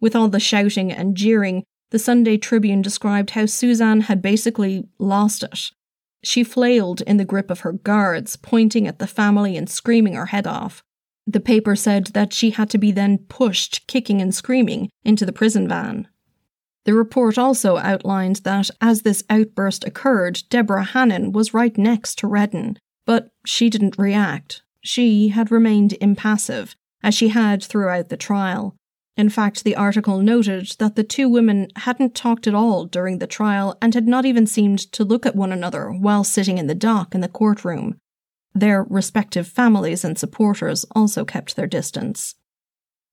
With 0.00 0.16
all 0.16 0.26
the 0.26 0.40
shouting 0.40 0.90
and 0.90 1.16
jeering, 1.16 1.62
the 1.90 1.98
Sunday 1.98 2.36
Tribune 2.36 2.82
described 2.82 3.30
how 3.30 3.46
Suzanne 3.46 4.02
had 4.02 4.22
basically 4.22 4.88
lost 4.98 5.42
it. 5.42 5.70
She 6.22 6.44
flailed 6.44 7.00
in 7.02 7.16
the 7.16 7.24
grip 7.24 7.50
of 7.50 7.60
her 7.60 7.72
guards, 7.72 8.36
pointing 8.36 8.86
at 8.86 8.98
the 8.98 9.06
family 9.06 9.56
and 9.56 9.68
screaming 9.68 10.14
her 10.14 10.26
head 10.26 10.46
off. 10.46 10.82
The 11.26 11.40
paper 11.40 11.76
said 11.76 12.08
that 12.08 12.32
she 12.32 12.50
had 12.50 12.70
to 12.70 12.78
be 12.78 12.92
then 12.92 13.18
pushed, 13.18 13.86
kicking 13.86 14.20
and 14.20 14.34
screaming, 14.34 14.90
into 15.04 15.24
the 15.24 15.32
prison 15.32 15.68
van. 15.68 16.08
The 16.84 16.94
report 16.94 17.38
also 17.38 17.76
outlined 17.76 18.36
that 18.36 18.70
as 18.80 19.02
this 19.02 19.22
outburst 19.28 19.84
occurred, 19.84 20.42
Deborah 20.48 20.84
Hannon 20.84 21.32
was 21.32 21.54
right 21.54 21.76
next 21.76 22.18
to 22.18 22.26
Redden, 22.26 22.78
but 23.04 23.30
she 23.44 23.68
didn't 23.68 23.98
react. 23.98 24.62
She 24.80 25.28
had 25.28 25.50
remained 25.50 25.96
impassive, 26.00 26.74
as 27.02 27.14
she 27.14 27.28
had 27.28 27.62
throughout 27.62 28.08
the 28.08 28.16
trial. 28.16 28.76
In 29.20 29.28
fact, 29.28 29.64
the 29.64 29.76
article 29.76 30.22
noted 30.22 30.76
that 30.78 30.96
the 30.96 31.04
two 31.04 31.28
women 31.28 31.68
hadn't 31.76 32.14
talked 32.14 32.46
at 32.46 32.54
all 32.54 32.86
during 32.86 33.18
the 33.18 33.26
trial 33.26 33.76
and 33.82 33.92
had 33.92 34.08
not 34.08 34.24
even 34.24 34.46
seemed 34.46 34.78
to 34.92 35.04
look 35.04 35.26
at 35.26 35.36
one 35.36 35.52
another 35.52 35.90
while 35.90 36.24
sitting 36.24 36.56
in 36.56 36.68
the 36.68 36.74
dock 36.74 37.14
in 37.14 37.20
the 37.20 37.28
courtroom. 37.28 37.98
Their 38.54 38.82
respective 38.84 39.46
families 39.46 40.06
and 40.06 40.18
supporters 40.18 40.86
also 40.96 41.26
kept 41.26 41.54
their 41.54 41.66
distance. 41.66 42.34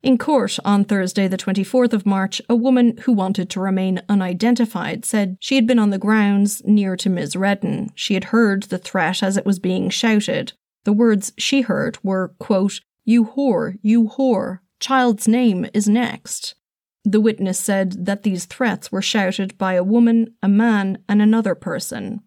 In 0.02 0.18
court 0.18 0.58
on 0.64 0.86
Thursday, 0.86 1.28
the 1.28 1.36
24th 1.36 1.92
of 1.92 2.06
March, 2.06 2.42
a 2.48 2.56
woman 2.56 2.96
who 3.00 3.12
wanted 3.12 3.50
to 3.50 3.60
remain 3.60 4.02
unidentified 4.08 5.04
said 5.04 5.36
she 5.42 5.56
had 5.56 5.68
been 5.68 5.78
on 5.78 5.90
the 5.90 5.98
grounds 5.98 6.62
near 6.64 6.96
to 6.96 7.10
Ms. 7.10 7.36
Redden. 7.36 7.90
She 7.96 8.14
had 8.14 8.26
heard 8.26 8.64
the 8.64 8.78
threat 8.78 9.22
as 9.22 9.36
it 9.36 9.46
was 9.46 9.60
being 9.60 9.90
shouted. 9.90 10.54
The 10.86 10.94
words 10.94 11.34
she 11.38 11.64
heard 11.64 11.98
were, 12.02 12.34
quote, 12.40 12.80
You 13.04 13.26
whore, 13.26 13.78
you 13.82 14.08
whore, 14.08 14.60
child's 14.80 15.28
name 15.28 15.68
is 15.74 15.88
next. 15.88 16.56
The 17.04 17.22
witness 17.22 17.60
said 17.60 18.06
that 18.06 18.24
these 18.24 18.46
threats 18.46 18.92
were 18.92 19.02
shouted 19.02 19.58
by 19.58 19.74
a 19.74 19.84
woman, 19.84 20.36
a 20.44 20.48
man, 20.48 20.98
and 21.08 21.22
another 21.22 21.56
person. 21.56 22.22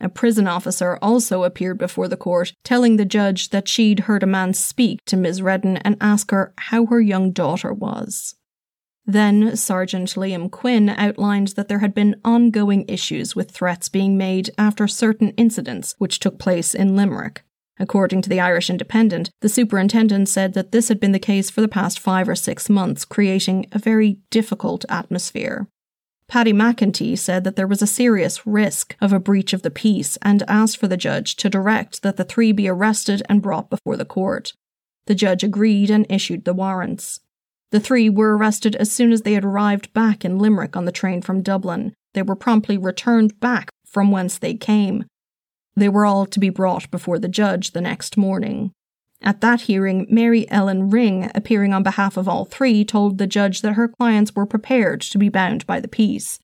A 0.00 0.08
prison 0.08 0.46
officer 0.46 0.98
also 1.00 1.44
appeared 1.44 1.78
before 1.78 2.08
the 2.08 2.16
court, 2.16 2.52
telling 2.64 2.96
the 2.96 3.04
judge 3.04 3.50
that 3.50 3.68
she'd 3.68 4.00
heard 4.00 4.22
a 4.22 4.26
man 4.26 4.52
speak 4.52 5.00
to 5.06 5.16
Ms. 5.16 5.42
Redden 5.42 5.76
and 5.78 5.96
ask 6.00 6.30
her 6.32 6.52
how 6.58 6.86
her 6.86 7.00
young 7.00 7.30
daughter 7.30 7.72
was. 7.72 8.34
Then 9.04 9.56
Sergeant 9.56 10.10
Liam 10.10 10.50
Quinn 10.50 10.88
outlined 10.88 11.48
that 11.48 11.68
there 11.68 11.80
had 11.80 11.94
been 11.94 12.20
ongoing 12.24 12.84
issues 12.88 13.34
with 13.34 13.50
threats 13.50 13.88
being 13.88 14.16
made 14.16 14.50
after 14.56 14.86
certain 14.86 15.30
incidents 15.30 15.94
which 15.98 16.20
took 16.20 16.38
place 16.38 16.74
in 16.74 16.94
Limerick. 16.94 17.42
According 17.78 18.22
to 18.22 18.28
the 18.28 18.40
Irish 18.40 18.70
Independent, 18.70 19.30
the 19.40 19.48
superintendent 19.48 20.28
said 20.28 20.54
that 20.54 20.72
this 20.72 20.88
had 20.88 21.00
been 21.00 21.12
the 21.12 21.18
case 21.18 21.50
for 21.50 21.60
the 21.60 21.68
past 21.68 21.98
five 21.98 22.28
or 22.28 22.34
six 22.34 22.68
months, 22.68 23.04
creating 23.04 23.66
a 23.72 23.78
very 23.78 24.18
difficult 24.30 24.84
atmosphere. 24.88 25.66
Paddy 26.28 26.52
McEntee 26.52 27.18
said 27.18 27.44
that 27.44 27.56
there 27.56 27.66
was 27.66 27.82
a 27.82 27.86
serious 27.86 28.46
risk 28.46 28.96
of 29.00 29.12
a 29.12 29.20
breach 29.20 29.52
of 29.52 29.62
the 29.62 29.70
peace 29.70 30.16
and 30.22 30.42
asked 30.48 30.78
for 30.78 30.88
the 30.88 30.96
judge 30.96 31.36
to 31.36 31.50
direct 31.50 32.02
that 32.02 32.16
the 32.16 32.24
three 32.24 32.52
be 32.52 32.68
arrested 32.68 33.22
and 33.28 33.42
brought 33.42 33.68
before 33.68 33.96
the 33.96 34.04
court. 34.04 34.52
The 35.06 35.14
judge 35.14 35.42
agreed 35.42 35.90
and 35.90 36.06
issued 36.08 36.44
the 36.44 36.54
warrants. 36.54 37.20
The 37.70 37.80
three 37.80 38.08
were 38.08 38.36
arrested 38.36 38.76
as 38.76 38.92
soon 38.92 39.12
as 39.12 39.22
they 39.22 39.32
had 39.32 39.44
arrived 39.44 39.92
back 39.92 40.24
in 40.24 40.38
Limerick 40.38 40.76
on 40.76 40.84
the 40.84 40.92
train 40.92 41.22
from 41.22 41.42
Dublin. 41.42 41.94
They 42.14 42.22
were 42.22 42.36
promptly 42.36 42.78
returned 42.78 43.38
back 43.40 43.70
from 43.86 44.10
whence 44.10 44.38
they 44.38 44.54
came. 44.54 45.04
They 45.76 45.88
were 45.88 46.06
all 46.06 46.26
to 46.26 46.40
be 46.40 46.50
brought 46.50 46.90
before 46.90 47.18
the 47.18 47.28
judge 47.28 47.70
the 47.70 47.80
next 47.80 48.16
morning. 48.16 48.72
At 49.22 49.40
that 49.40 49.62
hearing, 49.62 50.06
Mary 50.10 50.50
Ellen 50.50 50.90
Ring, 50.90 51.30
appearing 51.34 51.72
on 51.72 51.82
behalf 51.82 52.16
of 52.16 52.28
all 52.28 52.44
three, 52.44 52.84
told 52.84 53.18
the 53.18 53.26
judge 53.26 53.62
that 53.62 53.74
her 53.74 53.88
clients 53.88 54.34
were 54.34 54.46
prepared 54.46 55.00
to 55.02 55.18
be 55.18 55.28
bound 55.28 55.66
by 55.66 55.80
the 55.80 55.88
peace. 55.88 56.40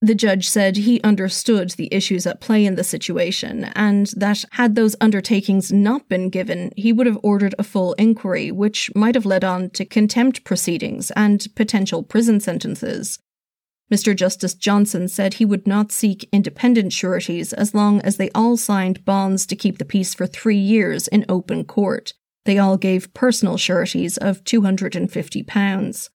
The 0.00 0.14
judge 0.16 0.48
said 0.48 0.78
he 0.78 1.00
understood 1.02 1.70
the 1.70 1.92
issues 1.92 2.26
at 2.26 2.40
play 2.40 2.66
in 2.66 2.74
the 2.74 2.82
situation, 2.82 3.64
and 3.76 4.08
that 4.16 4.44
had 4.52 4.74
those 4.74 4.96
undertakings 5.00 5.70
not 5.70 6.08
been 6.08 6.28
given, 6.28 6.72
he 6.76 6.92
would 6.92 7.06
have 7.06 7.20
ordered 7.22 7.54
a 7.56 7.62
full 7.62 7.92
inquiry, 7.94 8.50
which 8.50 8.90
might 8.96 9.14
have 9.14 9.26
led 9.26 9.44
on 9.44 9.70
to 9.70 9.84
contempt 9.84 10.42
proceedings 10.42 11.12
and 11.12 11.46
potential 11.54 12.02
prison 12.02 12.40
sentences. 12.40 13.20
Mr. 13.92 14.16
Justice 14.16 14.54
Johnson 14.54 15.06
said 15.06 15.34
he 15.34 15.44
would 15.44 15.66
not 15.66 15.92
seek 15.92 16.26
independent 16.32 16.94
sureties 16.94 17.52
as 17.52 17.74
long 17.74 18.00
as 18.00 18.16
they 18.16 18.30
all 18.30 18.56
signed 18.56 19.04
bonds 19.04 19.44
to 19.44 19.54
keep 19.54 19.76
the 19.76 19.84
peace 19.84 20.14
for 20.14 20.26
three 20.26 20.56
years 20.56 21.08
in 21.08 21.26
open 21.28 21.62
court. 21.64 22.14
They 22.46 22.56
all 22.56 22.78
gave 22.78 23.12
personal 23.12 23.58
sureties 23.58 24.16
of 24.16 24.44
£250. 24.44 26.08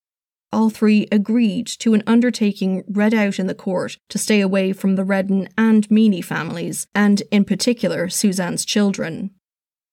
All 0.52 0.70
three 0.72 1.08
agreed 1.12 1.68
to 1.68 1.94
an 1.94 2.02
undertaking 2.08 2.84
read 2.88 3.14
out 3.14 3.38
in 3.38 3.46
the 3.46 3.54
court 3.54 3.98
to 4.10 4.18
stay 4.18 4.42
away 4.42 4.74
from 4.74 4.96
the 4.96 5.04
Redden 5.04 5.48
and 5.56 5.90
Meany 5.92 6.22
families, 6.22 6.88
and 6.96 7.22
in 7.32 7.46
particular 7.46 8.10
Suzanne's 8.10 8.66
children. 8.66 9.32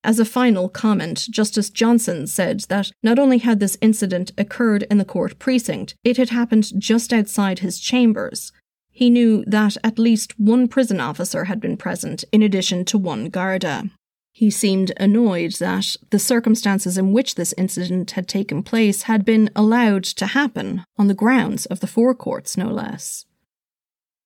As 0.04 0.18
a 0.18 0.26
final 0.26 0.68
comment, 0.68 1.26
Justice 1.30 1.70
Johnson 1.70 2.26
said 2.26 2.60
that 2.68 2.92
not 3.02 3.18
only 3.18 3.38
had 3.38 3.58
this 3.58 3.78
incident 3.80 4.32
occurred 4.36 4.82
in 4.90 4.98
the 4.98 5.04
court 5.04 5.38
precinct, 5.38 5.94
it 6.04 6.18
had 6.18 6.28
happened 6.28 6.78
just 6.78 7.10
outside 7.10 7.60
his 7.60 7.80
chambers. 7.80 8.52
He 8.90 9.08
knew 9.08 9.44
that 9.46 9.78
at 9.82 9.98
least 9.98 10.38
one 10.38 10.68
prison 10.68 11.00
officer 11.00 11.44
had 11.44 11.58
been 11.58 11.78
present, 11.78 12.22
in 12.32 12.42
addition 12.42 12.84
to 12.84 12.98
one 12.98 13.30
Garda. 13.30 13.90
He 14.30 14.50
seemed 14.50 14.92
annoyed 14.98 15.52
that 15.54 15.96
the 16.10 16.18
circumstances 16.18 16.98
in 16.98 17.12
which 17.12 17.36
this 17.36 17.54
incident 17.56 18.10
had 18.10 18.28
taken 18.28 18.62
place 18.62 19.02
had 19.02 19.24
been 19.24 19.48
allowed 19.56 20.04
to 20.04 20.26
happen 20.26 20.84
on 20.98 21.08
the 21.08 21.14
grounds 21.14 21.64
of 21.66 21.80
the 21.80 21.86
Four 21.86 22.14
Courts, 22.14 22.58
no 22.58 22.68
less. 22.68 23.24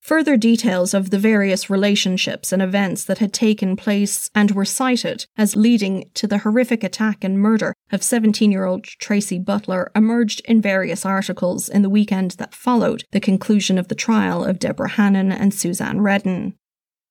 Further 0.08 0.38
details 0.38 0.94
of 0.94 1.10
the 1.10 1.18
various 1.18 1.68
relationships 1.68 2.50
and 2.50 2.62
events 2.62 3.04
that 3.04 3.18
had 3.18 3.30
taken 3.30 3.76
place 3.76 4.30
and 4.34 4.50
were 4.52 4.64
cited 4.64 5.26
as 5.36 5.54
leading 5.54 6.08
to 6.14 6.26
the 6.26 6.38
horrific 6.38 6.82
attack 6.82 7.22
and 7.22 7.38
murder 7.38 7.74
of 7.92 8.02
17 8.02 8.50
year 8.50 8.64
old 8.64 8.84
Tracy 8.84 9.38
Butler 9.38 9.92
emerged 9.94 10.40
in 10.46 10.62
various 10.62 11.04
articles 11.04 11.68
in 11.68 11.82
the 11.82 11.90
weekend 11.90 12.30
that 12.38 12.54
followed 12.54 13.04
the 13.10 13.20
conclusion 13.20 13.76
of 13.76 13.88
the 13.88 13.94
trial 13.94 14.46
of 14.46 14.58
Deborah 14.58 14.88
Hannon 14.88 15.30
and 15.30 15.52
Suzanne 15.52 16.00
Redden. 16.00 16.54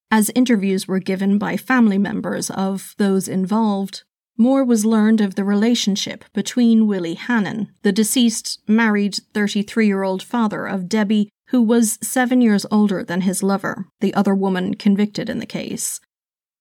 As 0.10 0.32
interviews 0.34 0.88
were 0.88 0.98
given 0.98 1.38
by 1.38 1.56
family 1.56 2.00
members 2.00 2.50
of 2.50 2.96
those 2.98 3.28
involved, 3.28 4.06
more 4.40 4.64
was 4.64 4.86
learned 4.86 5.22
of 5.22 5.36
the 5.36 5.44
relationship 5.44 6.26
between 6.34 6.88
Willie 6.88 7.14
Hannon, 7.14 7.70
the 7.84 7.92
deceased 7.92 8.60
married 8.68 9.20
33 9.36 9.86
year 9.86 10.02
old 10.02 10.24
father 10.24 10.66
of 10.66 10.90
Debbie 10.90 11.30
who 11.50 11.62
was 11.62 11.98
seven 12.02 12.42
years 12.42 12.66
older 12.72 13.04
than 13.04 13.22
his 13.22 13.42
lover, 13.42 13.86
the 14.02 14.14
other 14.14 14.36
woman 14.36 14.74
convicted 14.74 15.30
in 15.30 15.40
the 15.40 15.46
case. 15.46 16.00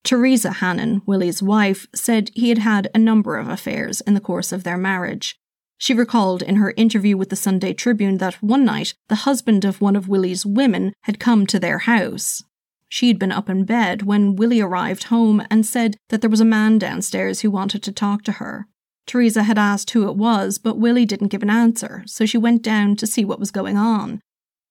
Teresa 0.05 0.53
Hannon, 0.53 1.03
Willie's 1.05 1.43
wife, 1.43 1.87
said 1.95 2.31
he 2.35 2.51
had 2.51 2.59
had 2.59 2.89
a 2.95 2.99
number 2.99 3.37
of 3.37 3.49
affairs 3.49 4.01
in 4.03 4.15
the 4.15 4.21
course 4.21 4.53
of 4.53 4.63
their 4.63 4.77
marriage. 4.77 5.37
She 5.79 5.93
recalled 5.93 6.43
in 6.43 6.57
her 6.57 6.73
interview 6.77 7.17
with 7.17 7.29
the 7.29 7.37
Sunday 7.37 7.73
Tribune 7.73 8.19
that 8.19 8.43
one 8.43 8.65
night 8.65 8.95
the 9.09 9.27
husband 9.27 9.65
of 9.65 9.81
one 9.81 9.97
of 9.97 10.09
Willie's 10.09 10.47
women 10.47 10.93
had 11.03 11.21
come 11.21 11.47
to 11.49 11.59
their 11.59 11.81
house. 11.81 12.43
She'd 12.89 13.19
been 13.19 13.33
up 13.33 13.51
in 13.51 13.65
bed 13.65 14.03
when 14.03 14.37
Willie 14.37 14.61
arrived 14.61 15.05
home 15.05 15.43
and 15.51 15.67
said 15.67 15.97
that 16.09 16.21
there 16.21 16.31
was 16.31 16.41
a 16.41 16.45
man 16.45 16.79
downstairs 16.79 17.41
who 17.41 17.51
wanted 17.51 17.83
to 17.83 17.93
talk 17.93 18.23
to 18.23 18.33
her. 18.33 18.69
Teresa 19.07 19.43
had 19.43 19.59
asked 19.59 19.91
who 19.91 20.09
it 20.09 20.17
was, 20.17 20.59
but 20.59 20.79
Willie 20.79 21.05
didn't 21.05 21.29
give 21.29 21.43
an 21.43 21.51
answer, 21.51 22.03
so 22.07 22.27
she 22.27 22.39
went 22.39 22.63
down 22.63 22.97
to 22.97 23.07
see 23.07 23.25
what 23.25 23.39
was 23.39 23.51
going 23.51 23.77
on. 23.77 24.21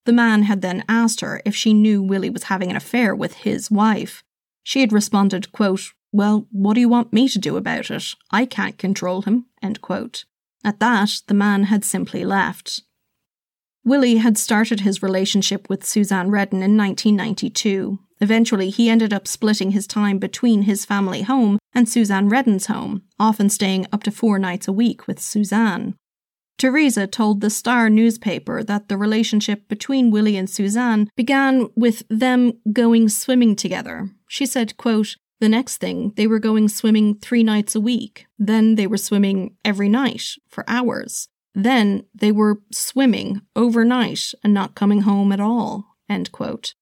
The 0.06 0.12
man 0.12 0.44
had 0.44 0.62
then 0.62 0.84
asked 0.88 1.20
her 1.20 1.42
if 1.44 1.56
she 1.56 1.74
knew 1.74 2.00
Willie 2.00 2.30
was 2.30 2.44
having 2.44 2.70
an 2.70 2.76
affair 2.76 3.14
with 3.14 3.34
his 3.38 3.72
wife. 3.72 4.22
She 4.62 4.80
had 4.80 4.92
responded, 4.92 5.50
quote, 5.50 5.92
Well, 6.12 6.46
what 6.52 6.74
do 6.74 6.80
you 6.80 6.88
want 6.88 7.12
me 7.12 7.28
to 7.28 7.40
do 7.40 7.56
about 7.56 7.90
it? 7.90 8.14
I 8.30 8.46
can't 8.46 8.78
control 8.78 9.22
him. 9.22 9.46
End 9.60 9.80
quote. 9.80 10.24
At 10.64 10.78
that, 10.78 11.10
the 11.26 11.34
man 11.34 11.64
had 11.64 11.84
simply 11.84 12.24
left. 12.24 12.82
Willie 13.84 14.18
had 14.18 14.38
started 14.38 14.80
his 14.80 15.02
relationship 15.02 15.68
with 15.68 15.84
Suzanne 15.84 16.30
Redden 16.30 16.62
in 16.62 16.76
1992. 16.76 17.98
Eventually, 18.20 18.70
he 18.70 18.88
ended 18.88 19.12
up 19.12 19.26
splitting 19.26 19.72
his 19.72 19.88
time 19.88 20.18
between 20.18 20.62
his 20.62 20.84
family 20.84 21.22
home 21.22 21.58
and 21.74 21.88
Suzanne 21.88 22.28
Redden's 22.28 22.66
home, 22.66 23.02
often 23.18 23.50
staying 23.50 23.86
up 23.92 24.04
to 24.04 24.12
four 24.12 24.38
nights 24.38 24.68
a 24.68 24.72
week 24.72 25.08
with 25.08 25.18
Suzanne. 25.18 25.96
Teresa 26.58 27.06
told 27.06 27.40
the 27.40 27.50
Star 27.50 27.90
newspaper 27.90 28.62
that 28.62 28.88
the 28.88 28.96
relationship 28.96 29.68
between 29.68 30.10
Willie 30.10 30.36
and 30.36 30.48
Suzanne 30.48 31.10
began 31.14 31.68
with 31.76 32.02
them 32.08 32.54
going 32.72 33.08
swimming 33.08 33.54
together. 33.56 34.10
She 34.26 34.46
said, 34.46 34.76
quote, 34.76 35.16
the 35.38 35.48
next 35.50 35.76
thing, 35.76 36.14
they 36.16 36.26
were 36.26 36.38
going 36.38 36.68
swimming 36.68 37.16
three 37.16 37.42
nights 37.42 37.74
a 37.74 37.80
week. 37.80 38.26
Then 38.38 38.76
they 38.76 38.86
were 38.86 38.96
swimming 38.96 39.54
every 39.64 39.88
night 39.88 40.22
for 40.48 40.64
hours. 40.66 41.28
Then 41.54 42.04
they 42.14 42.32
were 42.32 42.60
swimming 42.72 43.42
overnight 43.54 44.32
and 44.42 44.54
not 44.54 44.74
coming 44.74 45.02
home 45.02 45.32
at 45.32 45.40
all. 45.40 45.96
End 46.08 46.32
quote. 46.32 46.74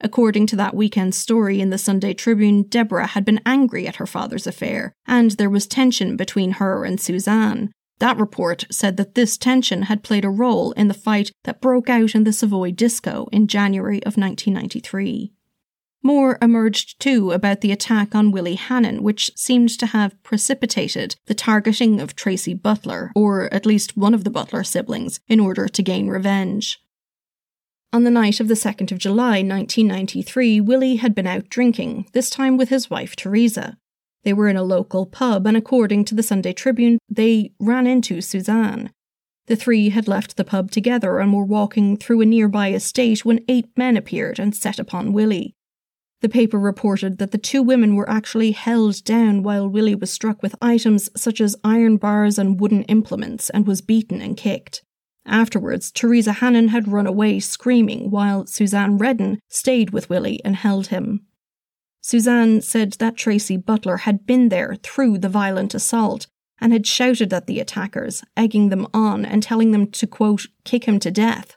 According 0.00 0.46
to 0.48 0.56
that 0.56 0.76
weekend 0.76 1.16
story 1.16 1.60
in 1.60 1.70
the 1.70 1.78
Sunday 1.78 2.14
Tribune, 2.14 2.62
Deborah 2.62 3.08
had 3.08 3.24
been 3.24 3.40
angry 3.44 3.88
at 3.88 3.96
her 3.96 4.06
father's 4.06 4.46
affair, 4.46 4.92
and 5.06 5.32
there 5.32 5.50
was 5.50 5.66
tension 5.66 6.16
between 6.16 6.52
her 6.52 6.84
and 6.84 7.00
Suzanne. 7.00 7.72
That 7.98 8.18
report 8.18 8.64
said 8.70 8.96
that 8.96 9.14
this 9.14 9.36
tension 9.36 9.82
had 9.82 10.04
played 10.04 10.24
a 10.24 10.30
role 10.30 10.72
in 10.72 10.88
the 10.88 10.94
fight 10.94 11.32
that 11.44 11.60
broke 11.60 11.90
out 11.90 12.14
in 12.14 12.24
the 12.24 12.32
Savoy 12.32 12.70
Disco 12.70 13.28
in 13.32 13.48
January 13.48 13.98
of 13.98 14.16
1993. 14.16 15.32
More 16.00 16.38
emerged 16.40 17.00
too 17.00 17.32
about 17.32 17.60
the 17.60 17.72
attack 17.72 18.14
on 18.14 18.30
Willie 18.30 18.54
Hannon, 18.54 19.02
which 19.02 19.32
seemed 19.36 19.70
to 19.78 19.86
have 19.86 20.22
precipitated 20.22 21.16
the 21.26 21.34
targeting 21.34 22.00
of 22.00 22.14
Tracy 22.14 22.54
Butler, 22.54 23.10
or 23.16 23.52
at 23.52 23.66
least 23.66 23.96
one 23.96 24.14
of 24.14 24.22
the 24.22 24.30
Butler 24.30 24.62
siblings, 24.62 25.18
in 25.26 25.40
order 25.40 25.66
to 25.66 25.82
gain 25.82 26.06
revenge. 26.06 26.80
On 27.92 28.04
the 28.04 28.10
night 28.10 28.38
of 28.38 28.48
the 28.48 28.54
2nd 28.54 28.92
of 28.92 28.98
July 28.98 29.42
1993, 29.42 30.60
Willie 30.60 30.96
had 30.96 31.14
been 31.14 31.26
out 31.26 31.48
drinking, 31.48 32.06
this 32.12 32.30
time 32.30 32.56
with 32.56 32.68
his 32.68 32.88
wife 32.88 33.16
Teresa. 33.16 33.76
They 34.28 34.34
were 34.34 34.48
in 34.48 34.58
a 34.58 34.62
local 34.62 35.06
pub, 35.06 35.46
and 35.46 35.56
according 35.56 36.04
to 36.04 36.14
the 36.14 36.22
Sunday 36.22 36.52
Tribune, 36.52 36.98
they 37.08 37.52
ran 37.58 37.86
into 37.86 38.20
Suzanne. 38.20 38.90
The 39.46 39.56
three 39.56 39.88
had 39.88 40.06
left 40.06 40.36
the 40.36 40.44
pub 40.44 40.70
together 40.70 41.18
and 41.18 41.32
were 41.32 41.46
walking 41.46 41.96
through 41.96 42.20
a 42.20 42.26
nearby 42.26 42.74
estate 42.74 43.24
when 43.24 43.42
eight 43.48 43.70
men 43.74 43.96
appeared 43.96 44.38
and 44.38 44.54
set 44.54 44.78
upon 44.78 45.14
Willie. 45.14 45.54
The 46.20 46.28
paper 46.28 46.58
reported 46.58 47.16
that 47.16 47.30
the 47.30 47.38
two 47.38 47.62
women 47.62 47.94
were 47.94 48.10
actually 48.10 48.52
held 48.52 49.02
down 49.02 49.42
while 49.42 49.66
Willie 49.66 49.94
was 49.94 50.10
struck 50.10 50.42
with 50.42 50.54
items 50.60 51.08
such 51.16 51.40
as 51.40 51.56
iron 51.64 51.96
bars 51.96 52.38
and 52.38 52.60
wooden 52.60 52.82
implements 52.82 53.48
and 53.48 53.66
was 53.66 53.80
beaten 53.80 54.20
and 54.20 54.36
kicked. 54.36 54.82
Afterwards, 55.24 55.90
Teresa 55.90 56.32
Hannon 56.32 56.68
had 56.68 56.86
run 56.86 57.06
away 57.06 57.40
screaming 57.40 58.10
while 58.10 58.46
Suzanne 58.46 58.98
Redden 58.98 59.40
stayed 59.48 59.88
with 59.88 60.10
Willie 60.10 60.42
and 60.44 60.54
held 60.54 60.88
him. 60.88 61.24
Suzanne 62.00 62.60
said 62.60 62.92
that 62.94 63.16
Tracy 63.16 63.56
Butler 63.56 63.98
had 63.98 64.26
been 64.26 64.48
there 64.48 64.76
through 64.82 65.18
the 65.18 65.28
violent 65.28 65.74
assault 65.74 66.26
and 66.60 66.72
had 66.72 66.86
shouted 66.86 67.32
at 67.32 67.46
the 67.46 67.60
attackers, 67.60 68.22
egging 68.36 68.68
them 68.68 68.86
on 68.92 69.24
and 69.24 69.42
telling 69.42 69.72
them 69.72 69.86
to, 69.92 70.06
quote, 70.06 70.46
kick 70.64 70.84
him 70.84 70.98
to 71.00 71.10
death. 71.10 71.56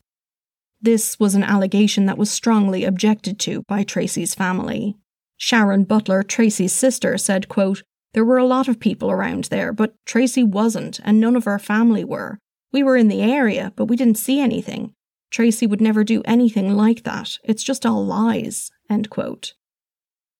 This 0.82 1.20
was 1.20 1.36
an 1.36 1.44
allegation 1.44 2.06
that 2.08 2.18
was 2.18 2.32
strongly 2.32 2.84
objected 2.84 3.40
to 3.42 3.64
by 3.68 3.84
Tracy's 3.84 4.34
family. 4.34 4.96
Sharon 5.38 5.84
Butler, 5.84 6.24
Tracy's 6.24 6.74
sister, 6.74 7.18
said, 7.18 7.50
quote, 7.50 7.84
There 8.14 8.26
were 8.26 8.38
a 8.38 8.46
lot 8.46 8.68
of 8.68 8.80
people 8.80 9.12
around 9.12 9.46
there, 9.46 9.74
but 9.74 9.96
Tracy 10.06 10.44
wasn't, 10.44 11.00
and 11.04 11.20
none 11.20 11.36
of 11.36 11.48
our 11.48 11.60
family 11.60 12.04
were. 12.04 12.40
We 12.72 12.84
were 12.84 12.98
in 12.98 13.10
the 13.10 13.22
area, 13.22 13.74
but 13.76 13.86
we 13.86 13.96
didn't 13.96 14.18
see 14.18 14.40
anything. 14.40 14.94
Tracy 15.30 15.66
would 15.66 15.82
never 15.82 16.04
do 16.04 16.22
anything 16.26 16.76
like 16.76 17.04
that. 17.04 17.38
It's 17.44 17.64
just 17.64 17.86
all 17.86 18.06
lies. 18.06 18.70
End 18.90 19.10
quote. 19.10 19.54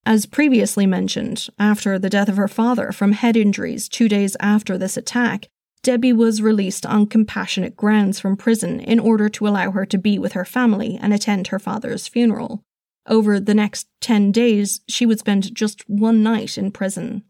As 0.04 0.26
previously 0.26 0.86
mentioned, 0.86 1.48
after 1.58 1.98
the 1.98 2.10
death 2.10 2.28
of 2.28 2.36
her 2.36 2.48
father 2.48 2.90
from 2.90 3.12
head 3.12 3.36
injuries 3.36 3.88
two 3.88 4.08
days 4.08 4.36
after 4.40 4.76
this 4.76 4.96
attack, 4.96 5.48
Debbie 5.82 6.12
was 6.12 6.42
released 6.42 6.86
on 6.86 7.06
compassionate 7.06 7.76
grounds 7.76 8.20
from 8.20 8.36
prison 8.36 8.80
in 8.80 8.98
order 8.98 9.28
to 9.28 9.46
allow 9.46 9.70
her 9.70 9.86
to 9.86 9.98
be 9.98 10.18
with 10.18 10.32
her 10.32 10.44
family 10.44 10.98
and 11.00 11.12
attend 11.12 11.48
her 11.48 11.58
father's 11.58 12.08
funeral. 12.08 12.62
Over 13.06 13.40
the 13.40 13.54
next 13.54 13.88
10 14.00 14.30
days, 14.30 14.80
she 14.88 15.06
would 15.06 15.18
spend 15.18 15.54
just 15.54 15.88
one 15.88 16.22
night 16.22 16.56
in 16.56 16.70
prison. 16.70 17.24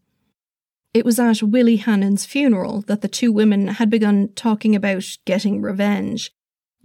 It 0.93 1.05
was 1.05 1.19
at 1.19 1.41
Willie 1.41 1.77
Hannon's 1.77 2.25
funeral 2.25 2.81
that 2.81 3.01
the 3.01 3.07
two 3.07 3.31
women 3.31 3.67
had 3.67 3.89
begun 3.89 4.29
talking 4.35 4.75
about 4.75 5.17
getting 5.25 5.61
revenge. 5.61 6.31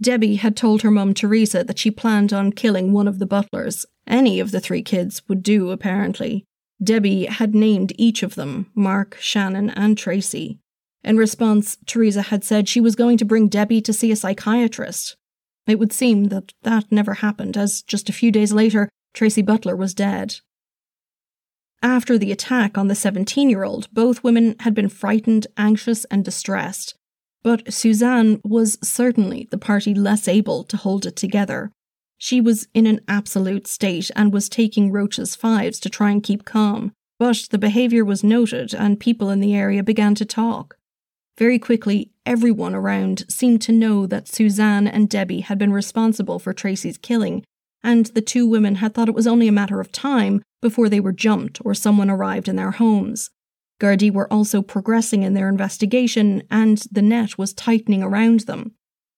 Debbie 0.01 0.35
had 0.35 0.55
told 0.55 0.81
her 0.81 0.91
mum 0.91 1.13
Teresa 1.13 1.63
that 1.63 1.77
she 1.77 1.91
planned 1.91 2.31
on 2.31 2.53
killing 2.53 2.93
one 2.93 3.07
of 3.07 3.19
the 3.19 3.25
butlers. 3.25 3.85
Any 4.07 4.39
of 4.39 4.51
the 4.51 4.59
three 4.59 4.81
kids 4.81 5.21
would 5.27 5.43
do, 5.43 5.71
apparently. 5.71 6.45
Debbie 6.81 7.25
had 7.25 7.53
named 7.53 7.91
each 7.97 8.23
of 8.23 8.35
them 8.35 8.71
Mark, 8.73 9.17
Shannon, 9.19 9.69
and 9.71 9.97
Tracy. 9.97 10.59
In 11.03 11.17
response, 11.17 11.77
Teresa 11.85 12.23
had 12.23 12.43
said 12.43 12.67
she 12.67 12.81
was 12.81 12.95
going 12.95 13.17
to 13.17 13.25
bring 13.25 13.47
Debbie 13.47 13.81
to 13.81 13.93
see 13.93 14.11
a 14.11 14.15
psychiatrist. 14.15 15.17
It 15.67 15.79
would 15.79 15.93
seem 15.93 16.25
that 16.25 16.53
that 16.63 16.91
never 16.91 17.15
happened, 17.15 17.57
as 17.57 17.81
just 17.81 18.09
a 18.09 18.13
few 18.13 18.31
days 18.31 18.53
later, 18.53 18.89
Tracy 19.13 19.41
Butler 19.41 19.75
was 19.75 19.93
dead. 19.93 20.37
After 21.81 22.17
the 22.17 22.31
attack 22.31 22.77
on 22.77 22.87
the 22.87 22.95
17 22.95 23.49
year 23.49 23.63
old, 23.63 23.87
both 23.93 24.23
women 24.23 24.55
had 24.61 24.73
been 24.73 24.89
frightened, 24.89 25.47
anxious, 25.57 26.05
and 26.05 26.25
distressed. 26.25 26.95
But 27.43 27.73
Suzanne 27.73 28.41
was 28.43 28.77
certainly 28.83 29.47
the 29.49 29.57
party 29.57 29.93
less 29.93 30.27
able 30.27 30.63
to 30.65 30.77
hold 30.77 31.05
it 31.05 31.15
together. 31.15 31.71
She 32.17 32.41
was 32.41 32.67
in 32.73 32.85
an 32.85 32.99
absolute 33.07 33.65
state 33.65 34.11
and 34.15 34.33
was 34.33 34.49
taking 34.49 34.91
Roche's 34.91 35.35
Fives 35.35 35.79
to 35.79 35.89
try 35.89 36.11
and 36.11 36.21
keep 36.21 36.43
calm. 36.43 36.91
But 37.17 37.47
the 37.49 37.57
behaviour 37.57 38.03
was 38.03 38.23
noted, 38.23 38.73
and 38.73 38.99
people 38.99 39.29
in 39.29 39.39
the 39.39 39.55
area 39.55 39.83
began 39.83 40.15
to 40.15 40.25
talk. 40.25 40.77
Very 41.37 41.59
quickly, 41.59 42.11
everyone 42.25 42.75
around 42.75 43.23
seemed 43.29 43.61
to 43.63 43.71
know 43.71 44.05
that 44.05 44.27
Suzanne 44.27 44.87
and 44.87 45.09
Debbie 45.09 45.41
had 45.41 45.57
been 45.57 45.71
responsible 45.71 46.39
for 46.39 46.53
Tracy's 46.53 46.97
killing, 46.97 47.43
and 47.81 48.07
the 48.07 48.21
two 48.21 48.45
women 48.45 48.75
had 48.75 48.93
thought 48.93 49.07
it 49.07 49.15
was 49.15 49.27
only 49.27 49.47
a 49.47 49.53
matter 49.53 49.79
of 49.79 49.91
time 49.91 50.41
before 50.61 50.89
they 50.89 50.99
were 50.99 51.13
jumped 51.13 51.59
or 51.63 51.73
someone 51.73 52.09
arrived 52.09 52.49
in 52.49 52.57
their 52.57 52.71
homes. 52.71 53.29
Gardaí 53.79 54.11
were 54.11 54.31
also 54.31 54.61
progressing 54.61 55.23
in 55.23 55.33
their 55.33 55.49
investigation, 55.49 56.43
and 56.51 56.79
the 56.91 57.01
net 57.01 57.37
was 57.37 57.53
tightening 57.53 58.03
around 58.03 58.41
them. 58.41 58.73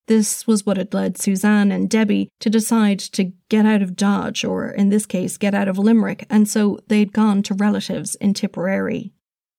This 0.08 0.46
was 0.46 0.66
what 0.66 0.78
had 0.78 0.94
led 0.94 1.18
Suzanne 1.18 1.72
and 1.72 1.90
Debbie 1.90 2.30
to 2.40 2.50
decide 2.50 3.00
to 3.00 3.32
get 3.50 3.66
out 3.66 3.82
of 3.82 3.96
Dodge, 3.96 4.44
or 4.44 4.70
in 4.70 4.90
this 4.90 5.06
case, 5.06 5.38
get 5.38 5.54
out 5.54 5.68
of 5.68 5.78
Limerick, 5.78 6.26
and 6.30 6.48
so 6.48 6.80
they'd 6.88 7.14
gone 7.14 7.44
to 7.44 7.54
relatives 7.54 8.16
in 8.16 8.34
Tipperary. 8.34 9.14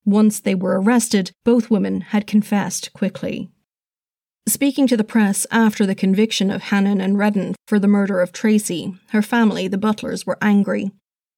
Once 0.05 0.41
they 0.41 0.55
were 0.55 0.81
arrested, 0.81 1.33
both 1.45 1.71
women 1.71 2.01
had 2.01 2.27
confessed 2.27 2.93
quickly. 2.93 3.49
Speaking 4.47 4.89
to 4.89 4.97
the 4.97 5.05
press 5.05 5.47
after 5.53 5.87
the 5.87 5.95
conviction 5.95 6.51
of 6.51 6.65
Hannon 6.65 7.01
and 7.01 7.17
Redden 7.17 7.55
for 7.67 7.79
the 7.79 7.87
murder 7.87 8.21
of 8.21 8.33
Tracy, 8.33 8.93
her 9.11 9.23
family, 9.23 9.69
the 9.69 9.79
Butlers, 9.79 10.27
were 10.27 10.39
angry. 10.43 10.91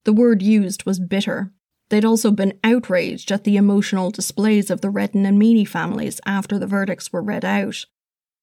The 0.04 0.14
word 0.14 0.40
used 0.40 0.86
was 0.86 0.98
bitter. 0.98 1.52
They'd 1.90 2.04
also 2.04 2.30
been 2.30 2.58
outraged 2.64 3.30
at 3.30 3.44
the 3.44 3.56
emotional 3.56 4.10
displays 4.10 4.70
of 4.70 4.80
the 4.80 4.90
Redden 4.90 5.26
and 5.26 5.38
Meany 5.38 5.64
families 5.64 6.20
after 6.26 6.58
the 6.58 6.66
verdicts 6.66 7.12
were 7.12 7.22
read 7.22 7.44
out. 7.44 7.84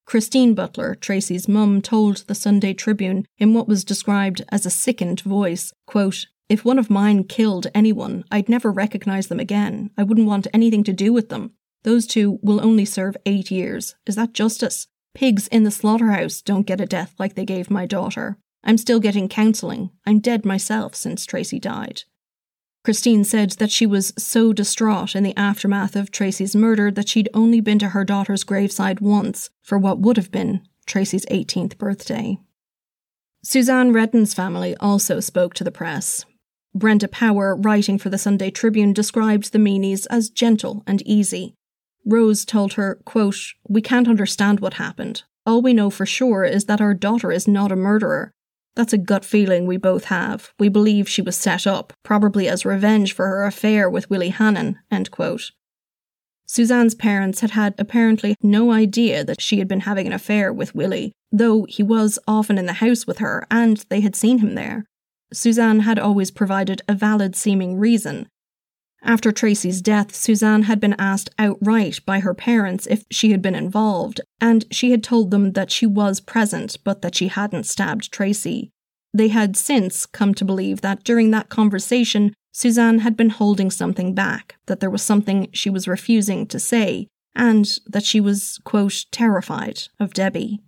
Christine 0.04 0.54
Butler, 0.54 0.94
Tracy's 0.94 1.48
mum, 1.48 1.80
told 1.80 2.18
the 2.26 2.34
Sunday 2.34 2.74
Tribune 2.74 3.26
in 3.38 3.54
what 3.54 3.68
was 3.68 3.84
described 3.84 4.42
as 4.50 4.66
a 4.66 4.70
sickened 4.70 5.20
voice, 5.20 5.72
quote, 5.86 6.26
if 6.48 6.64
one 6.64 6.78
of 6.78 6.90
mine 6.90 7.24
killed 7.24 7.68
anyone, 7.74 8.24
I'd 8.30 8.48
never 8.48 8.70
recognize 8.70 9.28
them 9.28 9.40
again. 9.40 9.90
I 9.96 10.02
wouldn't 10.02 10.26
want 10.26 10.48
anything 10.52 10.84
to 10.84 10.92
do 10.92 11.12
with 11.12 11.28
them. 11.28 11.52
Those 11.82 12.06
two 12.06 12.38
will 12.42 12.64
only 12.64 12.84
serve 12.84 13.16
eight 13.24 13.50
years. 13.50 13.94
Is 14.06 14.16
that 14.16 14.34
justice? 14.34 14.86
Pigs 15.14 15.48
in 15.48 15.64
the 15.64 15.70
slaughterhouse 15.70 16.42
don't 16.42 16.66
get 16.66 16.80
a 16.80 16.86
death 16.86 17.14
like 17.18 17.34
they 17.34 17.44
gave 17.44 17.70
my 17.70 17.86
daughter. 17.86 18.38
I'm 18.64 18.78
still 18.78 19.00
getting 19.00 19.28
counselling. 19.28 19.90
I'm 20.06 20.20
dead 20.20 20.44
myself 20.44 20.94
since 20.94 21.24
Tracy 21.24 21.58
died. 21.58 22.02
Christine 22.84 23.22
said 23.22 23.52
that 23.52 23.70
she 23.70 23.86
was 23.86 24.12
so 24.18 24.52
distraught 24.52 25.14
in 25.14 25.22
the 25.22 25.36
aftermath 25.36 25.94
of 25.94 26.10
Tracy's 26.10 26.56
murder 26.56 26.90
that 26.90 27.08
she'd 27.08 27.28
only 27.32 27.60
been 27.60 27.78
to 27.78 27.90
her 27.90 28.04
daughter's 28.04 28.42
graveside 28.42 28.98
once 29.00 29.50
for 29.62 29.78
what 29.78 30.00
would 30.00 30.16
have 30.16 30.32
been 30.32 30.66
Tracy's 30.84 31.24
18th 31.26 31.78
birthday. 31.78 32.38
Suzanne 33.44 33.92
Redden's 33.92 34.34
family 34.34 34.76
also 34.78 35.20
spoke 35.20 35.54
to 35.54 35.64
the 35.64 35.70
press. 35.70 36.24
Brenda 36.74 37.06
Power, 37.06 37.54
writing 37.54 37.98
for 37.98 38.08
the 38.08 38.18
Sunday 38.18 38.50
Tribune, 38.50 38.92
described 38.92 39.52
the 39.52 39.58
Meanies 39.58 40.06
as 40.10 40.30
gentle 40.30 40.82
and 40.86 41.02
easy. 41.02 41.54
Rose 42.04 42.44
told 42.44 42.74
her, 42.74 43.00
quote, 43.04 43.36
We 43.68 43.82
can't 43.82 44.08
understand 44.08 44.60
what 44.60 44.74
happened. 44.74 45.22
All 45.46 45.62
we 45.62 45.72
know 45.72 45.90
for 45.90 46.06
sure 46.06 46.44
is 46.44 46.64
that 46.64 46.80
our 46.80 46.94
daughter 46.94 47.30
is 47.30 47.46
not 47.46 47.70
a 47.70 47.76
murderer. 47.76 48.32
That's 48.74 48.92
a 48.92 48.98
gut 48.98 49.24
feeling 49.24 49.66
we 49.66 49.76
both 49.76 50.04
have. 50.04 50.52
We 50.58 50.68
believe 50.68 51.08
she 51.08 51.22
was 51.22 51.36
set 51.36 51.66
up, 51.66 51.92
probably 52.02 52.48
as 52.48 52.64
revenge 52.64 53.12
for 53.12 53.26
her 53.26 53.44
affair 53.44 53.90
with 53.90 54.08
Willie 54.08 54.30
Hannon. 54.30 54.78
End 54.90 55.10
quote. 55.10 55.50
Suzanne's 56.46 56.94
parents 56.94 57.40
had 57.40 57.52
had 57.52 57.74
apparently 57.78 58.34
no 58.42 58.72
idea 58.72 59.24
that 59.24 59.40
she 59.40 59.58
had 59.58 59.68
been 59.68 59.80
having 59.80 60.06
an 60.06 60.12
affair 60.12 60.52
with 60.52 60.74
Willie, 60.74 61.12
though 61.30 61.64
he 61.68 61.82
was 61.82 62.18
often 62.26 62.58
in 62.58 62.66
the 62.66 62.74
house 62.74 63.06
with 63.06 63.18
her 63.18 63.46
and 63.50 63.84
they 63.88 64.00
had 64.00 64.16
seen 64.16 64.38
him 64.38 64.54
there. 64.54 64.84
Suzanne 65.32 65.80
had 65.80 65.98
always 65.98 66.30
provided 66.30 66.82
a 66.86 66.94
valid 66.94 67.34
seeming 67.34 67.78
reason. 67.78 68.28
After 69.04 69.32
Tracy's 69.32 69.82
death, 69.82 70.14
Suzanne 70.14 70.64
had 70.64 70.80
been 70.80 70.94
asked 70.98 71.30
outright 71.38 71.98
by 72.06 72.20
her 72.20 72.34
parents 72.34 72.86
if 72.86 73.04
she 73.10 73.32
had 73.32 73.42
been 73.42 73.54
involved, 73.54 74.20
and 74.40 74.64
she 74.70 74.92
had 74.92 75.02
told 75.02 75.30
them 75.30 75.52
that 75.52 75.72
she 75.72 75.86
was 75.86 76.20
present, 76.20 76.76
but 76.84 77.02
that 77.02 77.16
she 77.16 77.28
hadn't 77.28 77.66
stabbed 77.66 78.12
Tracy. 78.12 78.70
They 79.12 79.28
had 79.28 79.56
since 79.56 80.06
come 80.06 80.34
to 80.34 80.44
believe 80.44 80.80
that 80.80 81.04
during 81.04 81.32
that 81.32 81.48
conversation, 81.48 82.32
Suzanne 82.52 83.00
had 83.00 83.16
been 83.16 83.30
holding 83.30 83.70
something 83.70 84.14
back, 84.14 84.56
that 84.66 84.80
there 84.80 84.90
was 84.90 85.02
something 85.02 85.48
she 85.52 85.68
was 85.68 85.88
refusing 85.88 86.46
to 86.46 86.60
say, 86.60 87.08
and 87.34 87.78
that 87.86 88.04
she 88.04 88.20
was, 88.20 88.58
quote, 88.64 89.06
terrified 89.10 89.82
of 89.98 90.14
Debbie. 90.14 90.60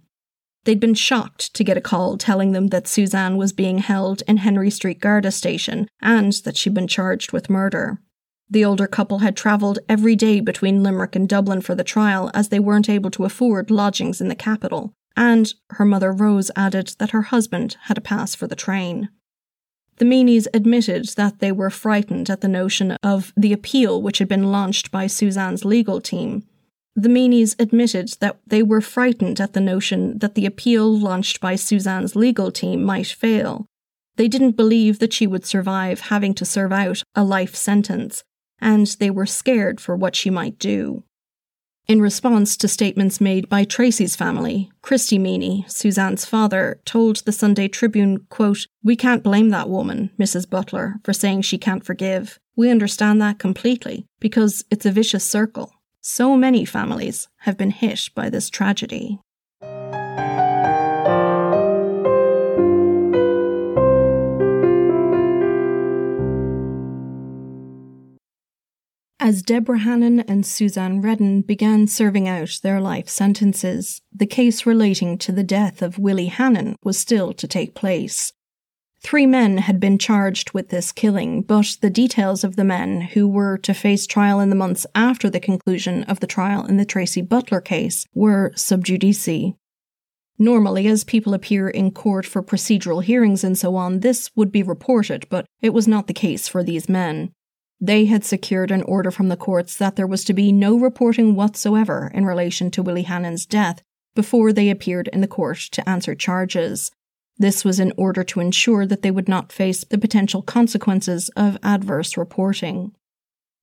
They'd 0.65 0.81
been 0.81 0.95
shocked 0.95 1.55
to 1.55 1.65
get 1.65 1.77
a 1.77 1.83
call 1.83 2.17
telling 2.17 2.53
them 2.53 2.69
that 2.69 2.89
Suzanne 2.89 3.37
was 3.37 3.53
being 3.53 3.79
held 3.79 4.23
in 4.27 4.39
Henry 4.39 4.71
Street 4.71 4.99
Garda 4.99 5.31
station 5.31 5.89
and 6.01 6.33
that 6.45 6.57
she'd 6.57 6.75
been 6.75 6.89
charged 6.89 7.33
with 7.33 7.51
murder. 7.51 8.01
The 8.51 8.65
older 8.65 8.87
couple 8.87 9.19
had 9.19 9.37
travelled 9.37 9.79
every 9.89 10.15
day 10.15 10.41
between 10.41 10.83
Limerick 10.83 11.17
and 11.17 11.29
Dublin 11.29 11.61
for 11.61 11.75
the 11.75 11.83
trial 11.83 12.31
as 12.35 12.49
they 12.49 12.61
weren't 12.61 12.89
able 12.89 13.11
to 13.13 13.25
afford 13.25 13.71
lodgings 13.71 14.21
in 14.21 14.29
the 14.29 14.35
capital, 14.35 14.93
and 15.17 15.53
her 15.71 15.85
mother 15.85 16.13
Rose 16.13 16.51
added 16.55 16.95
that 16.99 17.11
her 17.11 17.23
husband 17.23 17.77
had 17.83 17.99
a 17.99 18.03
pass 18.03 18.35
for 18.35 18.47
the 18.47 18.57
train. 18.57 19.09
The 19.97 20.05
Meanies 20.05 20.47
admitted 20.53 21.09
that 21.17 21.39
they 21.39 21.53
were 21.53 21.71
frightened 21.71 22.29
at 22.29 22.41
the 22.41 22.49
notion 22.49 22.93
of 23.03 23.33
the 23.37 23.53
appeal 23.53 24.03
which 24.03 24.19
had 24.19 24.29
been 24.29 24.51
launched 24.51 24.91
by 24.91 25.07
Suzanne's 25.07 25.65
legal 25.65 26.01
team. 26.01 26.45
The 26.97 27.09
Meanies 27.09 27.57
admitted 27.59 28.17
that 28.21 28.39
they 28.47 28.63
were 28.63 28.81
frightened 28.81 29.41
at 29.41 29.53
the 29.53 29.61
notion 29.61 30.19
that 30.19 30.35
the 30.35 30.47
appeal 30.47 30.97
launched 30.97 31.41
by 31.41 31.55
Suzanne's 31.55 32.15
legal 32.15 32.51
team 32.51 32.83
might 32.85 33.07
fail. 33.07 33.67
They 34.17 34.29
didn't 34.29 34.53
believe 34.53 34.99
that 34.99 35.13
she 35.13 35.27
would 35.27 35.45
survive 35.45 36.01
having 36.01 36.35
to 36.35 36.45
serve 36.45 36.73
out 36.73 37.03
a 37.15 37.25
life 37.25 37.55
sentence, 37.55 38.23
and 38.61 38.87
they 38.99 39.11
were 39.11 39.27
scared 39.27 39.81
for 39.81 39.97
what 39.97 40.17
she 40.17 40.31
might 40.31 40.59
do. 40.59 41.05
In 41.87 42.01
response 42.01 42.57
to 42.57 42.69
statements 42.69 43.21
made 43.21 43.51
by 43.51 43.65
Tracy's 43.65 44.17
family, 44.17 44.71
Christy 44.81 45.19
Meany, 45.19 45.67
Suzanne's 45.69 46.25
father, 46.25 46.81
told 46.87 47.17
the 47.19 47.33
Sunday 47.33 47.69
Tribune, 47.69 48.27
quote, 48.31 48.67
We 48.83 48.97
can't 48.97 49.23
blame 49.23 49.51
that 49.51 49.69
woman, 49.69 50.11
Mrs. 50.19 50.49
Butler, 50.49 50.97
for 51.05 51.13
saying 51.13 51.43
she 51.43 51.59
can't 51.59 51.85
forgive. 51.85 52.41
We 52.57 52.71
understand 52.71 53.21
that 53.21 53.39
completely, 53.39 54.07
because 54.19 54.65
it's 54.71 54.87
a 54.87 54.93
vicious 54.93 55.25
circle. 55.25 55.75
So 56.01 56.37
many 56.37 56.65
families 56.65 57.29
have 57.41 57.59
been 57.59 57.71
hit 57.71 58.09
by 58.15 58.31
this 58.31 58.49
tragedy. 58.49 59.21
As 69.25 69.41
Deborah 69.41 69.79
Hannon 69.79 70.21
and 70.21 70.45
Suzanne 70.45 71.01
Redden 71.01 71.41
began 71.41 71.87
serving 71.87 72.29
out 72.29 72.61
their 72.63 72.79
life 72.79 73.09
sentences, 73.09 74.03
the 74.15 74.27
case 74.27 74.67
relating 74.67 75.17
to 75.17 75.33
the 75.33 75.43
death 75.43 75.81
of 75.81 75.99
Willie 75.99 76.27
Hannon 76.27 76.77
was 76.85 76.99
still 76.99 77.33
to 77.33 77.49
take 77.49 77.75
place. 77.75 78.35
Three 79.01 79.25
men 79.25 79.57
had 79.57 79.81
been 79.81 79.97
charged 79.97 80.53
with 80.53 80.69
this 80.69 80.93
killing, 80.93 81.41
but 81.41 81.79
the 81.81 81.89
details 81.89 82.45
of 82.45 82.57
the 82.57 82.65
men 82.65 83.01
who 83.01 83.27
were 83.27 83.57
to 83.57 83.73
face 83.73 84.07
trial 84.07 84.41
in 84.41 84.51
the 84.51 84.57
months 84.57 84.87
after 84.95 85.31
the 85.31 85.41
conclusion 85.41 86.05
of 86.05 86.21
the 86.21 86.27
trial 86.27 86.67
in 86.67 86.77
the 86.77 86.85
Tracy 86.85 87.23
Butler 87.23 87.63
case 87.63 88.05
were 88.13 88.53
sub 88.57 88.85
judice. 88.85 89.55
Normally, 90.39 90.87
as 90.87 91.03
people 91.03 91.33
appear 91.33 91.71
in 91.71 91.93
court 91.93 92.27
for 92.27 92.43
procedural 92.43 93.03
hearings 93.03 93.43
and 93.43 93.57
so 93.57 93.75
on, 93.75 94.01
this 94.01 94.31
would 94.37 94.53
be 94.53 94.63
reported, 94.63 95.27
but 95.31 95.47
it 95.63 95.73
was 95.73 95.89
not 95.89 96.09
the 96.09 96.13
case 96.13 96.47
for 96.47 96.63
these 96.63 96.91
men. 96.91 97.33
They 97.81 98.07
had 98.07 98.25
secured 98.25 98.71
an 98.71 98.83
order 98.83 99.11
from 99.11 99.29
the 99.29 99.37
courts 99.37 99.77
that 99.77 99.97
there 99.97 100.07
was 100.07 100.25
to 100.25 100.33
be 100.33 100.53
no 100.53 100.79
reporting 100.79 101.35
whatsoever 101.35 102.11
in 102.15 102.25
relation 102.25 102.71
to 102.73 102.83
Willie 102.83 103.03
Hannon's 103.03 103.47
death 103.47 103.83
before 104.15 104.53
they 104.53 104.71
appeared 104.71 105.09
in 105.13 105.21
the 105.21 105.29
court 105.29 105.59
to 105.73 105.89
answer 105.89 106.15
charges. 106.15 106.91
This 107.37 107.65
was 107.65 107.81
in 107.81 107.93
order 107.97 108.23
to 108.25 108.41
ensure 108.41 108.87
that 108.87 109.03
they 109.03 109.11
would 109.11 109.29
not 109.29 109.53
face 109.53 109.85
the 109.85 109.99
potential 109.99 110.41
consequences 110.41 111.31
of 111.31 111.59
adverse 111.63 112.17
reporting. 112.17 112.93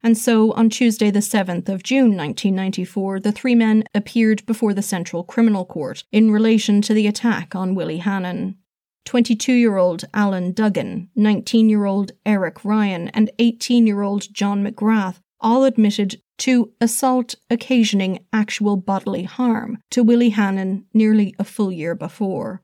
And 0.04 0.18
so, 0.18 0.52
on 0.54 0.70
Tuesday, 0.70 1.12
the 1.12 1.20
7th 1.20 1.70
of 1.70 1.84
June 1.84 2.18
1994, 2.18 3.20
the 3.20 3.32
three 3.32 3.56
men 3.56 3.84
appeared 3.94 4.46
before 4.46 4.74
the 4.74 4.82
Central 4.82 5.24
Criminal 5.24 5.64
Court 5.64 6.04
in 6.12 6.32
relation 6.32 6.82
to 6.82 6.94
the 6.94 7.08
attack 7.08 7.56
on 7.56 7.76
Willie 7.76 8.00
Hannon. 8.00 8.58
22 9.06 9.54
year 9.54 9.78
old 9.78 10.06
Alan 10.14 10.52
Duggan, 10.52 11.10
19 11.16 11.70
year 11.70 11.86
old 11.86 12.12
Eric 12.26 12.64
Ryan, 12.64 13.10
and 13.10 13.32
18 13.40 13.88
year 13.88 14.02
old 14.02 14.34
John 14.34 14.64
McGrath 14.64 15.20
all 15.40 15.64
admitted 15.64 16.22
to 16.38 16.72
assault 16.80 17.36
occasioning 17.50 18.26
actual 18.32 18.78
bodily 18.78 19.24
harm 19.24 19.80
to 19.92 20.04
Willie 20.04 20.30
Hannon 20.30 20.86
nearly 20.94 21.36
a 21.38 21.44
full 21.44 21.72
year 21.72 21.96
before. 21.96 22.62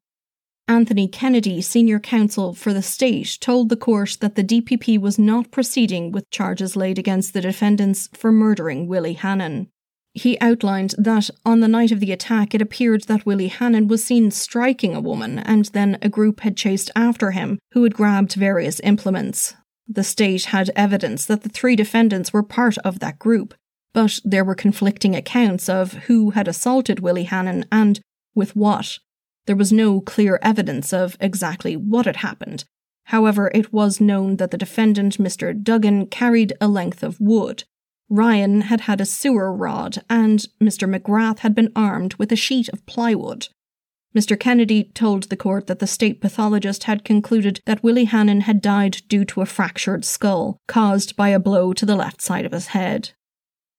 Anthony 0.67 1.07
Kennedy, 1.07 1.61
senior 1.61 1.99
counsel 1.99 2.53
for 2.53 2.73
the 2.73 2.81
state, 2.81 3.37
told 3.39 3.69
the 3.69 3.77
court 3.77 4.17
that 4.19 4.35
the 4.35 4.43
DPP 4.43 4.99
was 4.99 5.17
not 5.17 5.49
proceeding 5.49 6.11
with 6.11 6.29
charges 6.29 6.75
laid 6.75 6.99
against 6.99 7.33
the 7.33 7.41
defendants 7.41 8.09
for 8.13 8.31
murdering 8.33 8.87
Willie 8.87 9.13
Hannon. 9.13 9.69
He 10.17 10.39
outlined 10.41 10.95
that 10.97 11.29
on 11.45 11.59
the 11.59 11.67
night 11.67 11.91
of 11.91 11.99
the 11.99 12.11
attack, 12.11 12.55
it 12.55 12.61
appeared 12.61 13.03
that 13.03 13.27
Willie 13.27 13.49
Hannon 13.49 13.87
was 13.87 14.03
seen 14.03 14.31
striking 14.31 14.95
a 14.95 14.99
woman, 14.99 15.37
and 15.37 15.65
then 15.65 15.99
a 16.01 16.09
group 16.09 16.39
had 16.39 16.57
chased 16.57 16.89
after 16.95 17.31
him, 17.31 17.59
who 17.73 17.83
had 17.83 17.93
grabbed 17.93 18.33
various 18.33 18.81
implements. 18.83 19.53
The 19.87 20.03
state 20.03 20.45
had 20.45 20.71
evidence 20.75 21.27
that 21.27 21.43
the 21.43 21.49
three 21.49 21.75
defendants 21.75 22.33
were 22.33 22.41
part 22.41 22.79
of 22.79 22.97
that 22.97 23.19
group, 23.19 23.53
but 23.93 24.19
there 24.25 24.43
were 24.43 24.55
conflicting 24.55 25.15
accounts 25.15 25.69
of 25.69 25.93
who 26.07 26.31
had 26.31 26.47
assaulted 26.47 26.99
Willie 26.99 27.25
Hannon 27.25 27.65
and 27.71 27.99
with 28.33 28.55
what. 28.55 28.97
There 29.45 29.55
was 29.55 29.71
no 29.71 30.01
clear 30.01 30.39
evidence 30.41 30.93
of 30.93 31.15
exactly 31.19 31.77
what 31.77 32.07
had 32.07 32.17
happened. 32.17 32.65
However, 33.03 33.51
it 33.53 33.71
was 33.71 34.01
known 34.01 34.37
that 34.37 34.49
the 34.49 34.57
defendant, 34.57 35.19
Mr. 35.19 35.53
Duggan, 35.53 36.07
carried 36.07 36.53
a 36.59 36.67
length 36.67 37.03
of 37.03 37.21
wood, 37.21 37.65
Ryan 38.09 38.61
had 38.61 38.81
had 38.81 39.01
a 39.01 39.05
sewer 39.05 39.51
rod, 39.51 39.97
and 40.09 40.45
Mr. 40.61 40.89
McGrath 40.89 41.39
had 41.39 41.53
been 41.53 41.71
armed 41.75 42.13
with 42.15 42.31
a 42.31 42.37
sheet 42.37 42.69
of 42.69 42.85
plywood. 42.85 43.49
Mr. 44.15 44.39
Kennedy 44.39 44.85
told 44.93 45.23
the 45.23 45.35
court 45.35 45.67
that 45.67 45.79
the 45.79 45.87
state 45.87 46.21
pathologist 46.21 46.85
had 46.85 47.03
concluded 47.03 47.61
that 47.65 47.83
Willie 47.83 48.05
Hannon 48.05 48.41
had 48.41 48.61
died 48.61 49.01
due 49.09 49.25
to 49.25 49.41
a 49.41 49.45
fractured 49.45 50.05
skull 50.05 50.57
caused 50.67 51.15
by 51.15 51.29
a 51.29 51.39
blow 51.39 51.73
to 51.73 51.85
the 51.85 51.95
left 51.95 52.21
side 52.21 52.45
of 52.45 52.53
his 52.53 52.67
head. 52.67 53.11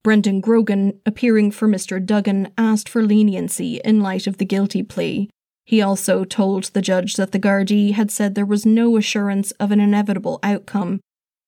Brendan 0.04 0.40
Grogan, 0.40 1.00
appearing 1.04 1.50
for 1.50 1.66
Mr. 1.66 2.04
Duggan, 2.04 2.52
asked 2.56 2.88
for 2.88 3.02
leniency 3.02 3.80
in 3.84 4.00
light 4.00 4.26
of 4.26 4.38
the 4.38 4.44
guilty 4.44 4.82
plea. 4.82 5.28
He 5.64 5.82
also 5.82 6.24
told 6.24 6.64
the 6.64 6.82
judge 6.82 7.14
that 7.14 7.32
the 7.32 7.40
Gardaí 7.40 7.92
had 7.92 8.10
said 8.10 8.34
there 8.34 8.46
was 8.46 8.64
no 8.64 8.96
assurance 8.96 9.50
of 9.52 9.72
an 9.72 9.80
inevitable 9.80 10.38
outcome 10.42 11.00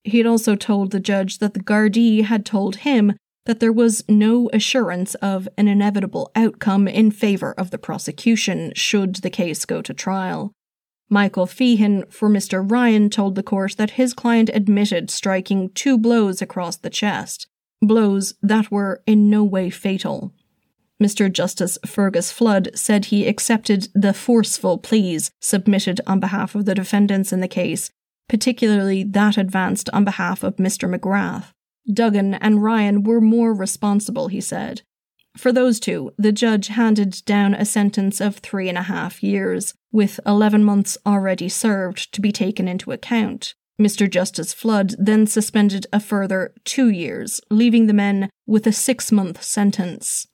he 0.05 0.19
had 0.19 0.27
also 0.27 0.57
told 0.57 0.91
the 0.91 1.01
judge 1.01 1.39
that 1.39 1.55
the 1.55 1.61
Gardaí 1.61 2.25
had 2.25 2.47
told 2.47 2.77
him 2.77 3.15
that 3.47 3.61
there 3.61 3.73
was 3.73 4.05
no 4.09 4.49
assurance 4.53 5.15
of 5.17 5.49
an 5.57 5.69
inevitable 5.69 6.31
outcome 6.35 6.87
in 6.87 7.11
favour 7.11 7.53
of 7.53 7.71
the 7.71 7.79
prosecution 7.79 8.73
should 8.75 9.17
the 9.17 9.31
case 9.31 9.65
go 9.65 9.83
to 9.83 9.95
trial. 9.95 10.53
Michael 11.09 11.47
Feehan 11.47 12.11
for 12.13 12.29
Mr. 12.29 12.69
Ryan 12.71 13.11
told 13.11 13.35
the 13.35 13.43
court 13.43 13.77
that 13.77 13.93
his 13.93 14.15
client 14.15 14.51
admitted 14.55 15.11
striking 15.11 15.71
two 15.71 15.99
blows 15.99 16.41
across 16.41 16.77
the 16.77 16.91
chest, 16.91 17.49
blows 17.83 18.35
that 18.43 18.71
were 18.71 19.03
in 19.07 19.29
no 19.29 19.43
way 19.43 19.71
fatal. 19.71 20.33
Mr. 21.03 21.33
Justice 21.33 21.79
Fergus 21.85 22.31
Flood 22.31 22.71
said 22.75 23.07
he 23.07 23.27
accepted 23.27 23.89
the 23.95 24.13
forceful 24.13 24.79
pleas 24.79 25.31
submitted 25.41 26.01
on 26.07 26.21
behalf 26.21 26.55
of 26.55 26.67
the 26.67 26.75
defendants 26.75 27.33
in 27.33 27.41
the 27.41 27.49
case 27.49 27.91
particularly 28.31 29.03
that 29.03 29.37
advanced 29.37 29.91
on 29.93 30.05
behalf 30.05 30.45
of 30.45 30.55
Mr. 30.55 30.89
McGrath. 30.89 31.47
Duggan 31.93 32.35
and 32.35 32.63
Ryan 32.63 33.03
were 33.03 33.21
more 33.21 33.53
responsible, 33.53 34.29
he 34.29 34.41
said. 34.41 34.83
For 35.37 35.51
those 35.51 35.81
two, 35.81 36.13
the 36.17 36.31
judge 36.31 36.69
handed 36.69 37.25
down 37.25 37.55
a 37.55 37.65
sentence 37.65 38.21
of 38.21 38.37
three 38.37 38.69
and 38.69 38.79
a 38.79 38.83
half 38.83 39.21
years, 39.21 39.75
with 39.91 40.21
11 40.25 40.63
months 40.63 40.97
already 41.05 41.49
served 41.49 42.15
to 42.15 42.21
be 42.21 42.31
taken 42.31 42.69
into 42.69 42.93
account. 42.93 43.55
Mr. 43.81 44.09
Justice 44.09 44.53
Flood 44.53 44.95
then 44.97 45.27
suspended 45.27 45.89
a 45.93 45.99
further 45.99 46.55
two 46.65 46.89
years, 46.89 47.41
leaving 47.51 47.89
the 47.89 47.93
men 47.93 48.31
with 48.47 48.65
a 48.65 48.73
six 48.73 49.11
month 49.11 49.43
sentence. 49.43 50.29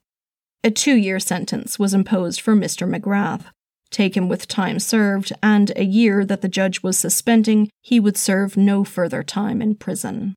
A 0.62 0.70
two 0.70 0.96
year 0.96 1.18
sentence 1.18 1.78
was 1.78 1.94
imposed 1.94 2.42
for 2.42 2.54
Mr. 2.54 2.86
McGrath. 2.86 3.46
Taken 3.90 4.28
with 4.28 4.48
time 4.48 4.78
served 4.78 5.32
and 5.42 5.72
a 5.76 5.84
year 5.84 6.24
that 6.24 6.42
the 6.42 6.48
judge 6.48 6.82
was 6.82 6.98
suspending, 6.98 7.70
he 7.80 8.00
would 8.00 8.16
serve 8.16 8.56
no 8.56 8.84
further 8.84 9.22
time 9.22 9.62
in 9.62 9.76
prison. 9.76 10.34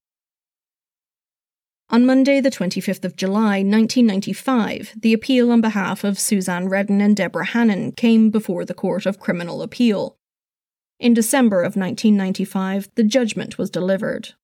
On 1.91 2.05
Monday, 2.05 2.39
the 2.39 2.51
25th 2.51 3.03
of 3.03 3.15
July, 3.15 3.63
1995, 3.63 4.93
the 5.01 5.13
appeal 5.13 5.51
on 5.51 5.59
behalf 5.59 6.03
of 6.03 6.19
Suzanne 6.19 6.69
Redden 6.69 7.01
and 7.01 7.15
Deborah 7.15 7.45
Hannon 7.45 7.91
came 7.93 8.29
before 8.29 8.63
the 8.63 8.75
Court 8.75 9.07
of 9.07 9.19
Criminal 9.19 9.63
Appeal. 9.63 10.15
In 10.99 11.15
December 11.15 11.61
of 11.61 11.75
1995, 11.75 12.89
the 12.93 13.03
judgment 13.03 13.57
was 13.57 13.71
delivered. 13.71 14.35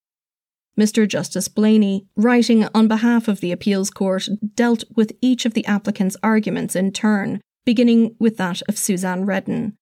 Mr. 0.77 1.07
Justice 1.07 1.47
Blaney, 1.47 2.07
writing 2.17 2.67
on 2.73 2.87
behalf 2.87 3.27
of 3.27 3.41
the 3.41 3.51
appeals 3.51 3.91
court, 3.91 4.27
dealt 4.55 4.83
with 4.95 5.13
each 5.21 5.45
of 5.45 5.53
the 5.53 5.65
applicants' 5.67 6.17
arguments 6.23 6.75
in 6.75 6.91
turn 6.91 7.41
beginning 7.65 8.15
with 8.19 8.37
that 8.37 8.61
of 8.69 8.77
Suzanne 8.77 9.25
Redden. 9.25 9.75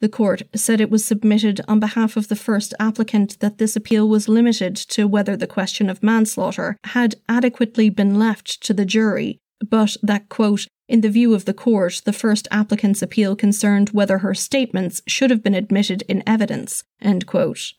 The 0.00 0.08
court 0.08 0.42
said 0.54 0.80
it 0.80 0.90
was 0.90 1.04
submitted 1.04 1.60
on 1.68 1.78
behalf 1.78 2.16
of 2.16 2.28
the 2.28 2.36
first 2.36 2.74
applicant 2.80 3.38
that 3.38 3.58
this 3.58 3.76
appeal 3.76 4.08
was 4.08 4.28
limited 4.28 4.74
to 4.76 5.06
whether 5.06 5.36
the 5.36 5.46
question 5.46 5.88
of 5.88 6.02
manslaughter 6.02 6.76
had 6.84 7.14
adequately 7.28 7.88
been 7.88 8.18
left 8.18 8.60
to 8.64 8.74
the 8.74 8.84
jury, 8.84 9.38
but 9.64 9.96
that, 10.02 10.28
quote, 10.28 10.66
in 10.88 11.02
the 11.02 11.08
view 11.08 11.34
of 11.34 11.44
the 11.44 11.54
court, 11.54 12.02
the 12.04 12.12
first 12.12 12.48
applicant's 12.50 13.00
appeal 13.00 13.36
concerned 13.36 13.90
whether 13.90 14.18
her 14.18 14.34
statements 14.34 15.00
should 15.06 15.30
have 15.30 15.42
been 15.42 15.54
admitted 15.54 16.02
in 16.08 16.22
evidence, 16.26 16.82
end 17.00 17.26
quote. 17.26 17.72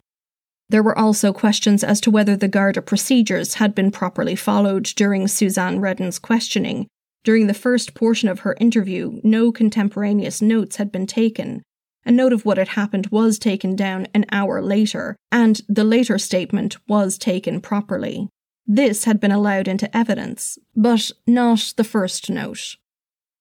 There 0.70 0.82
were 0.82 0.98
also 0.98 1.34
questions 1.34 1.84
as 1.84 2.00
to 2.02 2.10
whether 2.10 2.38
the 2.38 2.48
Garda 2.48 2.82
procedures 2.82 3.56
had 3.56 3.76
been 3.76 3.92
properly 3.92 4.36
followed 4.36 4.86
during 4.86 5.28
Suzanne 5.28 5.80
Redden's 5.82 6.20
questioning, 6.20 6.88
during 7.24 7.48
the 7.48 7.54
first 7.54 7.94
portion 7.94 8.30
of 8.30 8.40
her 8.40 8.56
interview, 8.60 9.20
no 9.24 9.52
contemporaneous 9.52 10.42
notes 10.42 10.76
had 10.76 10.92
been 10.92 11.08
taken. 11.08 11.64
A 12.06 12.12
note 12.12 12.34
of 12.34 12.46
what 12.46 12.58
had 12.58 12.70
happened 12.70 13.08
was 13.08 13.40
taken 13.40 13.76
down 13.76 14.08
an 14.14 14.26
hour 14.32 14.62
later, 14.62 15.16
and 15.32 15.62
the 15.70 15.86
later 15.86 16.18
statement 16.18 16.78
was 16.88 17.18
taken 17.18 17.62
properly. 17.62 18.28
This 18.66 19.06
had 19.06 19.20
been 19.20 19.32
allowed 19.32 19.68
into 19.68 19.96
evidence, 19.96 20.58
but 20.76 21.12
not 21.26 21.74
the 21.78 21.84
first 21.84 22.30
note. 22.30 22.76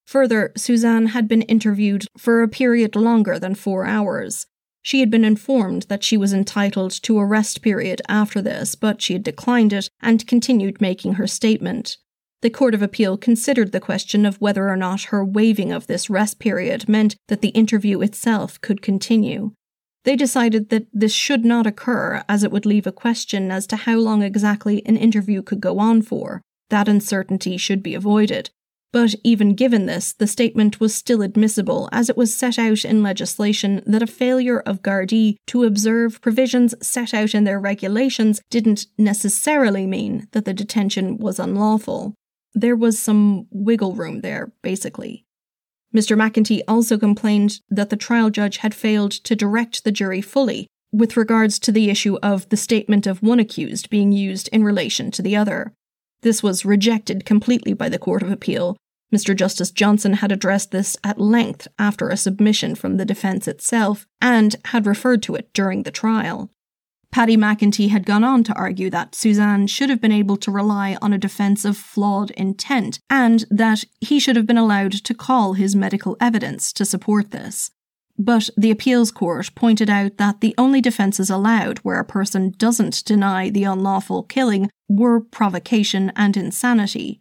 Further, 0.07 0.53
Suzanne 0.57 1.07
had 1.07 1.28
been 1.28 1.43
interviewed 1.43 2.07
for 2.18 2.43
a 2.43 2.49
period 2.49 2.97
longer 2.97 3.39
than 3.39 3.55
four 3.55 3.87
hours. 3.87 4.47
She 4.83 5.01
had 5.01 5.11
been 5.11 5.24
informed 5.24 5.83
that 5.83 6.03
she 6.03 6.16
was 6.16 6.33
entitled 6.33 6.91
to 7.03 7.18
a 7.18 7.26
rest 7.26 7.62
period 7.62 8.03
after 8.09 8.43
this, 8.43 8.74
but 8.74 9.01
she 9.01 9.12
had 9.12 9.22
declined 9.22 9.72
it 9.72 9.89
and 10.01 10.26
continued 10.26 10.80
making 10.80 11.14
her 11.14 11.26
statement. 11.26 11.99
The 12.43 12.51
Court 12.51 12.74
of 12.74 12.82
Appeal 12.82 13.16
considered 13.16 13.70
the 13.70 13.78
question 13.78 14.26
of 14.26 14.40
whether 14.40 14.68
or 14.68 14.76
not 14.76 15.05
her 15.05 15.24
waiving 15.24 15.70
of 15.70 15.86
this 15.86 16.11
rest 16.11 16.40
period 16.40 16.88
meant 16.88 17.14
that 17.28 17.40
the 17.40 17.51
interview 17.51 18.01
itself 18.01 18.61
could 18.61 18.82
continue. 18.82 19.53
They 20.05 20.16
decided 20.16 20.68
that 20.70 20.88
this 20.93 21.12
should 21.12 21.45
not 21.45 21.68
occur 21.68 22.24
as 22.28 22.43
it 22.43 22.51
would 22.51 22.66
leave 22.66 22.88
a 22.88 22.93
question 22.93 23.53
as 23.53 23.68
to 23.68 23.76
how 23.76 23.95
long 23.99 24.22
exactly 24.22 24.84
an 24.84 24.97
interview 24.97 25.40
could 25.40 25.61
go 25.61 25.78
on 25.78 26.03
for. 26.03 26.43
That 26.70 26.88
uncertainty 26.88 27.57
should 27.57 27.80
be 27.80 27.95
avoided, 27.95 28.51
but 28.93 29.14
even 29.22 29.55
given 29.55 29.86
this, 29.86 30.12
the 30.12 30.26
statement 30.26 30.80
was 30.80 30.93
still 30.93 31.22
admissible 31.22 31.88
as 31.93 32.11
it 32.11 32.16
was 32.16 32.34
set 32.34 32.59
out 32.59 32.84
in 32.84 33.05
legislation 33.05 33.82
that 33.86 34.03
a 34.03 34.07
failure 34.09 34.59
of 34.61 34.82
Gardaí 34.82 35.36
to 35.47 35.62
observe 35.62 36.20
provisions 36.20 36.74
set 36.84 37.14
out 37.14 37.36
in 37.36 37.45
their 37.45 37.61
regulations 37.61 38.43
didn't 38.51 38.86
necessarily 38.99 39.86
mean 39.86 40.26
that 40.32 40.45
the 40.45 40.53
detention 40.53 41.18
was 41.18 41.38
unlawful. 41.38 42.14
There 42.55 42.76
was 42.76 42.98
some 42.98 43.46
wiggle 43.50 43.94
room 43.94 44.20
there, 44.20 44.53
basically. 44.62 45.24
Mr. 45.94 46.16
McEntee 46.16 46.62
also 46.66 46.98
complained 46.98 47.61
that 47.68 47.90
the 47.90 47.96
trial 47.96 48.30
judge 48.30 48.59
had 48.59 48.74
failed 48.74 49.12
to 49.12 49.36
direct 49.36 49.84
the 49.84 49.92
jury 49.92 50.20
fully 50.20 50.66
with 50.90 51.16
regards 51.16 51.59
to 51.59 51.72
the 51.72 51.90
issue 51.90 52.18
of 52.22 52.48
the 52.48 52.57
statement 52.57 53.07
of 53.07 53.22
one 53.22 53.38
accused 53.38 53.90
being 53.90 54.12
used 54.12 54.48
in 54.48 54.64
relation 54.64 55.11
to 55.11 55.22
the 55.22 55.36
other. 55.36 55.72
This 56.22 56.42
was 56.42 56.64
rejected 56.64 57.24
completely 57.24 57.72
by 57.72 57.88
the 57.88 57.98
Court 57.98 58.22
of 58.22 58.30
Appeal, 58.30 58.76
Mr. 59.12 59.36
Justice 59.36 59.70
Johnson 59.70 60.14
had 60.14 60.32
addressed 60.32 60.70
this 60.70 60.96
at 61.05 61.20
length 61.20 61.68
after 61.78 62.09
a 62.09 62.16
submission 62.16 62.74
from 62.74 62.96
the 62.96 63.05
defence 63.05 63.46
itself 63.46 64.07
and 64.22 64.57
had 64.66 64.86
referred 64.86 65.22
to 65.24 65.34
it 65.34 65.53
during 65.53 65.82
the 65.82 65.90
trial. 65.90 66.50
Paddy 67.12 67.36
McEntee 67.36 67.90
had 67.90 68.06
gone 68.06 68.24
on 68.24 68.42
to 68.44 68.54
argue 68.54 68.88
that 68.88 69.14
Suzanne 69.14 69.66
should 69.66 69.90
have 69.90 70.00
been 70.00 70.10
able 70.10 70.38
to 70.38 70.50
rely 70.50 70.96
on 71.02 71.12
a 71.12 71.18
defence 71.18 71.66
of 71.66 71.76
flawed 71.76 72.30
intent 72.32 72.98
and 73.10 73.44
that 73.50 73.84
he 74.00 74.18
should 74.18 74.34
have 74.34 74.46
been 74.46 74.56
allowed 74.56 74.92
to 74.92 75.14
call 75.14 75.52
his 75.52 75.76
medical 75.76 76.16
evidence 76.20 76.72
to 76.72 76.86
support 76.86 77.30
this. 77.30 77.70
But 78.18 78.48
the 78.56 78.70
appeals 78.70 79.10
court 79.10 79.50
pointed 79.54 79.90
out 79.90 80.16
that 80.16 80.40
the 80.40 80.54
only 80.56 80.80
defences 80.80 81.28
allowed 81.28 81.78
where 81.80 82.00
a 82.00 82.04
person 82.04 82.54
doesn't 82.56 83.04
deny 83.04 83.50
the 83.50 83.64
unlawful 83.64 84.22
killing 84.22 84.70
were 84.88 85.20
provocation 85.20 86.12
and 86.16 86.34
insanity, 86.34 87.20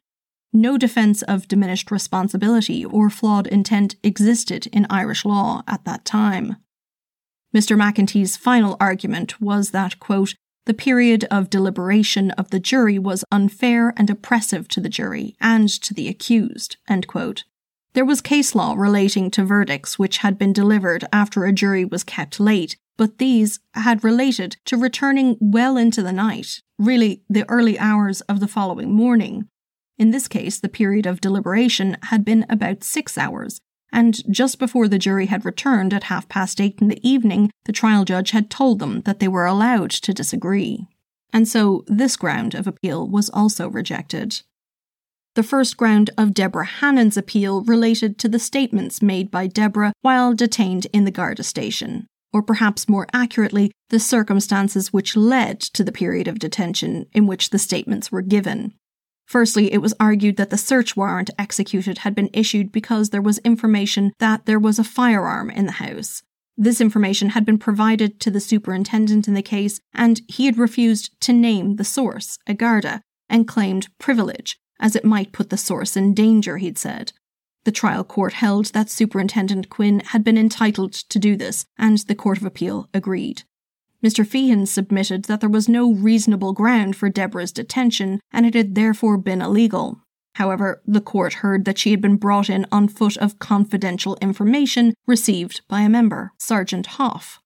no 0.53 0.77
defence 0.77 1.21
of 1.23 1.47
diminished 1.47 1.91
responsibility 1.91 2.83
or 2.85 3.09
flawed 3.09 3.47
intent 3.47 3.95
existed 4.03 4.67
in 4.67 4.87
Irish 4.89 5.25
law 5.25 5.63
at 5.67 5.83
that 5.85 6.05
time. 6.05 6.57
Mr. 7.55 7.77
McEntee's 7.77 8.37
final 8.37 8.77
argument 8.79 9.41
was 9.41 9.71
that, 9.71 9.99
quote, 9.99 10.35
the 10.65 10.73
period 10.73 11.25
of 11.25 11.49
deliberation 11.49 12.31
of 12.31 12.49
the 12.49 12.59
jury 12.59 12.99
was 12.99 13.25
unfair 13.31 13.93
and 13.97 14.09
oppressive 14.09 14.67
to 14.69 14.79
the 14.79 14.89
jury 14.89 15.35
and 15.41 15.67
to 15.67 15.93
the 15.93 16.07
accused. 16.07 16.77
There 17.93 18.05
was 18.05 18.21
case 18.21 18.55
law 18.55 18.73
relating 18.75 19.31
to 19.31 19.43
verdicts 19.43 19.99
which 19.99 20.19
had 20.19 20.37
been 20.37 20.53
delivered 20.53 21.03
after 21.11 21.45
a 21.45 21.51
jury 21.51 21.83
was 21.83 22.03
kept 22.03 22.39
late, 22.39 22.77
but 22.95 23.17
these 23.17 23.59
had 23.73 24.03
related 24.03 24.57
to 24.65 24.77
returning 24.77 25.37
well 25.41 25.75
into 25.75 26.01
the 26.01 26.13
night, 26.13 26.61
really 26.77 27.23
the 27.27 27.49
early 27.49 27.77
hours 27.79 28.21
of 28.21 28.39
the 28.39 28.47
following 28.47 28.93
morning, 28.93 29.49
in 30.01 30.09
this 30.09 30.27
case, 30.27 30.59
the 30.59 30.67
period 30.67 31.05
of 31.05 31.21
deliberation 31.21 31.95
had 32.05 32.25
been 32.25 32.43
about 32.49 32.83
six 32.83 33.19
hours, 33.19 33.61
and 33.91 34.21
just 34.31 34.59
before 34.59 34.87
the 34.87 34.99
jury 34.99 35.25
had 35.25 35.45
returned 35.45 35.93
at 35.93 36.05
half 36.05 36.29
past 36.29 36.61
eight 36.61 36.79
in 36.81 36.87
the 36.87 37.07
evening, 37.07 37.51
the 37.65 37.73
trial 37.73 38.05
judge 38.05 38.31
had 38.31 38.49
told 38.49 38.79
them 38.79 39.01
that 39.01 39.19
they 39.19 39.27
were 39.27 39.45
allowed 39.45 39.91
to 39.91 40.13
disagree. 40.13 40.87
And 41.33 41.47
so 41.47 41.83
this 41.87 42.15
ground 42.15 42.55
of 42.55 42.67
appeal 42.67 43.07
was 43.07 43.29
also 43.29 43.69
rejected. 43.69 44.41
The 45.35 45.43
first 45.43 45.77
ground 45.77 46.09
of 46.17 46.33
Deborah 46.33 46.65
Hannon's 46.65 47.15
appeal 47.15 47.63
related 47.63 48.17
to 48.19 48.27
the 48.27 48.39
statements 48.39 49.01
made 49.01 49.31
by 49.31 49.47
Deborah 49.47 49.93
while 50.01 50.33
detained 50.33 50.87
in 50.91 51.05
the 51.05 51.11
Garda 51.11 51.43
station, 51.43 52.07
or 52.33 52.41
perhaps 52.41 52.89
more 52.89 53.07
accurately, 53.13 53.71
the 53.89 53.99
circumstances 53.99 54.91
which 54.91 55.15
led 55.15 55.61
to 55.61 55.85
the 55.85 55.91
period 55.91 56.27
of 56.27 56.39
detention 56.39 57.05
in 57.13 57.27
which 57.27 57.49
the 57.49 57.59
statements 57.59 58.11
were 58.11 58.21
given. 58.21 58.73
Firstly, 59.32 59.71
it 59.71 59.77
was 59.77 59.93
argued 59.97 60.36
that 60.36 60.49
the 60.49 60.57
search 60.57 60.97
warrant 60.97 61.29
executed 61.39 61.99
had 61.99 62.13
been 62.13 62.29
issued 62.34 62.69
because 62.69 63.11
there 63.11 63.21
was 63.21 63.38
information 63.45 64.11
that 64.19 64.45
there 64.45 64.59
was 64.59 64.77
a 64.77 64.84
firearm 64.84 65.49
in 65.49 65.67
the 65.67 65.79
house. 65.84 66.21
This 66.57 66.82
information 66.82 67.29
had 67.29 67.45
been 67.45 67.57
provided 67.57 68.19
to 68.19 68.29
the 68.29 68.41
superintendent 68.41 69.29
in 69.29 69.34
the 69.34 69.41
case, 69.41 69.79
and 69.93 70.19
he 70.27 70.47
had 70.47 70.57
refused 70.57 71.17
to 71.21 71.32
name 71.32 71.77
the 71.77 71.86
source, 71.86 72.39
a 72.45 72.53
Garda, 72.53 73.03
and 73.29 73.47
claimed 73.47 73.88
privilege, 73.99 74.59
as 74.82 74.97
it 74.97 75.05
might 75.05 75.32
put 75.32 75.49
the 75.49 75.55
source 75.55 75.95
in 75.95 76.13
danger, 76.13 76.57
he'd 76.57 76.77
said. 76.77 77.13
The 77.63 77.71
trial 77.71 78.03
court 78.03 78.34
held 78.34 78.65
that 78.73 78.89
Superintendent 78.89 79.69
Quinn 79.69 80.01
had 80.07 80.25
been 80.25 80.38
entitled 80.38 80.91
to 80.91 81.19
do 81.19 81.38
this, 81.38 81.65
and 81.77 81.99
the 81.99 82.15
Court 82.15 82.39
of 82.39 82.45
Appeal 82.45 82.89
agreed. 82.93 83.43
Mr. 84.03 84.25
Feehan 84.25 84.67
submitted 84.67 85.25
that 85.25 85.41
there 85.41 85.49
was 85.49 85.69
no 85.69 85.91
reasonable 85.93 86.53
ground 86.53 86.95
for 86.95 87.09
Deborah's 87.09 87.51
detention 87.51 88.19
and 88.31 88.45
it 88.45 88.53
had 88.55 88.75
therefore 88.75 89.17
been 89.17 89.41
illegal. 89.41 90.01
However, 90.35 90.81
the 90.85 91.01
court 91.01 91.35
heard 91.35 91.65
that 91.65 91.77
she 91.77 91.91
had 91.91 92.01
been 92.01 92.15
brought 92.15 92.49
in 92.49 92.65
on 92.71 92.87
foot 92.87 93.17
of 93.17 93.39
confidential 93.39 94.17
information 94.21 94.93
received 95.05 95.61
by 95.67 95.81
a 95.81 95.89
member, 95.89 96.31
Sergeant 96.39 96.87
Hoff. 96.87 97.39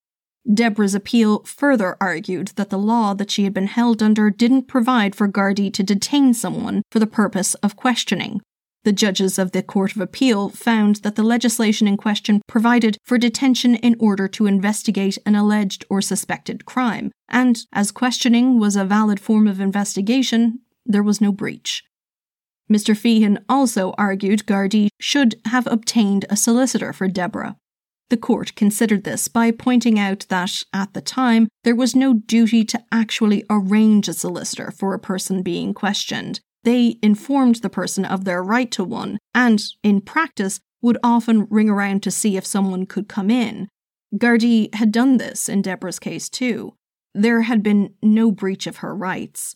Deborah's 0.52 0.94
appeal 0.94 1.40
further 1.44 1.98
argued 2.00 2.50
that 2.56 2.70
the 2.70 2.78
law 2.78 3.16
that 3.16 3.32
she 3.32 3.46
had 3.46 3.54
been 3.54 3.68
held 3.68 4.04
under 4.04 4.30
didn't 4.30 4.68
provide 4.68 5.16
for 5.16 5.28
Gardaí 5.28 5.74
to 5.74 5.84
detain 5.84 6.36
someone 6.36 6.84
for 6.92 7.00
the 7.00 7.08
purpose 7.08 7.56
of 7.56 7.76
questioning, 7.76 8.42
the 8.86 8.94
judges 8.94 9.38
of 9.38 9.52
the 9.52 9.64
Court 9.64 9.96
of 9.96 10.02
Appeal 10.02 10.50
found 10.50 10.98
that 10.98 11.16
the 11.16 11.24
legislation 11.24 11.88
in 11.88 11.98
question 11.98 12.42
provided 12.48 12.98
for 13.04 13.18
detention 13.18 13.76
in 13.76 13.96
order 14.00 14.28
to 14.30 14.46
investigate 14.46 15.18
an 15.26 15.36
alleged 15.36 15.84
or 15.90 16.02
suspected 16.02 16.66
crime, 16.66 17.12
and 17.28 17.66
as 17.74 17.92
questioning 17.92 18.60
was 18.60 18.76
a 18.76 18.86
valid 18.86 19.20
form 19.20 19.48
of 19.48 19.60
investigation, 19.60 20.60
there 20.86 21.04
was 21.04 21.20
no 21.20 21.32
breach. 21.32 21.84
Mr. 22.72 22.96
Feehan 22.96 23.44
also 23.50 23.94
argued 23.98 24.46
Gardaí 24.46 24.90
should 25.00 25.36
have 25.46 25.68
obtained 25.68 26.26
a 26.30 26.38
solicitor 26.38 26.94
for 26.94 27.08
Deborah. 27.08 27.58
The 28.10 28.18
court 28.18 28.54
considered 28.56 29.04
this 29.04 29.28
by 29.28 29.50
pointing 29.50 29.98
out 29.98 30.28
that, 30.30 30.62
at 30.72 30.94
the 30.94 31.02
time, 31.02 31.48
there 31.64 31.76
was 31.76 31.96
no 31.96 32.14
duty 32.14 32.64
to 32.66 32.84
actually 32.92 33.44
arrange 33.50 34.08
a 34.08 34.14
solicitor 34.14 34.70
for 34.70 34.94
a 34.94 35.00
person 35.00 35.42
being 35.42 35.74
questioned, 35.74 36.40
they 36.66 36.98
informed 37.02 37.58
the 37.58 37.70
person 37.70 38.04
of 38.04 38.26
their 38.26 38.44
right 38.44 38.70
to 38.72 38.84
one, 38.84 39.20
and, 39.34 39.64
in 39.84 40.02
practice, 40.02 40.60
would 40.82 40.98
often 41.04 41.48
ring 41.50 41.70
around 41.70 42.04
to 42.04 42.12
see 42.12 42.36
if 42.36 42.46
someone 42.46 42.86
could 42.86 43.08
come 43.08 43.32
in. 43.32 43.70
Gardaí 44.16 44.74
had 44.76 44.92
done 44.92 45.18
this 45.18 45.48
in 45.48 45.62
Deborah's 45.62 46.00
case 46.00 46.28
too. 46.28 46.74
There 47.14 47.44
had 47.44 47.64
been 47.64 47.94
no 48.02 48.32
breach 48.32 48.68
of 48.68 48.78
her 48.78 48.96
rights. 48.96 49.56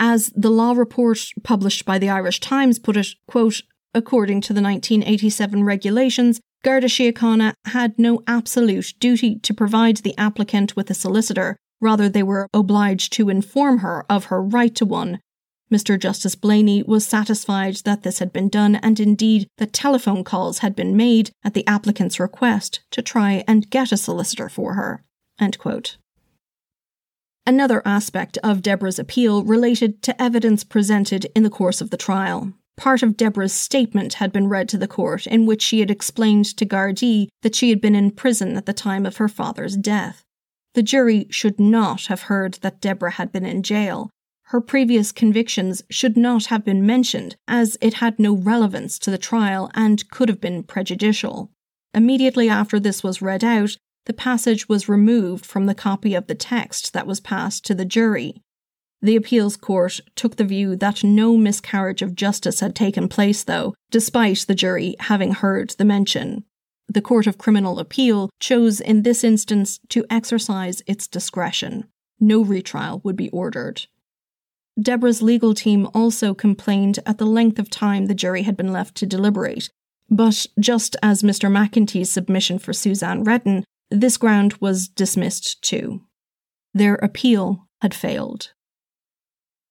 As 0.00 0.32
the 0.34 0.50
law 0.50 0.72
report 0.72 1.18
published 1.42 1.84
by 1.84 1.98
the 1.98 2.08
Irish 2.08 2.40
Times 2.40 2.78
put 2.78 2.96
it, 2.96 3.08
quote, 3.26 3.62
according 3.92 4.40
to 4.42 4.52
the 4.52 4.62
1987 4.62 5.64
regulations, 5.64 6.40
Garda 6.64 6.86
Síochána 6.86 7.54
had 7.66 7.98
no 7.98 8.22
absolute 8.26 8.94
duty 8.98 9.38
to 9.40 9.54
provide 9.54 9.98
the 9.98 10.16
applicant 10.18 10.74
with 10.74 10.90
a 10.90 10.94
solicitor, 10.94 11.56
rather, 11.80 12.08
they 12.08 12.22
were 12.22 12.48
obliged 12.52 13.12
to 13.14 13.28
inform 13.28 13.78
her 13.78 14.04
of 14.08 14.26
her 14.26 14.42
right 14.42 14.74
to 14.74 14.84
one 14.84 15.20
Mr. 15.74 15.98
Justice 15.98 16.36
Blaney 16.36 16.84
was 16.84 17.04
satisfied 17.04 17.74
that 17.78 18.04
this 18.04 18.20
had 18.20 18.32
been 18.32 18.48
done 18.48 18.76
and 18.76 19.00
indeed 19.00 19.48
that 19.58 19.72
telephone 19.72 20.22
calls 20.22 20.58
had 20.58 20.76
been 20.76 20.96
made 20.96 21.32
at 21.42 21.52
the 21.52 21.66
applicant's 21.66 22.20
request 22.20 22.78
to 22.92 23.02
try 23.02 23.42
and 23.48 23.70
get 23.70 23.90
a 23.90 23.96
solicitor 23.96 24.48
for 24.48 24.74
her. 24.74 25.02
Another 27.44 27.82
aspect 27.84 28.38
of 28.44 28.62
Deborah's 28.62 29.00
appeal 29.00 29.42
related 29.42 30.00
to 30.02 30.22
evidence 30.22 30.62
presented 30.62 31.26
in 31.34 31.42
the 31.42 31.50
course 31.50 31.80
of 31.80 31.90
the 31.90 31.96
trial. 31.96 32.52
Part 32.76 33.02
of 33.02 33.16
Deborah's 33.16 33.52
statement 33.52 34.14
had 34.14 34.30
been 34.32 34.46
read 34.46 34.68
to 34.68 34.78
the 34.78 34.86
court 34.86 35.26
in 35.26 35.44
which 35.44 35.60
she 35.60 35.80
had 35.80 35.90
explained 35.90 36.56
to 36.56 36.64
Gardaí 36.64 37.26
that 37.42 37.56
she 37.56 37.70
had 37.70 37.80
been 37.80 37.96
in 37.96 38.12
prison 38.12 38.56
at 38.56 38.66
the 38.66 38.72
time 38.72 39.04
of 39.04 39.16
her 39.16 39.28
father's 39.28 39.76
death. 39.76 40.22
The 40.74 40.84
jury 40.84 41.26
should 41.30 41.58
not 41.58 42.06
have 42.06 42.22
heard 42.22 42.54
that 42.62 42.80
Deborah 42.80 43.12
had 43.12 43.32
been 43.32 43.44
in 43.44 43.64
jail, 43.64 44.10
her 44.54 44.60
previous 44.60 45.10
convictions 45.10 45.82
should 45.90 46.16
not 46.16 46.46
have 46.46 46.64
been 46.64 46.86
mentioned, 46.86 47.34
as 47.48 47.76
it 47.80 47.94
had 47.94 48.20
no 48.20 48.36
relevance 48.36 49.00
to 49.00 49.10
the 49.10 49.18
trial 49.18 49.68
and 49.74 50.08
could 50.10 50.28
have 50.28 50.40
been 50.40 50.62
prejudicial. 50.62 51.50
immediately 51.92 52.48
after 52.48 52.78
this 52.78 53.02
was 53.02 53.20
read 53.20 53.42
out, 53.42 53.76
the 54.06 54.12
passage 54.12 54.68
was 54.68 54.88
removed 54.88 55.44
from 55.44 55.66
the 55.66 55.74
copy 55.74 56.14
of 56.14 56.28
the 56.28 56.36
text 56.36 56.92
that 56.92 57.04
was 57.04 57.18
passed 57.18 57.64
to 57.64 57.74
the 57.74 57.84
jury. 57.84 58.40
The 59.02 59.16
appeals 59.16 59.56
court 59.56 59.98
took 60.14 60.36
the 60.36 60.44
view 60.44 60.76
that 60.76 61.02
no 61.02 61.36
miscarriage 61.36 62.00
of 62.00 62.14
justice 62.14 62.60
had 62.60 62.76
taken 62.76 63.08
place, 63.08 63.42
though, 63.42 63.74
despite 63.90 64.44
the 64.46 64.54
jury 64.54 64.94
having 65.00 65.32
heard 65.32 65.70
the 65.70 65.84
mention. 65.84 66.44
The 66.86 67.02
Court 67.02 67.26
of 67.26 67.38
Criminal 67.38 67.80
Appeal 67.80 68.30
chose 68.38 68.80
in 68.80 69.02
this 69.02 69.24
instance 69.24 69.80
to 69.88 70.06
exercise 70.08 70.80
its 70.86 71.08
discretion. 71.08 71.88
No 72.20 72.44
retrial 72.44 73.00
would 73.02 73.16
be 73.16 73.30
ordered. 73.30 73.86
Deborah's 74.80 75.22
legal 75.22 75.54
team 75.54 75.88
also 75.94 76.34
complained 76.34 76.98
at 77.06 77.18
the 77.18 77.26
length 77.26 77.58
of 77.58 77.70
time 77.70 78.06
the 78.06 78.14
jury 78.14 78.42
had 78.42 78.56
been 78.56 78.72
left 78.72 78.94
to 78.96 79.06
deliberate. 79.06 79.70
But 80.10 80.46
just 80.58 80.96
as 81.02 81.22
Mr. 81.22 81.50
McEntee's 81.50 82.10
submission 82.10 82.58
for 82.58 82.72
Suzanne 82.72 83.24
Redden, 83.24 83.64
this 83.90 84.16
ground 84.16 84.54
was 84.60 84.88
dismissed 84.88 85.62
too. 85.62 86.02
Their 86.72 86.96
appeal 86.96 87.66
had 87.80 87.94
failed. 87.94 88.52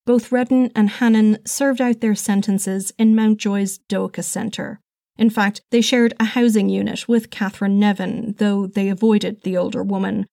Both 0.06 0.32
Redden 0.32 0.72
and 0.76 0.89
Hannon 0.89 1.38
served 1.45 1.82
out 1.82 2.01
their 2.01 2.16
sentences 2.16 2.91
in 2.97 3.16
Mountjoy's 3.16 3.80
Dochas 3.89 4.26
Centre. 4.26 4.80
In 5.18 5.30
fact, 5.30 5.62
they 5.72 5.82
shared 5.82 6.14
a 6.20 6.26
housing 6.26 6.70
unit 6.70 7.08
with 7.08 7.30
Catherine 7.30 7.80
Nevin, 7.80 8.36
though 8.38 8.68
they 8.68 8.89
avoided 8.89 9.43
the 9.43 9.56
older 9.56 9.84
woman, 9.84 10.26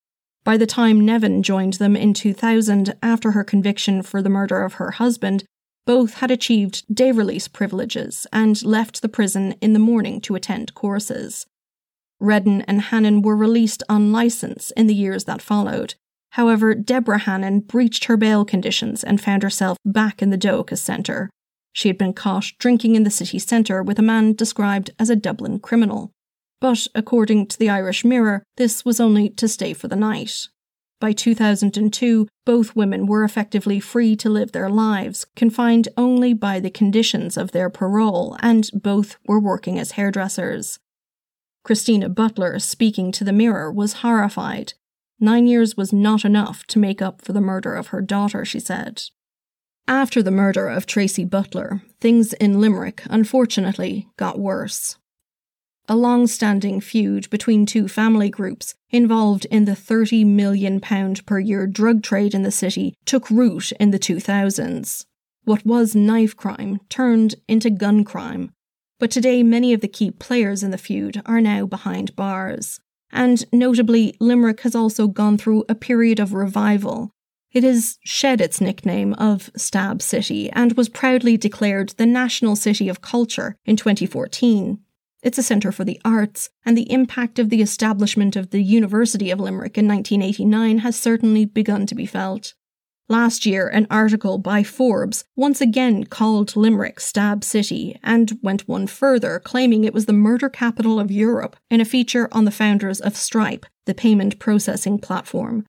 by 0.51 0.57
the 0.57 0.67
time 0.67 1.07
Nevin 1.07 1.45
joined 1.45 1.75
them 1.75 1.95
in 1.95 2.13
2000 2.13 2.97
after 3.05 3.31
her 3.31 3.45
conviction 3.45 4.03
for 4.03 4.21
the 4.21 4.29
murder 4.29 4.65
of 4.65 4.73
her 4.73 4.91
husband, 4.91 5.45
both 5.87 6.15
had 6.15 6.33
achieved 6.33 6.93
day 6.93 7.13
release 7.13 7.47
privileges 7.47 8.27
and 8.33 8.61
left 8.65 9.01
the 9.01 9.09
prison 9.09 9.55
in 9.61 9.75
the 9.75 9.79
morning 9.79 10.21
to 10.23 10.35
attend 10.35 10.75
courses. 10.75 11.47
Redden 12.19 12.63
and 12.63 12.81
Hannon 12.81 13.23
were 13.23 13.37
released 13.37 13.85
on 13.89 14.11
license 14.11 14.73
in 14.73 14.89
the 14.89 14.95
years 14.95 15.23
that 15.27 15.41
followed. 15.41 15.95
However, 16.31 16.75
Deborah 16.75 17.19
Hannon 17.19 17.61
breached 17.61 18.07
her 18.07 18.17
bail 18.17 18.45
conditions 18.45 19.05
and 19.05 19.21
found 19.21 19.45
herself 19.45 19.79
back 19.85 20.21
in 20.21 20.31
the 20.31 20.37
Dochas 20.37 20.79
Centre. 20.79 21.31
She 21.73 21.87
had 21.87 21.97
been 21.97 22.13
caught 22.13 22.51
drinking 22.59 22.97
in 22.97 23.05
the 23.05 23.11
city 23.13 23.39
centre 23.39 23.85
with 23.85 24.01
a 24.01 24.03
man 24.03 24.33
described 24.33 24.91
as 24.99 25.11
a 25.11 25.15
Dublin 25.15 25.61
criminal. 25.61 26.11
But 26.61 26.87
according 26.95 27.47
to 27.47 27.59
the 27.59 27.71
Irish 27.71 28.05
Mirror, 28.05 28.45
this 28.57 28.85
was 28.85 29.01
only 29.01 29.31
to 29.31 29.49
stay 29.49 29.73
for 29.73 29.89
the 29.89 29.97
night. 29.97 30.49
By 31.01 31.13
2002, 31.13 32.29
both 32.45 32.77
women 32.77 33.07
were 33.07 33.25
effectively 33.25 33.81
free 33.81 34.15
to 34.17 34.29
live 34.29 34.53
their 34.53 34.69
lives, 34.69 35.25
confined 35.35 35.89
only 35.97 36.35
by 36.35 36.61
the 36.61 36.71
conditions 36.71 37.39
of 37.39 37.53
their 37.53 37.71
parole, 37.71 38.37
and 38.41 38.69
both 38.75 39.17
were 39.27 39.41
working 39.41 39.79
as 39.79 39.93
hairdressers. 39.93 40.79
Christina 41.65 42.11
Butler, 42.11 42.59
speaking 42.59 43.13
to 43.13 43.25
the 43.25 43.33
Mirror, 43.33 43.73
was 43.73 43.95
horrified. 43.95 44.75
Nine 45.19 45.47
years 45.47 45.77
was 45.77 45.93
not 45.93 46.25
enough 46.27 46.67
to 46.67 46.79
make 46.79 47.01
up 47.01 47.23
for 47.23 47.33
the 47.33 47.41
murder 47.41 47.75
of 47.75 47.89
her 47.89 48.03
daughter, 48.03 48.45
she 48.45 48.61
said. 48.61 49.03
After 49.89 50.23
the 50.23 50.31
murder 50.31 50.69
of 50.69 50.85
Tracy 50.85 51.25
Butler, 51.25 51.83
things 52.01 52.35
in 52.35 52.61
Limerick, 52.61 53.03
unfortunately, 53.09 54.09
got 54.19 54.39
worse 54.39 54.97
a 55.91 55.97
long 55.97 56.25
standing 56.25 56.81
feud 56.81 57.29
between 57.31 57.67
two 57.67 57.89
family 57.89 58.31
groups 58.31 58.77
involved 58.91 59.45
in 59.47 59.65
the 59.65 59.73
£30 59.73 60.25
million 60.25 60.79
per 60.81 61.41
year 61.41 61.67
drug 61.67 62.01
trade 62.01 62.33
in 62.33 62.43
the 62.43 62.53
city 62.53 62.95
took 63.05 63.29
root 63.29 63.73
in 63.73 63.91
the 63.91 63.99
2000s. 63.99 65.05
What 65.45 65.67
was 65.67 65.97
knife 65.97 66.37
crime 66.37 66.79
turned 66.89 67.35
into 67.49 67.71
gun 67.71 68.05
crime. 68.05 68.53
But 69.01 69.11
today, 69.11 69.43
many 69.43 69.73
of 69.73 69.81
the 69.81 69.89
key 69.89 70.13
players 70.13 70.63
in 70.63 70.71
the 70.71 70.79
feud 70.79 71.21
are 71.27 71.41
now 71.41 71.67
behind 71.67 72.15
bars. 72.15 72.79
And 73.11 73.45
notably, 73.53 74.15
Limerick 74.21 74.61
has 74.61 74.77
also 74.77 75.09
gone 75.09 75.39
through 75.39 75.65
a 75.69 75.75
period 75.75 76.21
of 76.21 76.35
revival. 76.35 77.11
It 77.51 77.65
has 77.65 77.99
shed 78.05 78.41
its 78.41 78.61
nickname 78.61 79.15
of 79.15 79.51
Stab 79.57 80.03
City 80.03 80.53
and 80.53 80.75
was 80.75 80.89
proudly 80.89 81.37
declared 81.37 81.95
the 81.97 82.07
National 82.07 82.55
City 82.55 82.89
of 82.89 83.01
Culture 83.01 83.57
in 83.65 83.75
2014. 83.75 84.79
It's 85.23 85.39
a 85.39 85.43
centre 85.43 85.71
for 85.71 85.85
the 85.85 86.01
arts, 86.05 86.51
and 86.65 86.77
the 86.77 86.91
impact 86.91 87.39
of 87.39 87.51
the 87.51 87.61
establishment 87.61 88.37
of 88.37 88.51
the 88.51 88.63
University 88.63 89.31
of 89.31 89.39
Limerick 89.39 89.77
in 89.77 89.87
1989 89.87 90.79
has 90.79 90.97
certainly 90.97 91.45
begun 91.45 91.87
to 91.87 91.95
be 91.95 92.07
felt. 92.07 92.55
Last 93.11 93.45
year, 93.45 93.69
an 93.69 93.89
article 93.91 94.39
by 94.39 94.63
Forbes 94.63 95.25
once 95.35 95.61
again 95.61 96.05
called 96.05 96.57
Limerick 96.57 97.01
Stab 97.01 97.43
City 97.43 97.99
and 98.05 98.39
went 98.41 98.69
one 98.69 98.87
further, 98.87 99.41
claiming 99.41 99.85
it 99.85 99.93
was 99.93 100.07
the 100.07 100.13
murder 100.13 100.49
capital 100.49 101.01
of 101.01 101.11
Europe 101.11 101.57
in 101.71 101.81
a 101.81 101.85
feature 101.85 102.29
on 102.33 102.45
the 102.45 102.53
founders 102.53 103.01
of 103.01 103.17
Stripe, 103.17 103.67
the 103.85 103.95
payment 103.95 104.39
processing 104.39 104.99
platform, 104.99 105.67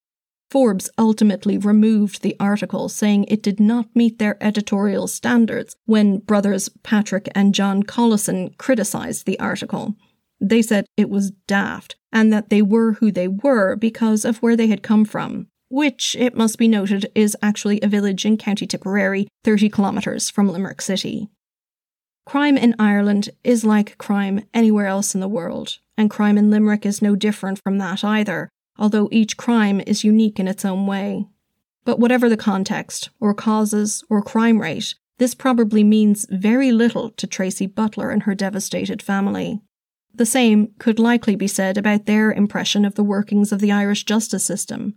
Forbes 0.52 0.90
ultimately 0.98 1.58
removed 1.58 2.22
the 2.22 2.36
article, 2.38 2.90
saying 2.90 3.24
it 3.30 3.42
did 3.42 3.62
not 3.62 3.88
meet 3.96 4.20
their 4.20 4.38
editorial 4.44 5.08
standards 5.08 5.78
when 5.86 6.18
brothers 6.18 6.68
Patrick 6.84 7.30
and 7.34 7.56
John 7.56 7.84
Collison 7.84 8.58
criticized 8.58 9.26
the 9.26 9.40
article. 9.40 9.96
They 10.42 10.62
said 10.62 10.88
it 10.98 11.10
was 11.10 11.32
daft 11.48 11.96
and 12.12 12.34
that 12.34 12.50
they 12.50 12.62
were 12.62 12.94
who 12.94 13.14
they 13.14 13.30
were 13.30 13.78
because 13.78 14.26
of 14.26 14.40
where 14.40 14.58
they 14.58 14.68
had 14.68 14.84
come 14.84 15.06
from, 15.06 15.48
which, 15.70 16.18
it 16.20 16.36
must 16.36 16.58
be 16.58 16.68
noted, 16.68 17.10
is 17.16 17.38
actually 17.42 17.80
a 17.82 17.88
village 17.88 18.26
in 18.26 18.36
County 18.36 18.68
Tipperary, 18.68 19.30
30 19.46 19.70
kilometres 19.70 20.30
from 20.30 20.50
Limerick 20.50 20.82
City. 20.82 21.30
Crime 22.26 22.58
in 22.58 22.76
Ireland 22.78 23.30
is 23.46 23.64
like 23.64 23.98
crime 23.98 24.44
anywhere 24.54 24.88
else 24.88 25.16
in 25.16 25.22
the 25.22 25.30
world, 25.30 25.78
and 25.98 26.10
crime 26.10 26.38
in 26.38 26.50
Limerick 26.52 26.86
is 26.86 27.02
no 27.02 27.16
different 27.16 27.62
from 27.64 27.78
that 27.78 28.04
either, 28.04 28.50
although 28.82 29.08
each 29.12 29.38
crime 29.38 29.80
is 29.86 30.04
unique 30.04 30.40
in 30.40 30.48
its 30.48 30.66
own 30.66 30.88
way. 30.88 31.28
But 31.86 32.00
whatever 32.00 32.28
the 32.28 32.36
context, 32.36 33.12
or 33.20 33.34
causes, 33.36 34.04
or 34.10 34.24
crime 34.24 34.60
rate, 34.60 34.96
this 35.20 35.36
probably 35.36 35.84
means 35.84 36.26
very 36.32 36.72
little 36.72 37.12
to 37.12 37.28
Tracy 37.28 37.68
Butler 37.68 38.10
and 38.10 38.24
her 38.24 38.34
devastated 38.34 39.02
family. 39.04 39.62
The 40.16 40.26
same 40.26 40.74
could 40.80 40.98
likely 40.98 41.36
be 41.36 41.48
said 41.48 41.78
about 41.78 42.08
their 42.08 42.32
impression 42.32 42.84
of 42.84 42.96
the 42.96 43.04
workings 43.04 43.52
of 43.52 43.60
the 43.60 43.72
Irish 43.72 44.04
justice 44.04 44.44
system. 44.44 44.96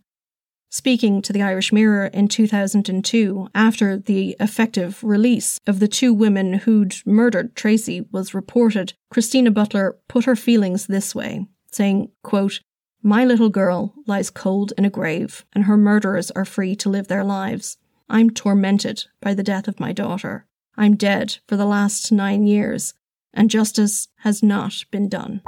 Speaking 0.70 1.20
to 1.22 1.32
the 1.32 1.42
Irish 1.42 1.70
Mirror 1.70 2.06
in 2.06 2.26
2002, 2.26 3.48
after 3.54 3.98
the 3.98 4.34
effective 4.40 5.04
release 5.04 5.60
of 5.66 5.78
the 5.78 5.88
two 5.88 6.12
women 6.14 6.54
who'd 6.54 6.96
murdered 7.04 7.54
Tracy 7.54 8.06
was 8.10 8.34
reported, 8.34 8.94
Christina 9.10 9.50
Butler 9.50 9.98
put 10.08 10.24
her 10.24 10.34
feelings 10.34 10.86
this 10.86 11.14
way, 11.14 11.46
saying, 11.70 12.10
quote, 12.22 12.60
my 13.06 13.22
little 13.22 13.50
girl 13.50 13.92
lies 14.06 14.30
cold 14.30 14.72
in 14.78 14.86
a 14.86 14.90
grave, 14.90 15.44
and 15.52 15.64
her 15.64 15.76
murderers 15.76 16.30
are 16.30 16.46
free 16.46 16.74
to 16.74 16.88
live 16.88 17.06
their 17.06 17.22
lives. 17.22 17.76
I'm 18.08 18.30
tormented 18.30 19.04
by 19.20 19.34
the 19.34 19.42
death 19.42 19.68
of 19.68 19.78
my 19.78 19.92
daughter. 19.92 20.46
I'm 20.78 20.96
dead 20.96 21.36
for 21.46 21.56
the 21.56 21.66
last 21.66 22.10
nine 22.10 22.46
years, 22.46 22.94
and 23.34 23.50
justice 23.50 24.08
has 24.20 24.42
not 24.42 24.84
been 24.90 25.10
done. 25.10 25.42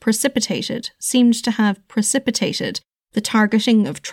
precipitated, 0.00 0.90
seemed 0.98 1.34
to 1.44 1.52
have 1.52 1.86
precipitated 1.88 2.80
the 3.12 3.20
targeting 3.20 3.86
of 3.86 4.02
tra- 4.02 4.10